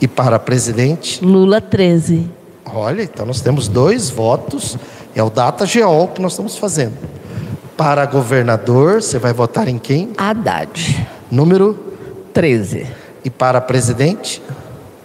[0.00, 1.24] e para presidente.
[1.24, 2.30] Lula, 13.
[2.64, 4.76] Olha, então nós temos dois votos.
[5.14, 6.94] É o data geol que nós estamos fazendo.
[7.76, 10.10] Para governador, você vai votar em quem?
[10.16, 11.78] Haddad, Número
[12.32, 12.86] 13.
[13.24, 14.42] e para presidente?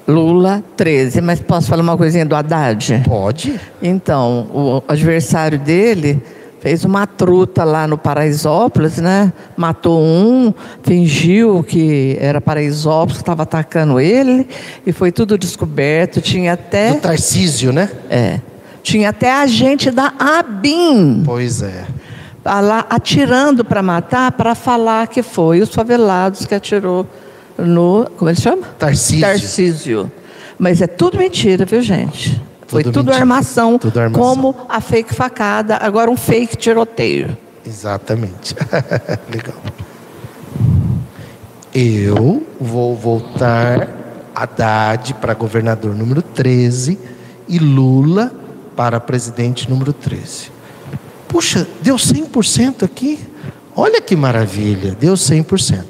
[0.08, 1.22] Lula, 13.
[1.22, 3.04] Mas posso falar uma coisinha do Haddad?
[3.06, 3.60] Pode.
[3.82, 6.22] Então, o adversário dele
[6.62, 9.34] fez uma truta lá no Paraisópolis, né?
[9.58, 14.48] Matou um, fingiu que era Paraisópolis que estava atacando ele
[14.86, 16.22] e foi tudo descoberto.
[16.22, 17.90] Tinha Do até, Tarcísio, né?
[18.10, 18.40] é,
[18.84, 21.86] tinha até agente da ABIN Pois é.
[22.46, 27.08] lá atirando para matar, para falar que foi os favelados que atirou
[27.58, 28.64] no, como ele chama?
[28.78, 29.22] Tarcísio.
[29.22, 30.12] Tarcísio.
[30.60, 32.40] Mas é tudo mentira, viu, gente?
[32.72, 34.24] Foi Tudo tudo armação, Tudo armação.
[34.26, 37.38] como a fake facada, agora um fake tiroteio.
[37.68, 38.56] Exatamente.
[39.30, 39.58] Legal.
[41.74, 43.90] Eu vou voltar
[44.34, 46.98] Haddad para governador número 13
[47.46, 48.32] e Lula
[48.74, 50.50] para presidente número 13.
[51.28, 53.20] Puxa, deu 100% aqui?
[53.76, 55.84] Olha que maravilha, deu 100%.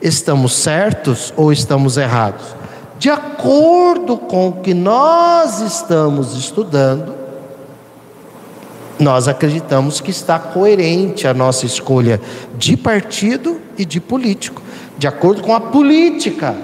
[0.00, 2.61] Estamos certos ou estamos errados?
[3.02, 7.12] De acordo com o que nós estamos estudando,
[8.96, 12.20] nós acreditamos que está coerente a nossa escolha
[12.56, 14.62] de partido e de político,
[14.96, 16.54] de acordo com a política.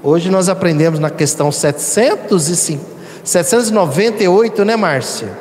[0.00, 2.84] Hoje nós aprendemos na questão 705,
[3.24, 5.36] 798, né, Márcia?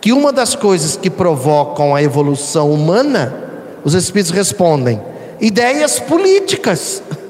[0.00, 3.34] Que uma das coisas que provocam a evolução humana,
[3.84, 4.98] os espíritos respondem:
[5.38, 7.02] ideias políticas.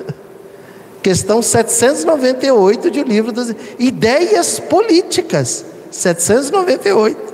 [1.02, 5.64] Questão 798 de O Livro dos Ideias Políticas.
[5.90, 7.32] 798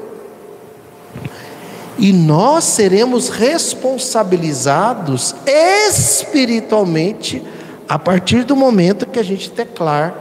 [1.98, 7.42] e nós seremos responsabilizados espiritualmente
[7.88, 10.14] a partir do momento que a gente teclar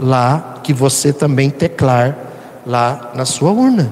[0.00, 2.18] lá, que você também teclar
[2.66, 3.88] lá na sua urna.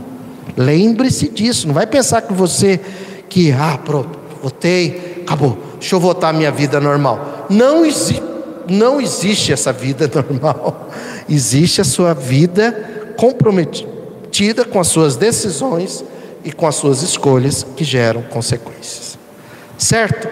[0.57, 2.81] Lembre-se disso, não vai pensar que você
[3.29, 7.47] que ah, pronto, votei, acabou, deixa eu votar a minha vida normal.
[7.49, 8.30] Não existe
[8.71, 10.91] não existe essa vida normal.
[11.29, 16.05] Existe a sua vida comprometida com as suas decisões
[16.45, 19.19] e com as suas escolhas que geram consequências.
[19.77, 20.29] Certo?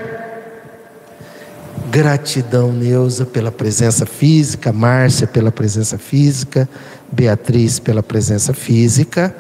[1.91, 6.69] Gratidão, Neuza, pela presença física, Márcia pela presença física,
[7.11, 9.35] Beatriz pela presença física.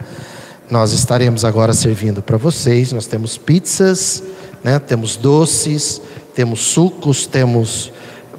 [0.70, 2.92] Nós estaremos agora servindo para vocês.
[2.92, 4.22] Nós temos pizzas,
[4.64, 4.78] né?
[4.78, 6.00] temos doces,
[6.34, 7.92] temos sucos, temos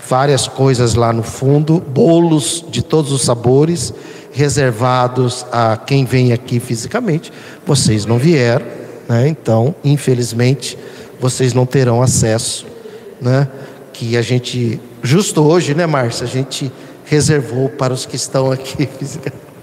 [0.09, 3.93] várias coisas lá no fundo, bolos de todos os sabores
[4.31, 7.31] reservados a quem vem aqui fisicamente.
[7.65, 8.65] Vocês não vieram,
[9.07, 9.27] né?
[9.27, 10.77] então, infelizmente,
[11.19, 12.65] vocês não terão acesso,
[13.21, 13.47] né?
[13.93, 16.25] Que a gente, justo hoje, né, Márcia?
[16.25, 16.71] A gente
[17.05, 18.89] reservou para os que estão aqui.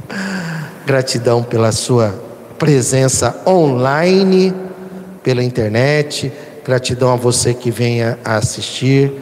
[0.87, 2.15] Gratidão pela sua
[2.59, 4.55] presença online,
[5.25, 6.31] pela internet.
[6.65, 9.13] Gratidão a você que venha assistir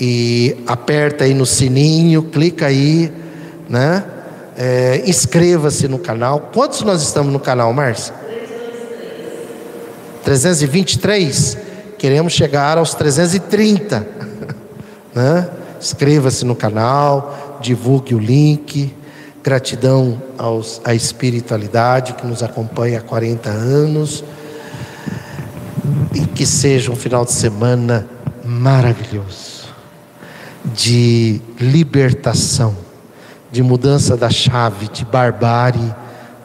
[0.00, 3.12] e aperta aí no sininho, clica aí,
[3.68, 4.04] né?
[4.56, 6.50] É, inscreva-se no canal.
[6.52, 8.14] Quantos nós estamos no canal, Márcia?
[10.24, 11.58] 323.
[11.96, 14.06] Queremos chegar aos 330.
[15.14, 15.48] né?
[15.80, 18.94] Inscreva-se no canal, divulgue o link.
[19.42, 24.24] Gratidão aos, à espiritualidade que nos acompanha há 40 anos.
[26.14, 28.08] E que seja um final de semana
[28.44, 29.57] maravilhoso
[30.74, 32.88] de libertação
[33.50, 35.94] de mudança da chave de barbárie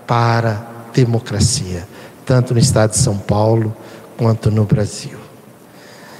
[0.07, 1.87] para democracia,
[2.25, 3.75] tanto no estado de São Paulo
[4.17, 5.17] quanto no Brasil.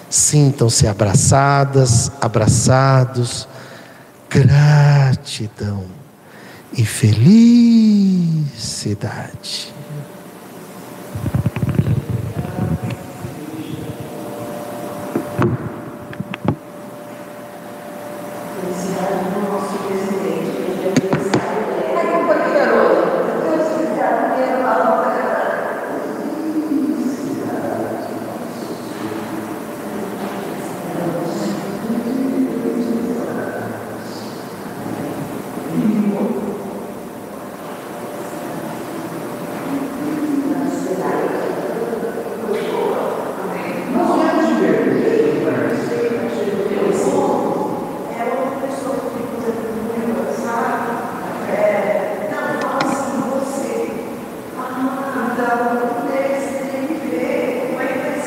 [0.10, 3.48] Sintam-se abraçadas, abraçados,
[4.30, 5.86] gratidão
[6.74, 8.44] e felicidade.